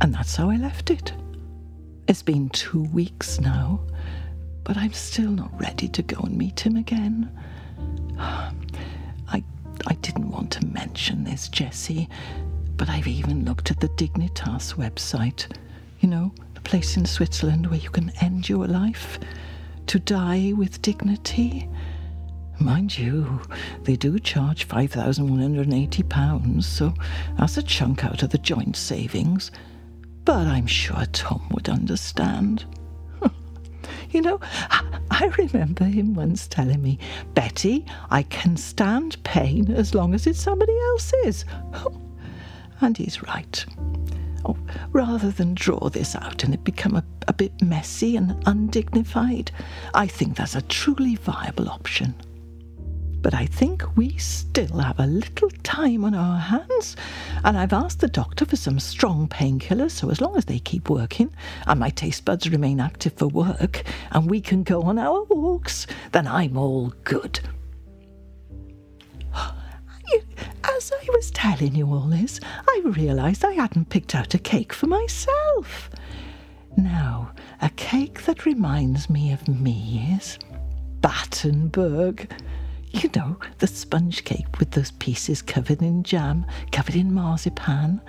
And 0.00 0.14
that's 0.14 0.36
how 0.36 0.50
I 0.50 0.56
left 0.56 0.90
it. 0.90 1.12
It's 2.08 2.22
been 2.22 2.48
two 2.50 2.84
weeks 2.84 3.40
now, 3.40 3.80
but 4.64 4.76
I'm 4.76 4.92
still 4.92 5.30
not 5.30 5.58
ready 5.60 5.88
to 5.88 6.02
go 6.02 6.20
and 6.22 6.36
meet 6.36 6.60
him 6.60 6.76
again. 6.76 7.30
I, 9.86 9.94
didn't 9.94 10.30
want 10.30 10.50
to 10.52 10.66
mention 10.66 11.24
this, 11.24 11.48
Jessie, 11.48 12.08
but 12.76 12.88
I've 12.88 13.06
even 13.06 13.44
looked 13.44 13.70
at 13.70 13.80
the 13.80 13.88
Dignitas 13.88 14.74
website. 14.74 15.46
You 16.00 16.08
know, 16.08 16.32
the 16.54 16.60
place 16.60 16.96
in 16.96 17.06
Switzerland 17.06 17.66
where 17.66 17.78
you 17.78 17.90
can 17.90 18.10
end 18.20 18.48
your 18.48 18.66
life 18.66 19.18
to 19.86 19.98
die 19.98 20.52
with 20.56 20.82
dignity. 20.82 21.68
Mind 22.58 22.96
you, 22.98 23.40
they 23.82 23.96
do 23.96 24.18
charge 24.18 24.66
£5,180, 24.68 26.62
so 26.62 26.94
that's 27.38 27.56
a 27.56 27.62
chunk 27.62 28.04
out 28.04 28.22
of 28.22 28.30
the 28.30 28.38
joint 28.38 28.76
savings. 28.76 29.50
But 30.24 30.46
I'm 30.46 30.66
sure 30.66 31.04
Tom 31.12 31.46
would 31.52 31.68
understand. 31.68 32.64
You 34.10 34.22
know, 34.22 34.40
I 35.10 35.32
remember 35.38 35.84
him 35.84 36.14
once 36.14 36.46
telling 36.46 36.82
me, 36.82 36.98
Betty, 37.34 37.84
I 38.10 38.22
can 38.22 38.56
stand 38.56 39.22
pain 39.24 39.70
as 39.70 39.94
long 39.94 40.14
as 40.14 40.26
it's 40.26 40.40
somebody 40.40 40.76
else's. 40.90 41.44
and 42.80 42.96
he's 42.96 43.22
right. 43.22 43.64
Oh, 44.44 44.56
rather 44.92 45.30
than 45.30 45.54
draw 45.54 45.88
this 45.88 46.14
out 46.14 46.44
and 46.44 46.54
it 46.54 46.64
become 46.64 46.94
a, 46.94 47.04
a 47.26 47.32
bit 47.32 47.60
messy 47.62 48.16
and 48.16 48.40
undignified, 48.46 49.50
I 49.94 50.06
think 50.06 50.36
that's 50.36 50.54
a 50.54 50.62
truly 50.62 51.16
viable 51.16 51.68
option 51.68 52.14
but 53.26 53.34
I 53.34 53.46
think 53.46 53.96
we 53.96 54.16
still 54.18 54.78
have 54.78 55.00
a 55.00 55.06
little 55.08 55.50
time 55.64 56.04
on 56.04 56.14
our 56.14 56.38
hands, 56.38 56.94
and 57.42 57.58
I've 57.58 57.72
asked 57.72 57.98
the 57.98 58.06
doctor 58.06 58.44
for 58.46 58.54
some 58.54 58.78
strong 58.78 59.26
painkillers, 59.26 59.90
so 59.90 60.10
as 60.10 60.20
long 60.20 60.36
as 60.36 60.44
they 60.44 60.60
keep 60.60 60.88
working 60.88 61.34
and 61.66 61.80
my 61.80 61.90
taste 61.90 62.24
buds 62.24 62.48
remain 62.48 62.78
active 62.78 63.14
for 63.14 63.26
work 63.26 63.82
and 64.12 64.30
we 64.30 64.40
can 64.40 64.62
go 64.62 64.82
on 64.82 64.96
our 64.96 65.24
walks, 65.24 65.88
then 66.12 66.28
I'm 66.28 66.56
all 66.56 66.94
good. 67.02 67.40
As 69.34 70.92
I 70.92 71.08
was 71.08 71.32
telling 71.32 71.74
you 71.74 71.92
all 71.92 72.06
this, 72.06 72.38
I 72.44 72.82
realised 72.84 73.44
I 73.44 73.54
hadn't 73.54 73.90
picked 73.90 74.14
out 74.14 74.34
a 74.34 74.38
cake 74.38 74.72
for 74.72 74.86
myself. 74.86 75.90
Now, 76.76 77.32
a 77.60 77.70
cake 77.70 78.22
that 78.26 78.46
reminds 78.46 79.10
me 79.10 79.32
of 79.32 79.48
me 79.48 80.14
is 80.16 80.38
Battenberg. 81.00 82.32
You 82.90 83.10
know, 83.14 83.36
the 83.58 83.66
sponge 83.66 84.24
cake 84.24 84.58
with 84.58 84.70
those 84.70 84.90
pieces 84.92 85.42
covered 85.42 85.82
in 85.82 86.02
jam, 86.02 86.46
covered 86.72 86.94
in 86.94 87.12
marzipan, 87.12 88.00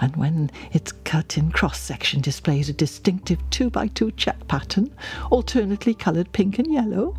and 0.00 0.16
when 0.16 0.50
it's 0.72 0.92
cut 0.92 1.36
in 1.36 1.50
cross 1.50 1.78
section 1.78 2.20
displays 2.20 2.68
a 2.68 2.72
distinctive 2.72 3.38
two 3.50 3.68
by 3.68 3.88
two 3.88 4.10
check 4.12 4.46
pattern, 4.48 4.90
alternately 5.30 5.94
coloured 5.94 6.32
pink 6.32 6.58
and 6.58 6.72
yellow. 6.72 7.16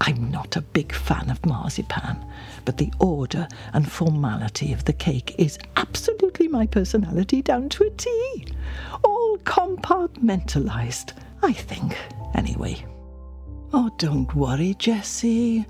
I'm 0.00 0.30
not 0.30 0.56
a 0.56 0.60
big 0.60 0.92
fan 0.92 1.30
of 1.30 1.44
marzipan, 1.44 2.24
but 2.64 2.78
the 2.78 2.92
order 3.00 3.48
and 3.72 3.90
formality 3.90 4.72
of 4.72 4.84
the 4.84 4.92
cake 4.92 5.34
is 5.38 5.58
absolutely 5.76 6.46
my 6.48 6.66
personality 6.66 7.42
down 7.42 7.68
to 7.70 7.84
a 7.84 7.90
T. 7.90 8.46
All 9.02 9.38
compartmentalised, 9.38 11.12
I 11.42 11.52
think, 11.52 11.98
anyway. 12.34 12.84
Oh, 13.72 13.90
don't 13.98 14.32
worry, 14.34 14.74
Jessie. 14.78 15.66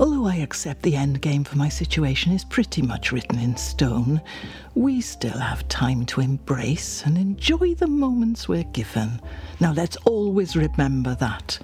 Although 0.00 0.28
I 0.28 0.36
accept 0.36 0.80
the 0.80 0.96
end 0.96 1.20
game 1.20 1.44
for 1.44 1.58
my 1.58 1.68
situation 1.68 2.32
is 2.32 2.42
pretty 2.42 2.80
much 2.80 3.12
written 3.12 3.38
in 3.38 3.54
stone, 3.58 4.22
we 4.74 5.02
still 5.02 5.36
have 5.36 5.68
time 5.68 6.06
to 6.06 6.22
embrace 6.22 7.02
and 7.04 7.18
enjoy 7.18 7.74
the 7.74 7.86
moments 7.86 8.48
we're 8.48 8.64
given. 8.64 9.20
Now 9.60 9.74
let's 9.74 9.98
always 10.06 10.56
remember 10.56 11.14
that. 11.16 11.58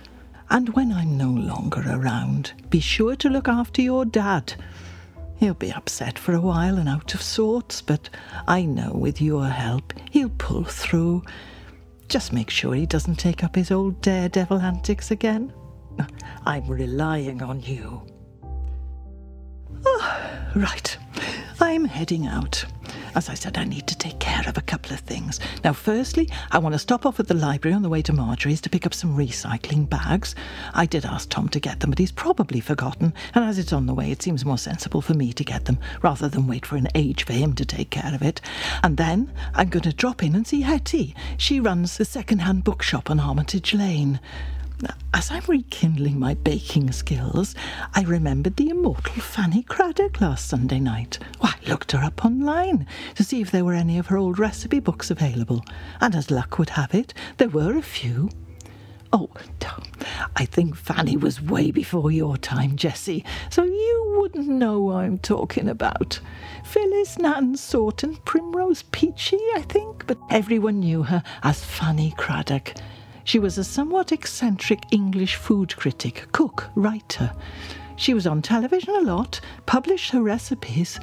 And 0.51 0.68
when 0.74 0.93
I'm 0.93 1.16
no 1.16 1.30
longer 1.30 1.82
around, 1.89 2.53
be 2.68 2.78
sure 2.78 3.16
to 3.16 3.30
look 3.30 3.49
after 3.49 3.80
your 3.80 4.05
dad. 4.05 4.53
He'll 5.39 5.55
be 5.55 5.72
upset 5.72 6.18
for 6.18 6.34
a 6.34 6.41
while 6.41 6.76
and 6.76 6.91
out 6.91 7.14
of 7.14 7.22
sorts, 7.22 7.80
but 7.80 8.11
I 8.47 8.66
know 8.66 8.93
with 8.93 9.18
your 9.18 9.47
help 9.47 9.95
he'll 10.11 10.28
pull 10.37 10.64
through. 10.64 11.22
Just 12.11 12.34
make 12.34 12.51
sure 12.51 12.74
he 12.74 12.84
doesn't 12.84 13.16
take 13.16 13.43
up 13.43 13.57
his 13.57 13.70
old 13.70 14.03
daredevil 14.03 14.61
antics 14.61 15.11
again. 15.11 15.55
I'm 16.45 16.66
relying 16.66 17.43
on 17.43 17.62
you. 17.62 18.07
Oh, 19.84 20.30
right. 20.54 20.96
I'm 21.60 21.84
heading 21.84 22.26
out. 22.26 22.64
As 23.14 23.30
I 23.30 23.34
said, 23.34 23.56
I 23.56 23.64
need 23.64 23.86
to 23.86 23.96
take 23.96 24.18
care 24.18 24.46
of 24.46 24.58
a 24.58 24.62
couple 24.62 24.92
of 24.92 25.00
things. 25.00 25.40
Now, 25.64 25.72
firstly, 25.72 26.28
I 26.50 26.58
want 26.58 26.74
to 26.74 26.78
stop 26.78 27.06
off 27.06 27.18
at 27.18 27.28
the 27.28 27.34
library 27.34 27.74
on 27.74 27.80
the 27.80 27.88
way 27.88 28.02
to 28.02 28.12
Marjorie's 28.12 28.60
to 28.60 28.68
pick 28.68 28.84
up 28.84 28.92
some 28.92 29.16
recycling 29.16 29.88
bags. 29.88 30.34
I 30.74 30.84
did 30.84 31.06
ask 31.06 31.30
Tom 31.30 31.48
to 31.48 31.60
get 31.60 31.80
them, 31.80 31.90
but 31.90 31.98
he's 31.98 32.12
probably 32.12 32.60
forgotten, 32.60 33.14
and 33.34 33.42
as 33.42 33.58
it's 33.58 33.72
on 33.72 33.86
the 33.86 33.94
way, 33.94 34.10
it 34.10 34.22
seems 34.22 34.44
more 34.44 34.58
sensible 34.58 35.00
for 35.00 35.14
me 35.14 35.32
to 35.32 35.44
get 35.44 35.64
them 35.64 35.78
rather 36.02 36.28
than 36.28 36.46
wait 36.46 36.66
for 36.66 36.76
an 36.76 36.88
age 36.94 37.24
for 37.24 37.32
him 37.32 37.54
to 37.54 37.64
take 37.64 37.88
care 37.88 38.14
of 38.14 38.20
it. 38.20 38.42
And 38.82 38.98
then 38.98 39.32
I'm 39.54 39.70
going 39.70 39.84
to 39.84 39.94
drop 39.94 40.22
in 40.22 40.34
and 40.34 40.46
see 40.46 40.60
Hetty. 40.60 41.14
She 41.38 41.58
runs 41.58 41.96
the 41.96 42.04
second-hand 42.04 42.64
bookshop 42.64 43.10
on 43.10 43.18
Armitage 43.18 43.72
Lane. 43.72 44.20
As 45.14 45.30
I'm 45.30 45.42
rekindling 45.48 46.18
my 46.18 46.34
baking 46.34 46.92
skills, 46.92 47.54
I 47.94 48.02
remembered 48.02 48.56
the 48.56 48.68
immortal 48.68 49.14
Fanny 49.14 49.62
Cradock 49.62 50.20
last 50.20 50.46
Sunday 50.46 50.78
night. 50.78 51.18
Well, 51.42 51.54
I 51.54 51.70
looked 51.70 51.92
her 51.92 52.04
up 52.04 52.24
online 52.24 52.86
to 53.14 53.24
see 53.24 53.40
if 53.40 53.50
there 53.50 53.64
were 53.64 53.72
any 53.72 53.98
of 53.98 54.08
her 54.08 54.18
old 54.18 54.38
recipe 54.38 54.78
books 54.78 55.10
available, 55.10 55.64
and 56.02 56.14
as 56.14 56.30
luck 56.30 56.58
would 56.58 56.70
have 56.70 56.94
it, 56.94 57.14
there 57.38 57.48
were 57.48 57.78
a 57.78 57.82
few. 57.82 58.28
Oh, 59.12 59.30
I 60.36 60.44
think 60.44 60.76
Fanny 60.76 61.16
was 61.16 61.40
way 61.40 61.70
before 61.70 62.10
your 62.10 62.36
time, 62.36 62.76
Jessie, 62.76 63.24
so 63.48 63.64
you 63.64 64.16
wouldn't 64.18 64.48
know 64.48 64.80
what 64.80 64.96
I'm 64.96 65.18
talking 65.18 65.68
about. 65.68 66.20
Phyllis 66.64 67.16
Nan 67.18 67.54
Sortain 67.54 68.22
Primrose 68.26 68.82
Pechey, 68.82 69.40
I 69.54 69.62
think, 69.62 70.06
but 70.06 70.18
everyone 70.30 70.80
knew 70.80 71.04
her 71.04 71.22
as 71.42 71.64
Fanny 71.64 72.12
Cradock. 72.18 72.78
She 73.26 73.40
was 73.40 73.58
a 73.58 73.64
somewhat 73.64 74.12
eccentric 74.12 74.84
English 74.92 75.34
food 75.34 75.76
critic, 75.76 76.28
cook, 76.30 76.70
writer. 76.76 77.32
She 77.96 78.14
was 78.14 78.24
on 78.24 78.40
television 78.40 78.94
a 78.94 79.00
lot, 79.00 79.40
published 79.66 80.12
her 80.12 80.22
recipes. 80.22 81.00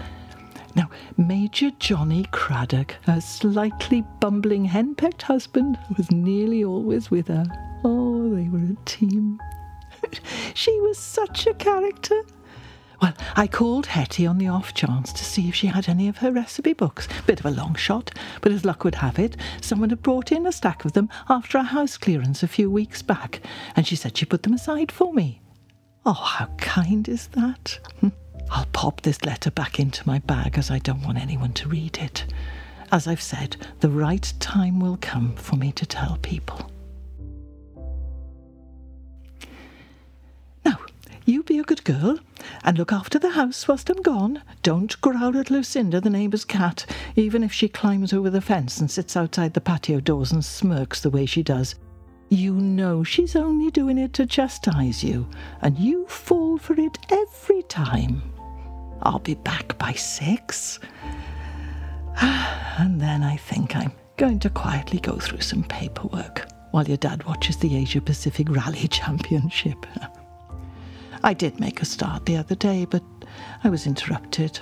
Now, 0.74 0.90
Major 1.18 1.72
Johnny 1.80 2.26
Cradock, 2.32 2.92
her 3.02 3.20
slightly 3.20 4.06
bumbling 4.22 4.64
henpecked 4.64 5.24
husband, 5.24 5.78
was 5.98 6.10
nearly 6.12 6.64
always 6.64 7.12
with 7.12 7.28
her. 7.28 7.46
Oh, 7.84 8.34
they 8.34 8.48
were 8.48 8.72
a 8.72 8.86
team. 8.86 9.42
she 10.54 10.72
was 10.80 10.98
such 10.98 11.46
a 11.46 11.54
character. 11.54 12.22
Well, 13.04 13.14
I 13.36 13.48
called 13.48 13.88
Hetty 13.88 14.26
on 14.26 14.38
the 14.38 14.48
off 14.48 14.74
chance 14.74 15.12
to 15.12 15.26
see 15.26 15.50
if 15.50 15.56
she 15.56 15.68
had 15.68 15.90
any 15.90 16.08
of 16.08 16.20
her 16.20 16.32
recipe 16.32 16.72
books. 16.72 17.10
Bit 17.26 17.42
of 17.42 17.46
a 17.46 17.52
long 17.52 17.76
shot, 17.76 18.12
but 18.40 18.54
as 18.54 18.64
luck 18.64 18.86
would 18.86 18.96
have 18.96 19.20
it, 19.20 19.36
someone 19.60 19.90
had 19.90 20.02
brought 20.02 20.32
in 20.32 20.48
a 20.48 20.54
stack 20.54 20.86
of 20.86 20.94
them 20.94 21.10
after 21.28 21.58
a 21.58 21.64
house 21.64 21.98
clearance 21.98 22.44
a 22.44 22.48
few 22.48 22.72
weeks 22.72 23.02
back, 23.02 23.42
and 23.76 23.86
she 23.86 23.98
said 23.98 24.16
she 24.16 24.24
put 24.24 24.44
them 24.44 24.54
aside 24.54 24.90
for 24.90 25.14
me. 25.14 25.42
Oh, 26.06 26.14
how 26.14 26.46
kind 26.56 27.10
is 27.10 27.28
that? 27.34 27.78
I'll 28.50 28.68
pop 28.68 29.02
this 29.02 29.26
letter 29.26 29.52
back 29.52 29.82
into 29.82 30.08
my 30.08 30.20
bag 30.20 30.58
as 30.58 30.72
I 30.72 30.80
don't 30.80 31.04
want 31.04 31.18
anyone 31.18 31.52
to 31.56 31.68
read 31.68 31.98
it. 31.98 32.24
As 32.90 33.06
I've 33.06 33.22
said, 33.22 33.58
the 33.82 33.90
right 33.90 34.32
time 34.40 34.80
will 34.80 34.98
come 35.02 35.36
for 35.36 35.58
me 35.58 35.74
to 35.74 35.86
tell 35.86 36.20
people. 36.22 36.72
You 41.26 41.44
be 41.44 41.60
a 41.60 41.64
good 41.64 41.84
girl 41.86 42.20
and 42.64 42.78
look 42.78 42.92
after 42.92 43.18
the 43.18 43.32
house 43.32 43.68
whilst 43.68 43.90
I'm 43.90 44.02
gone. 44.02 44.44
Don't 44.62 45.00
growl 45.00 45.38
at 45.38 45.50
Lucinda, 45.50 46.02
the 46.02 46.10
neighbour's 46.10 46.44
cat, 46.44 46.86
even 47.16 47.44
if 47.44 47.54
she 47.54 47.70
climbs 47.70 48.12
over 48.12 48.30
the 48.30 48.42
fence 48.42 48.80
and 48.80 48.92
sits 48.92 49.16
outside 49.16 49.54
the 49.54 49.62
patio 49.62 50.02
doors 50.02 50.34
and 50.34 50.44
smirks 50.44 51.00
the 51.00 51.10
way 51.10 51.26
she 51.26 51.42
does. 51.42 51.76
You 52.30 52.56
know 52.56 53.04
she's 53.04 53.36
only 53.36 53.72
doing 53.72 53.98
it 53.98 54.12
to 54.14 54.26
chastise 54.26 55.04
you, 55.04 55.28
and 55.62 55.78
you 55.78 56.06
fall 56.08 56.58
for 56.58 56.74
it 56.80 56.98
every 57.10 57.64
time. 57.64 58.22
I'll 59.02 59.20
be 59.20 59.36
back 59.36 59.78
by 59.78 59.94
six. 59.94 60.80
And 62.80 63.00
then 63.00 63.22
I 63.22 63.38
think 63.38 63.76
I'm 63.76 63.92
going 64.18 64.40
to 64.40 64.50
quietly 64.50 65.00
go 65.00 65.20
through 65.20 65.42
some 65.42 65.64
paperwork 65.64 66.48
while 66.72 66.88
your 66.88 66.98
dad 66.98 67.24
watches 67.24 67.56
the 67.58 67.78
Asia 67.78 68.02
Pacific 68.02 68.48
Rally 68.50 68.88
Championship. 68.90 69.86
I 71.24 71.34
did 71.34 71.60
make 71.60 71.82
a 71.82 71.86
start 71.86 72.26
the 72.26 72.38
other 72.38 72.56
day, 72.56 72.86
but 72.86 73.04
I 73.64 73.70
was 73.70 73.88
interrupted. 73.88 74.60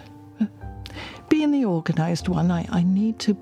Being 1.29 1.51
the 1.51 1.65
organised 1.65 2.29
one, 2.29 2.51
I, 2.51 2.67
I 2.69 2.83
need 2.83 3.17
to 3.19 3.35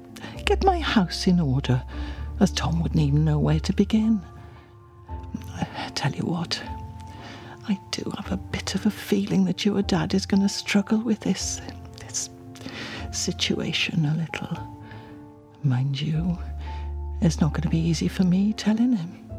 get 0.46 0.64
my 0.64 0.80
house 0.80 1.28
in 1.28 1.40
order, 1.40 1.84
as 2.40 2.52
Tom 2.52 2.82
wouldn't 2.82 3.02
even 3.02 3.26
know 3.26 3.40
where 3.40 3.60
to 3.60 3.74
begin. 3.74 4.22
I 5.56 5.92
tell 5.96 6.14
you 6.14 6.24
what, 6.24 6.62
I 7.68 7.78
do 7.92 8.10
have 8.16 8.32
a 8.32 8.38
bit 8.38 8.76
of 8.76 8.86
a 8.86 8.92
feeling 8.92 9.44
that 9.46 9.66
your 9.66 9.82
dad 9.82 10.14
is 10.14 10.26
going 10.26 10.42
to 10.42 10.50
struggle 10.50 11.00
with 11.00 11.20
this, 11.20 11.62
this 12.00 12.30
situation 13.12 14.06
a 14.06 14.16
little. 14.16 14.80
Mind 15.64 16.00
you, 16.00 16.38
it's 17.22 17.42
not 17.42 17.52
going 17.52 17.64
to 17.64 17.70
be 17.70 17.80
easy 17.80 18.08
for 18.08 18.24
me 18.24 18.54
telling 18.54 18.96
him. 18.96 19.30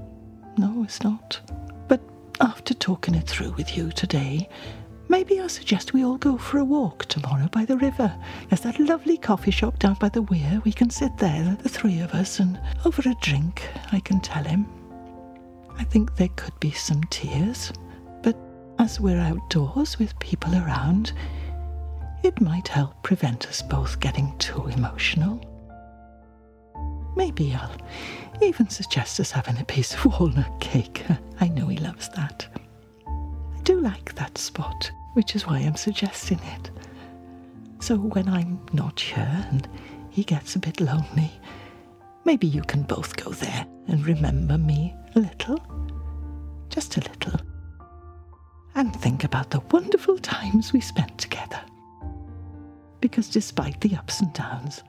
No, 0.58 0.82
it's 0.84 1.02
not. 1.02 1.40
After 2.40 2.72
talking 2.72 3.14
it 3.14 3.26
through 3.28 3.50
with 3.52 3.76
you 3.76 3.92
today, 3.92 4.48
maybe 5.10 5.38
I 5.40 5.46
suggest 5.46 5.92
we 5.92 6.04
all 6.04 6.16
go 6.16 6.38
for 6.38 6.56
a 6.58 6.64
walk 6.64 7.04
tomorrow 7.04 7.48
by 7.52 7.66
the 7.66 7.76
river. 7.76 8.14
There's 8.48 8.62
that 8.62 8.80
lovely 8.80 9.18
coffee 9.18 9.50
shop 9.50 9.78
down 9.78 9.96
by 10.00 10.08
the 10.08 10.22
weir. 10.22 10.62
We 10.64 10.72
can 10.72 10.88
sit 10.88 11.18
there, 11.18 11.58
the 11.62 11.68
three 11.68 12.00
of 12.00 12.14
us, 12.14 12.40
and 12.40 12.58
over 12.86 13.02
a 13.06 13.14
drink, 13.20 13.68
I 13.92 14.00
can 14.00 14.20
tell 14.20 14.42
him. 14.42 14.66
I 15.76 15.84
think 15.84 16.16
there 16.16 16.30
could 16.36 16.58
be 16.60 16.70
some 16.70 17.02
tears, 17.10 17.74
but 18.22 18.38
as 18.78 18.98
we're 18.98 19.20
outdoors 19.20 19.98
with 19.98 20.18
people 20.18 20.54
around, 20.54 21.12
it 22.22 22.40
might 22.40 22.68
help 22.68 23.02
prevent 23.02 23.48
us 23.48 23.60
both 23.60 24.00
getting 24.00 24.34
too 24.38 24.66
emotional. 24.68 25.44
Maybe 27.16 27.54
I'll 27.54 27.76
even 28.42 28.68
suggest 28.68 29.20
us 29.20 29.30
having 29.30 29.58
a 29.58 29.64
piece 29.64 29.94
of 29.94 30.06
walnut 30.06 30.60
cake. 30.60 31.04
I 31.40 31.48
know 31.48 31.66
he 31.66 31.78
loves 31.78 32.08
that. 32.10 32.46
I 33.06 33.60
do 33.62 33.80
like 33.80 34.14
that 34.14 34.38
spot, 34.38 34.90
which 35.14 35.34
is 35.34 35.46
why 35.46 35.58
I'm 35.58 35.76
suggesting 35.76 36.40
it. 36.56 36.70
So 37.80 37.96
when 37.96 38.28
I'm 38.28 38.60
not 38.72 39.00
here 39.00 39.46
and 39.50 39.68
he 40.10 40.22
gets 40.24 40.54
a 40.54 40.58
bit 40.60 40.80
lonely, 40.80 41.30
maybe 42.24 42.46
you 42.46 42.62
can 42.62 42.82
both 42.82 43.16
go 43.16 43.30
there 43.30 43.66
and 43.88 44.04
remember 44.06 44.58
me 44.58 44.94
a 45.14 45.20
little. 45.20 45.62
Just 46.68 46.96
a 46.96 47.00
little. 47.00 47.40
And 48.74 48.94
think 48.94 49.24
about 49.24 49.50
the 49.50 49.60
wonderful 49.72 50.18
times 50.18 50.72
we 50.72 50.80
spent 50.80 51.18
together. 51.18 51.60
Because 53.00 53.28
despite 53.28 53.80
the 53.80 53.96
ups 53.96 54.20
and 54.20 54.32
downs, 54.32 54.82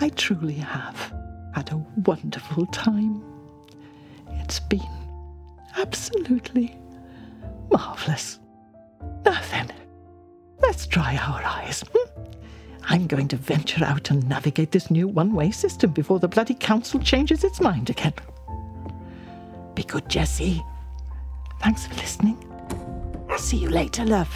I 0.00 0.08
truly 0.10 0.54
have 0.54 1.12
had 1.56 1.72
a 1.72 1.76
wonderful 2.04 2.66
time. 2.66 3.24
It's 4.28 4.60
been 4.60 4.86
absolutely 5.78 6.76
marvellous. 7.72 8.38
Now 9.24 9.40
then, 9.50 9.72
let's 10.60 10.86
dry 10.86 11.16
our 11.16 11.42
eyes. 11.42 11.82
Hmm? 11.94 12.32
I'm 12.82 13.06
going 13.06 13.28
to 13.28 13.36
venture 13.36 13.86
out 13.86 14.10
and 14.10 14.28
navigate 14.28 14.70
this 14.70 14.90
new 14.90 15.08
one 15.08 15.32
way 15.32 15.50
system 15.50 15.92
before 15.92 16.18
the 16.18 16.28
bloody 16.28 16.52
council 16.52 17.00
changes 17.00 17.42
its 17.42 17.58
mind 17.58 17.88
again. 17.88 18.12
Be 19.74 19.82
good, 19.82 20.10
Jessie. 20.10 20.62
Thanks 21.62 21.86
for 21.86 21.94
listening. 21.94 22.36
See 23.38 23.56
you 23.56 23.70
later, 23.70 24.04
love. 24.04 24.28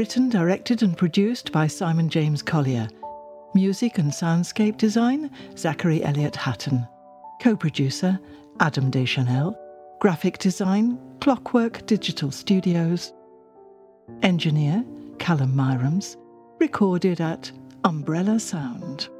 Written, 0.00 0.30
directed, 0.30 0.82
and 0.82 0.96
produced 0.96 1.52
by 1.52 1.66
Simon 1.66 2.08
James 2.08 2.40
Collier. 2.40 2.88
Music 3.54 3.98
and 3.98 4.10
soundscape 4.10 4.78
design 4.78 5.30
Zachary 5.58 6.02
Elliott 6.02 6.34
Hatton. 6.36 6.88
Co 7.42 7.54
producer 7.54 8.18
Adam 8.60 8.90
Deschanel. 8.90 9.54
Graphic 10.00 10.38
design 10.38 10.98
Clockwork 11.20 11.84
Digital 11.84 12.30
Studios. 12.30 13.12
Engineer 14.22 14.82
Callum 15.18 15.54
Myrams. 15.54 16.16
Recorded 16.58 17.20
at 17.20 17.52
Umbrella 17.84 18.40
Sound. 18.40 19.10